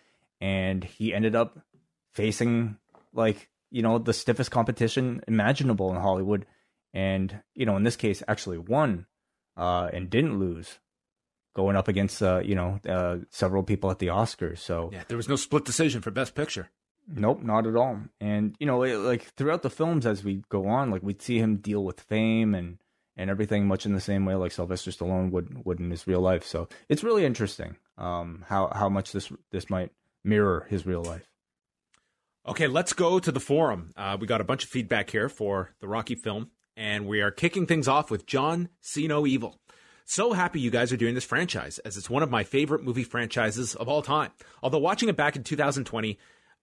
[0.42, 1.60] and he ended up
[2.14, 2.78] facing
[3.14, 6.46] like you know the stiffest competition imaginable in Hollywood,
[6.94, 9.06] and you know in this case actually won
[9.56, 10.80] uh, and didn't lose,
[11.56, 14.60] going up against uh, you know uh, several people at the Oscars.
[14.60, 16.70] So yeah, there was no split decision for Best Picture.
[17.08, 18.02] Nope, not at all.
[18.20, 21.58] And you know, like throughout the films as we go on, like we'd see him
[21.58, 22.78] deal with fame and
[23.16, 26.22] and everything much in the same way like Sylvester Stallone would would in his real
[26.22, 26.44] life.
[26.44, 29.92] So it's really interesting um, how how much this this might
[30.24, 31.30] mirror his real life.
[32.46, 33.92] Okay, let's go to the forum.
[33.98, 37.32] Uh, we got a bunch of feedback here for the Rocky film, and we are
[37.32, 39.60] kicking things off with John See No Evil.
[40.06, 43.04] So happy you guys are doing this franchise, as it's one of my favorite movie
[43.04, 44.32] franchises of all time.
[44.64, 46.18] Although watching it back in 2020,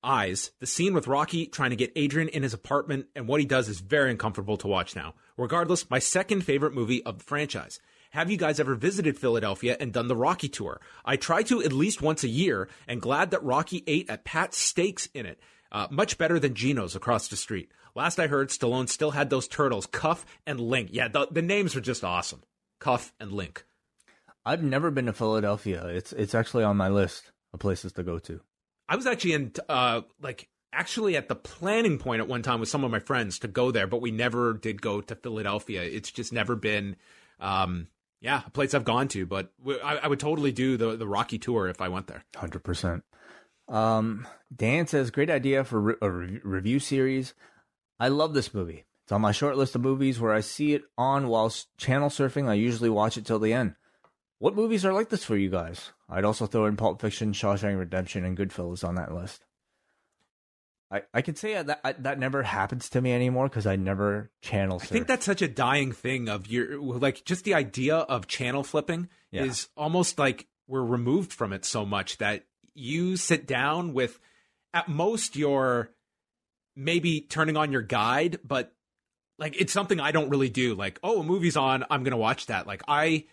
[0.04, 3.46] eyes, the scene with Rocky trying to get Adrian in his apartment and what he
[3.46, 5.14] does is very uncomfortable to watch now.
[5.36, 7.80] Regardless, my second favorite movie of the franchise.
[8.10, 10.80] Have you guys ever visited Philadelphia and done the Rocky tour?
[11.04, 14.58] I try to at least once a year and glad that Rocky ate at Pat's
[14.58, 15.40] Steaks in it.
[15.72, 17.72] Uh, much better than Geno's across the street.
[17.96, 20.90] Last I heard, Stallone still had those turtles, Cuff and Link.
[20.92, 22.42] Yeah, the, the names are just awesome.
[22.78, 23.64] Cuff and Link.
[24.46, 25.86] I've never been to Philadelphia.
[25.86, 28.40] It's it's actually on my list of places to go to.
[28.88, 32.68] I was actually in uh like actually at the planning point at one time with
[32.68, 35.82] some of my friends to go there, but we never did go to Philadelphia.
[35.82, 36.96] It's just never been
[37.40, 37.88] um
[38.20, 39.52] yeah, a place I've gone to, but
[39.84, 42.24] I, I would totally do the the Rocky tour if I went there.
[42.34, 43.04] Hundred percent.
[43.68, 47.34] Um, Dan says, great idea for re- a re- review series.
[47.98, 48.84] I love this movie.
[49.04, 52.48] It's on my short list of movies where I see it on while channel surfing.
[52.48, 53.74] I usually watch it till the end.
[54.44, 55.92] What movies are like this for you guys?
[56.06, 59.42] I'd also throw in Pulp Fiction, Shawshank Redemption, and Goodfellas on that list.
[60.90, 63.76] I, I could say uh, that I, that never happens to me anymore because I
[63.76, 64.80] never channel.
[64.80, 64.92] Surf.
[64.92, 68.62] I think that's such a dying thing of your like just the idea of channel
[68.62, 69.44] flipping yeah.
[69.44, 72.44] is almost like we're removed from it so much that
[72.74, 74.20] you sit down with
[74.74, 75.88] at most your
[76.76, 78.74] maybe turning on your guide, but
[79.38, 80.74] like it's something I don't really do.
[80.74, 82.66] Like, oh, a movie's on, I'm gonna watch that.
[82.66, 83.24] Like I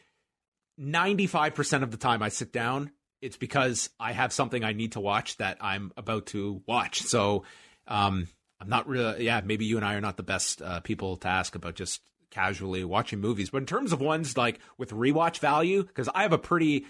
[0.81, 2.91] 95% of the time I sit down,
[3.21, 7.01] it's because I have something I need to watch that I'm about to watch.
[7.03, 7.43] So
[7.87, 8.27] um
[8.59, 11.27] I'm not really yeah, maybe you and I are not the best uh, people to
[11.27, 12.01] ask about just
[12.31, 13.49] casually watching movies.
[13.49, 16.85] But in terms of ones like with rewatch value, because I have a pretty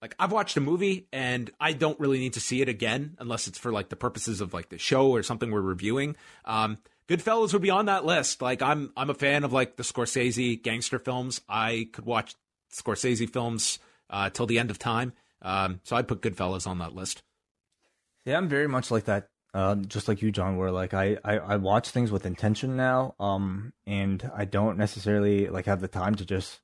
[0.00, 3.48] like I've watched a movie and I don't really need to see it again unless
[3.48, 6.16] it's for like the purposes of like the show or something we're reviewing.
[6.44, 6.78] Um,
[7.08, 8.42] Goodfellas would be on that list.
[8.42, 11.40] Like I'm I'm a fan of like the Scorsese gangster films.
[11.48, 12.34] I could watch
[12.72, 13.78] Scorsese films
[14.10, 15.12] uh, till the end of time.
[15.40, 17.22] Um, so I'd put Goodfellas on that list.
[18.24, 19.28] Yeah, I'm very much like that.
[19.54, 23.14] Um, just like you, John, where like I, I, I watch things with intention now,
[23.20, 26.60] um, and I don't necessarily like have the time to just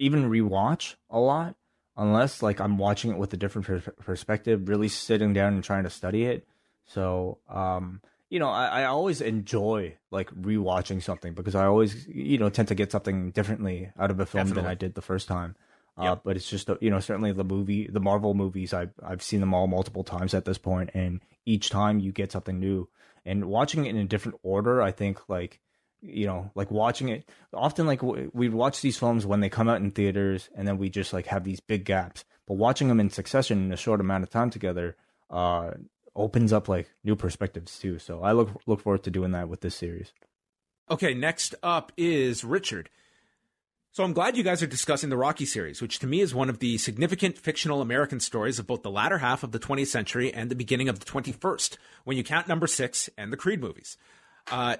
[0.00, 1.54] even rewatch a lot
[1.96, 5.84] unless like I'm watching it with a different per- perspective, really sitting down and trying
[5.84, 6.46] to study it.
[6.86, 8.00] So, um,
[8.32, 12.68] you know, I, I always enjoy like rewatching something because I always, you know, tend
[12.68, 14.62] to get something differently out of a film Definitely.
[14.62, 15.54] than I did the first time.
[15.98, 16.22] Uh, yep.
[16.24, 19.52] but it's just, you know, certainly the movie, the Marvel movies, I've, I've seen them
[19.52, 22.88] all multiple times at this point, and each time you get something new.
[23.26, 25.60] And watching it in a different order, I think, like,
[26.00, 29.82] you know, like watching it often like we watch these films when they come out
[29.82, 32.24] in theaters and then we just like have these big gaps.
[32.48, 34.96] But watching them in succession in a short amount of time together
[35.30, 35.72] uh
[36.14, 37.98] opens up like new perspectives too.
[37.98, 40.12] So I look look forward to doing that with this series.
[40.90, 42.90] Okay, next up is Richard.
[43.92, 46.48] So I'm glad you guys are discussing the Rocky series, which to me is one
[46.48, 50.32] of the significant fictional American stories of both the latter half of the 20th century
[50.32, 53.98] and the beginning of the 21st, when you count number six and the Creed movies.
[54.50, 54.76] Uh,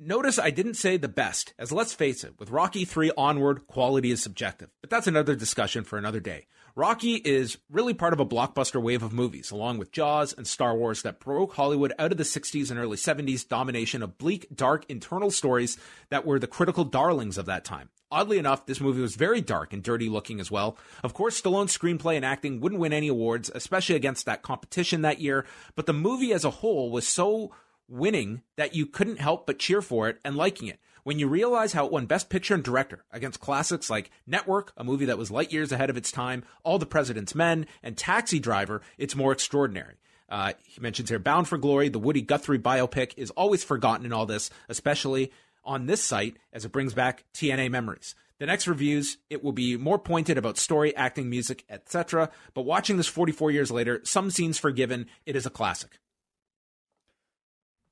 [0.00, 4.10] Notice I didn't say the best, as let's face it, with Rocky 3 onward, quality
[4.10, 4.70] is subjective.
[4.80, 6.46] But that's another discussion for another day.
[6.76, 10.76] Rocky is really part of a blockbuster wave of movies, along with Jaws and Star
[10.76, 14.84] Wars, that broke Hollywood out of the 60s and early 70s domination of bleak, dark,
[14.88, 15.78] internal stories
[16.08, 17.90] that were the critical darlings of that time.
[18.10, 20.76] Oddly enough, this movie was very dark and dirty looking as well.
[21.04, 25.20] Of course, Stallone's screenplay and acting wouldn't win any awards, especially against that competition that
[25.20, 25.46] year,
[25.76, 27.52] but the movie as a whole was so
[27.88, 30.80] winning that you couldn't help but cheer for it and liking it.
[31.04, 34.82] When you realize how it won Best Picture and Director against classics like Network, a
[34.82, 38.38] movie that was light years ahead of its time, All the President's Men, and Taxi
[38.38, 39.96] Driver, it's more extraordinary.
[40.30, 44.14] Uh, he mentions here Bound for Glory, the Woody Guthrie biopic, is always forgotten in
[44.14, 45.30] all this, especially
[45.62, 48.14] on this site as it brings back TNA memories.
[48.38, 52.30] The next reviews, it will be more pointed about story, acting, music, etc.
[52.54, 55.98] But watching this 44 years later, some scenes forgiven, it is a classic.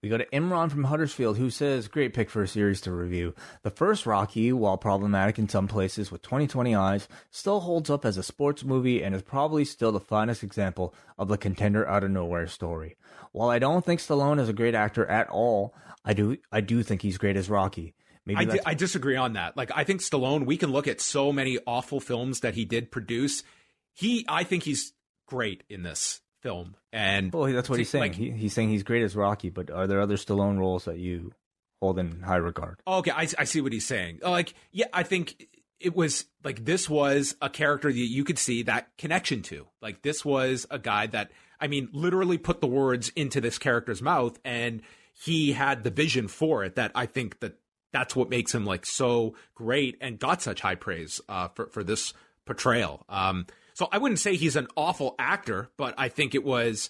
[0.03, 3.37] We go to Imran from Huddersfield, who says, Great pick for a series to review.
[3.63, 8.17] The first Rocky, while problematic in some places with 2020 eyes, still holds up as
[8.17, 12.11] a sports movie and is probably still the finest example of the contender out of
[12.11, 12.97] nowhere story.
[13.31, 15.73] While I don't think Stallone is a great actor at all,
[16.05, 17.95] I do I do think he's great as Rocky.
[18.27, 19.57] Maybe I, di- I disagree on that.
[19.57, 22.91] Like I think Stallone, we can look at so many awful films that he did
[22.91, 23.45] produce.
[23.93, 24.95] He, I think he's
[25.27, 26.77] great in this film.
[26.93, 28.03] And well, that's what he's saying.
[28.03, 30.99] Like, he, he's saying he's great as Rocky, but are there other Stallone roles that
[30.99, 31.33] you
[31.81, 32.81] hold in high regard?
[32.87, 34.21] Okay, I, I see what he's saying.
[34.23, 35.49] Like, yeah, I think
[35.81, 39.67] it was like this was a character that you could see that connection to.
[39.81, 41.31] Like, this was a guy that
[41.63, 44.83] I mean, literally put the words into this character's mouth, and
[45.15, 46.75] he had the vision for it.
[46.75, 47.55] That I think that
[47.93, 51.85] that's what makes him like so great and got such high praise uh, for for
[51.85, 52.15] this
[52.47, 53.05] portrayal.
[53.09, 53.47] Um,
[53.83, 56.89] so I wouldn't say he's an awful actor, but I think it was,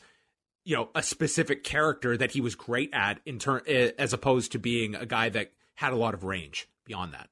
[0.62, 4.52] you know, a specific character that he was great at in turn, eh, as opposed
[4.52, 7.30] to being a guy that had a lot of range beyond that.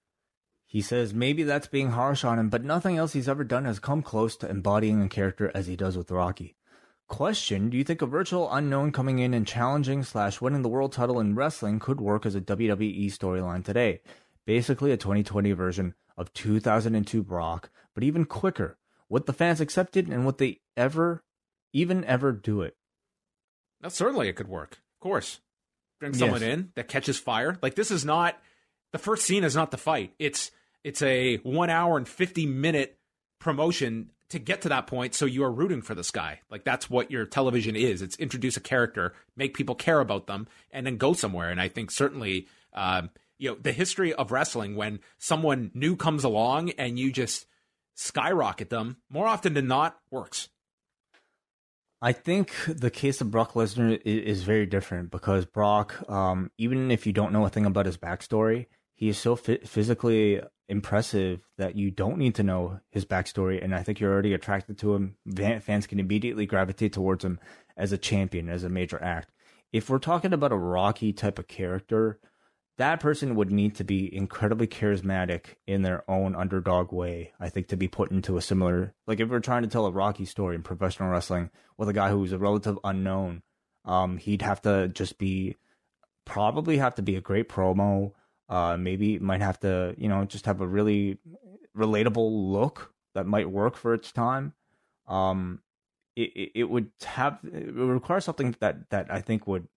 [0.65, 3.79] He says maybe that's being harsh on him, but nothing else he's ever done has
[3.79, 6.57] come close to embodying a character as he does with Rocky.
[7.07, 10.93] Question: Do you think a virtual unknown coming in and challenging slash winning the world
[10.93, 14.01] title in wrestling could work as a WWE storyline today?
[14.47, 18.79] Basically, a 2020 version of 2002 Brock, but even quicker,
[19.11, 21.23] would the fans accept it, and what they ever,
[21.75, 22.77] even ever do it?
[23.83, 24.73] Now, certainly it could work.
[24.73, 25.41] Of course,
[25.99, 26.51] bring someone yes.
[26.51, 27.59] in that catches fire.
[27.61, 28.41] Like this is not
[28.93, 30.15] the first scene is not the fight.
[30.19, 30.51] It's
[30.85, 32.99] it's a one hour and fifty minute
[33.39, 35.15] promotion to get to that point.
[35.15, 36.41] So you are rooting for this guy.
[36.51, 38.03] Like that's what your television is.
[38.03, 41.51] It's introduce a character, make people care about them, and then go somewhere.
[41.51, 42.47] And I think certainly.
[42.73, 47.47] Um, you know the history of wrestling when someone new comes along and you just
[48.01, 50.49] skyrocket them, more often than not, works.
[52.03, 57.07] I think the case of Brock Lesnar is, very different because Brock, um, even if
[57.07, 61.91] you don't know a thing about his backstory, he is so physically impressive that you
[61.91, 63.63] don't need to know his backstory.
[63.63, 65.17] And I think you're already attracted to him.
[65.61, 67.39] Fans can immediately gravitate towards him
[67.77, 69.31] as a champion, as a major act.
[69.73, 72.19] If we're talking about a Rocky type of character,
[72.81, 77.69] that person would need to be incredibly charismatic in their own underdog way, I think,
[77.69, 80.55] to be put into a similar like if we're trying to tell a Rocky story
[80.55, 83.43] in professional wrestling with a guy who's a relative unknown,
[83.85, 85.57] um, he'd have to just be
[86.25, 88.13] probably have to be a great promo.
[88.49, 91.19] Uh, maybe might have to, you know, just have a really
[91.77, 94.55] relatable look that might work for its time.
[95.07, 95.61] Um,
[96.17, 99.69] it, it would have it would require something that that I think would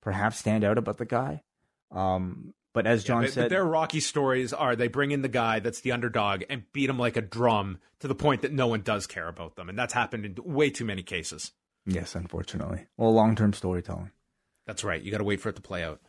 [0.00, 1.42] perhaps stand out about the guy.
[1.90, 5.58] Um, but as John yeah, said, their Rocky stories are they bring in the guy
[5.58, 8.82] that's the underdog and beat him like a drum to the point that no one
[8.82, 11.52] does care about them, and that's happened in way too many cases.
[11.86, 12.86] Yes, unfortunately.
[12.96, 14.10] Well, long term storytelling.
[14.66, 15.02] That's right.
[15.02, 16.00] You got to wait for it to play out.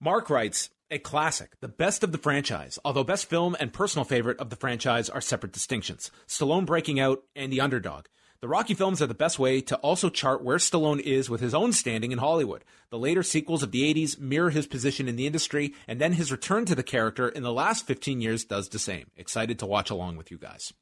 [0.00, 4.38] Mark writes, a classic, the best of the franchise, although best film and personal favorite
[4.38, 6.12] of the franchise are separate distinctions.
[6.28, 8.06] Stallone breaking out and the underdog.
[8.46, 11.52] The Rocky films are the best way to also chart where Stallone is with his
[11.52, 12.62] own standing in Hollywood.
[12.90, 16.30] The later sequels of the 80s mirror his position in the industry, and then his
[16.30, 19.10] return to the character in the last 15 years does the same.
[19.16, 20.72] Excited to watch along with you guys.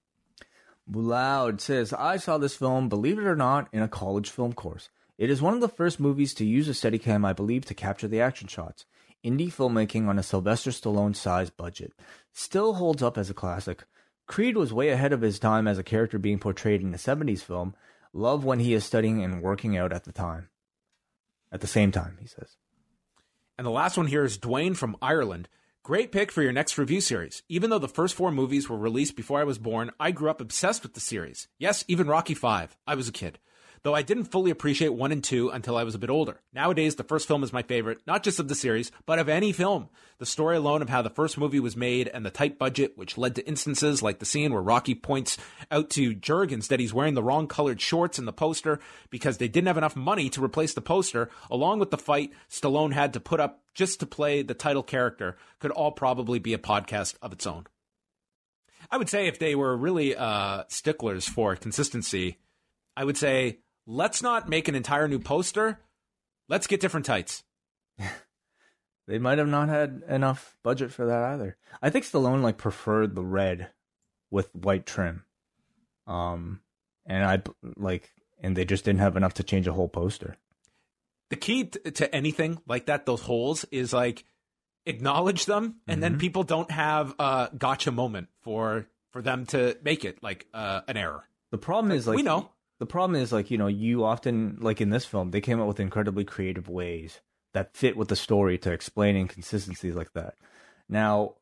[0.87, 4.91] Loud says, I saw this film, believe it or not, in a college film course.
[5.17, 8.09] It is one of the first movies to use a Steadicam, I believe, to capture
[8.09, 8.85] the action shots.
[9.25, 11.95] Indie filmmaking on a Sylvester Stallone sized budget.
[12.31, 13.85] Still holds up as a classic.
[14.27, 17.43] Creed was way ahead of his time as a character being portrayed in a 70s
[17.43, 17.75] film.
[18.13, 20.49] Love when he is studying and working out at the time.
[21.53, 22.57] At the same time, he says.
[23.59, 25.49] And the last one here is Dwayne from Ireland.
[25.83, 27.43] Great pick for your next review series.
[27.49, 30.41] Even though the first four movies were released before I was born, I grew up
[30.41, 31.49] obsessed with the series.
[31.59, 32.77] Yes, even Rocky 5.
[32.87, 33.39] I was a kid
[33.85, 36.41] though I didn't fully appreciate one and two until I was a bit older.
[36.55, 39.53] Nowadays, the first film is my favorite, not just of the series, but of any
[39.53, 39.91] film.
[40.19, 43.19] The story alone of how the first movie was made and the tight budget, which
[43.19, 45.37] led to instances like the scene where Rocky points
[45.71, 48.81] out to Jergens that he's wearing the wrong colored shorts in the poster
[49.11, 52.95] because they didn't have enough money to replace the poster, along with the fight Stallone
[52.95, 56.59] had to put up just to play the title character, could all probably be a
[56.59, 57.67] podcast of its own.
[58.91, 62.39] I would say if they were really uh, sticklers for consistency,
[62.97, 65.81] I would say let's not make an entire new poster.
[66.49, 67.43] Let's get different tights.
[69.07, 71.57] they might have not had enough budget for that either.
[71.83, 73.71] I think Stallone like preferred the red
[74.31, 75.25] with white trim.
[76.07, 76.61] Um,
[77.07, 77.43] and I
[77.77, 80.37] like, and they just didn't have enough to change a whole poster.
[81.31, 84.25] The key t- to anything like that, those holes, is like
[84.87, 86.01] acknowledge them, and mm-hmm.
[86.01, 90.83] then people don't have a gotcha moment for for them to make it like uh,
[90.89, 91.25] an error.
[91.51, 92.51] The problem is like we know.
[92.79, 95.69] The problem is like you know you often like in this film they came up
[95.69, 97.21] with incredibly creative ways
[97.53, 100.35] that fit with the story to explain inconsistencies like that.
[100.89, 101.35] Now,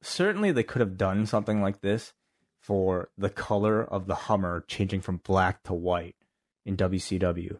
[0.00, 2.14] certainly they could have done something like this
[2.60, 6.16] for the color of the Hummer changing from black to white
[6.64, 7.58] in WCW.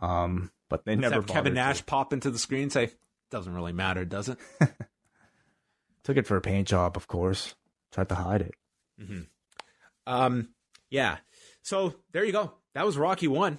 [0.00, 1.22] Um, but they never.
[1.22, 1.84] Kevin Nash to.
[1.84, 2.90] pop into the screen and say,
[3.30, 4.38] "Doesn't really matter, does it?"
[6.04, 7.54] Took it for a paint job, of course.
[7.92, 8.54] Tried to hide it.
[9.00, 9.22] Mm-hmm.
[10.06, 10.48] Um,
[10.90, 11.18] yeah.
[11.64, 12.52] So there you go.
[12.74, 13.58] That was Rocky One,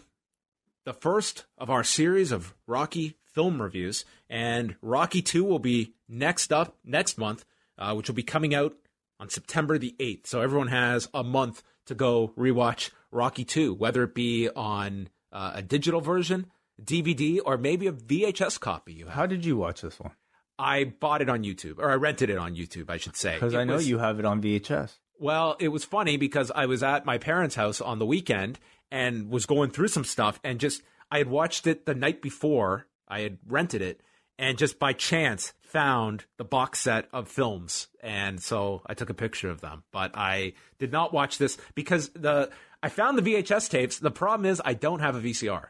[0.86, 6.54] the first of our series of Rocky film reviews, and Rocky Two will be next
[6.54, 7.46] up next month,
[7.80, 8.76] uh, which will be coming out
[9.20, 10.28] on September the 8th.
[10.28, 15.54] So everyone has a month to go rewatch Rocky 2, whether it be on uh,
[15.56, 16.46] a digital version,
[16.80, 18.94] DVD, or maybe a VHS copy.
[18.94, 19.16] You have.
[19.16, 20.12] How did you watch this one?
[20.60, 23.34] I bought it on YouTube, or I rented it on YouTube, I should say.
[23.34, 24.92] Because I know was, you have it on VHS.
[25.20, 28.60] Well, it was funny because I was at my parents' house on the weekend
[28.92, 32.88] and was going through some stuff and just, I had watched it the night before
[33.08, 34.02] I had rented it
[34.38, 37.88] and just by chance found the box set of films.
[38.02, 42.10] And so I took a picture of them but I did not watch this because
[42.10, 42.50] the
[42.84, 44.00] I found the VHS tapes.
[44.00, 45.68] The problem is I don't have a VCR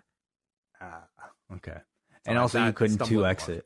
[0.82, 1.04] ah
[1.56, 1.78] okay.
[1.78, 3.66] So and also you couldn't 2x it.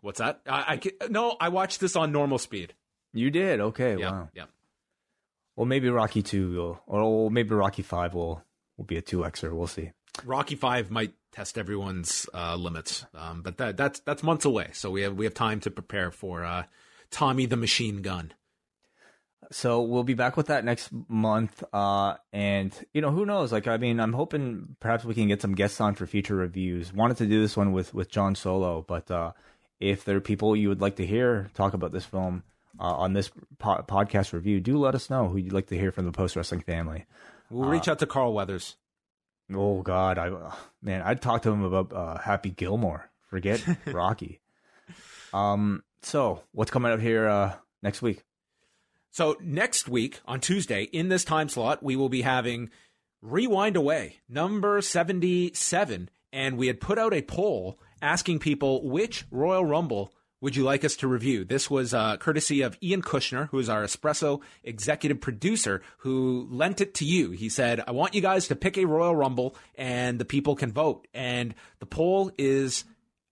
[0.00, 0.40] What's that?
[0.48, 2.74] I, I no I watched this on normal speed
[3.12, 4.44] you did okay yeah, wow yeah
[5.56, 8.42] well maybe Rocky 2 will or maybe Rocky 5 will
[8.76, 9.92] will be a 2xer we'll see
[10.24, 13.06] Rocky 5 might test everyone's uh, limits.
[13.14, 16.10] Um, but that that's that's months away, so we have we have time to prepare
[16.10, 16.64] for uh,
[17.10, 18.32] Tommy the Machine Gun.
[19.52, 23.52] So we'll be back with that next month, uh, and you know who knows?
[23.52, 26.92] Like I mean, I'm hoping perhaps we can get some guests on for future reviews.
[26.92, 29.32] Wanted to do this one with with John Solo, but uh,
[29.80, 32.44] if there are people you would like to hear talk about this film
[32.78, 35.92] uh, on this po- podcast review, do let us know who you'd like to hear
[35.92, 37.06] from the post wrestling family.
[37.50, 38.76] We'll reach uh, out to Carl Weathers.
[39.52, 40.30] Oh God, I
[40.80, 43.10] man, I'd talk to him about uh, Happy Gilmore.
[43.28, 44.40] Forget Rocky.
[45.32, 48.24] Um, so what's coming up here uh, next week?
[49.10, 52.70] So next week on Tuesday, in this time slot, we will be having
[53.22, 60.12] Rewind-A-Wai number seventy-seven, and we had put out a poll asking people which Royal Rumble
[60.40, 61.44] would you like us to review?
[61.44, 66.80] This was uh, courtesy of Ian Kushner, who is our Espresso executive producer, who lent
[66.80, 67.30] it to you.
[67.30, 70.72] He said, I want you guys to pick a Royal Rumble and the people can
[70.72, 71.06] vote.
[71.12, 72.84] And the poll is,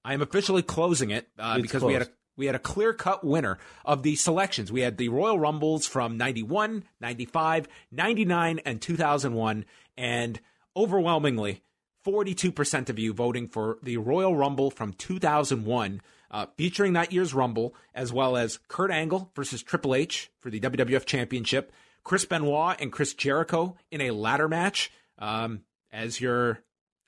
[0.05, 3.25] I am officially closing it uh, because we had a we had a clear cut
[3.25, 4.71] winner of the selections.
[4.71, 9.65] We had the Royal Rumbles from 91, 95, 99, and 2001.
[9.97, 10.41] And
[10.77, 11.63] overwhelmingly,
[12.07, 17.75] 42% of you voting for the Royal Rumble from 2001 uh, featuring that year's Rumble,
[17.95, 21.73] as well as Kurt Angle versus Triple H for the WWF Championship,
[22.05, 26.61] Chris Benoit and Chris Jericho in a ladder match um, as your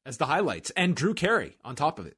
[0.06, 2.16] as the highlights, and Drew Carey on top of it.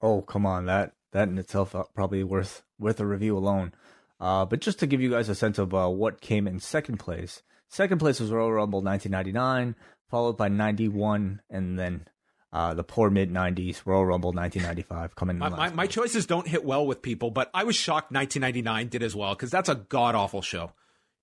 [0.00, 3.72] Oh come on, that that in itself uh, probably worth worth a review alone.
[4.18, 6.98] Uh, but just to give you guys a sense of uh, what came in second
[6.98, 9.74] place, second place was Royal Rumble 1999,
[10.10, 12.06] followed by 91, and then
[12.52, 16.64] uh, the poor mid 90s Royal Rumble 1995 coming my, my, my, choices don't hit
[16.64, 20.14] well with people, but I was shocked 1999 did as well because that's a god
[20.14, 20.72] awful show.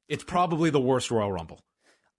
[0.08, 1.60] It's probably the worst Royal Rumble.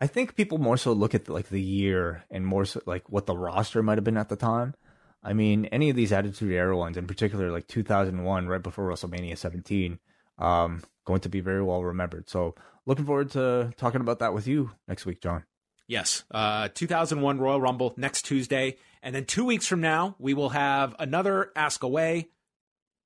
[0.01, 3.11] I think people more so look at the, like the year and more so like
[3.11, 4.75] what the roster might have been at the time.
[5.23, 9.37] I mean, any of these Attitude Era ones, in particular, like 2001, right before WrestleMania
[9.37, 9.99] 17,
[10.39, 12.29] um, going to be very well remembered.
[12.31, 12.55] So,
[12.87, 15.45] looking forward to talking about that with you next week, John.
[15.89, 18.77] Yes, uh, 2001 Royal Rumble next Tuesday.
[19.03, 22.27] And then two weeks from now, we will have another Ask-A-Wai,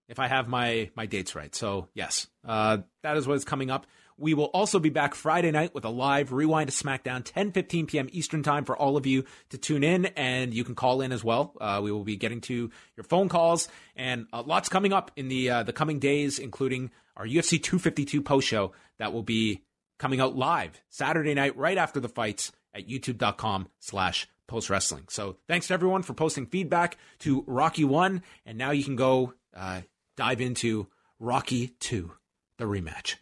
[0.09, 1.55] if I have my, my dates right.
[1.55, 3.87] So, yes, uh, that is what is coming up.
[4.19, 7.87] We will also be back Friday night with a live Rewind to SmackDown, 10 15
[7.87, 8.09] p.m.
[8.11, 11.23] Eastern Time for all of you to tune in, and you can call in as
[11.23, 11.55] well.
[11.61, 15.29] Uh, we will be getting to your phone calls, and uh, lots coming up in
[15.29, 19.63] the uh, the coming days, including our UFC 252 post show that will be
[19.99, 25.05] coming out live Saturday night right after the fights at youtube.com slash post wrestling.
[25.09, 28.23] So thanks to everyone for posting feedback to Rocky 1.
[28.45, 29.83] And now you can go uh,
[30.17, 30.89] dive into
[31.19, 32.13] Rocky 2,
[32.59, 33.17] the rematch.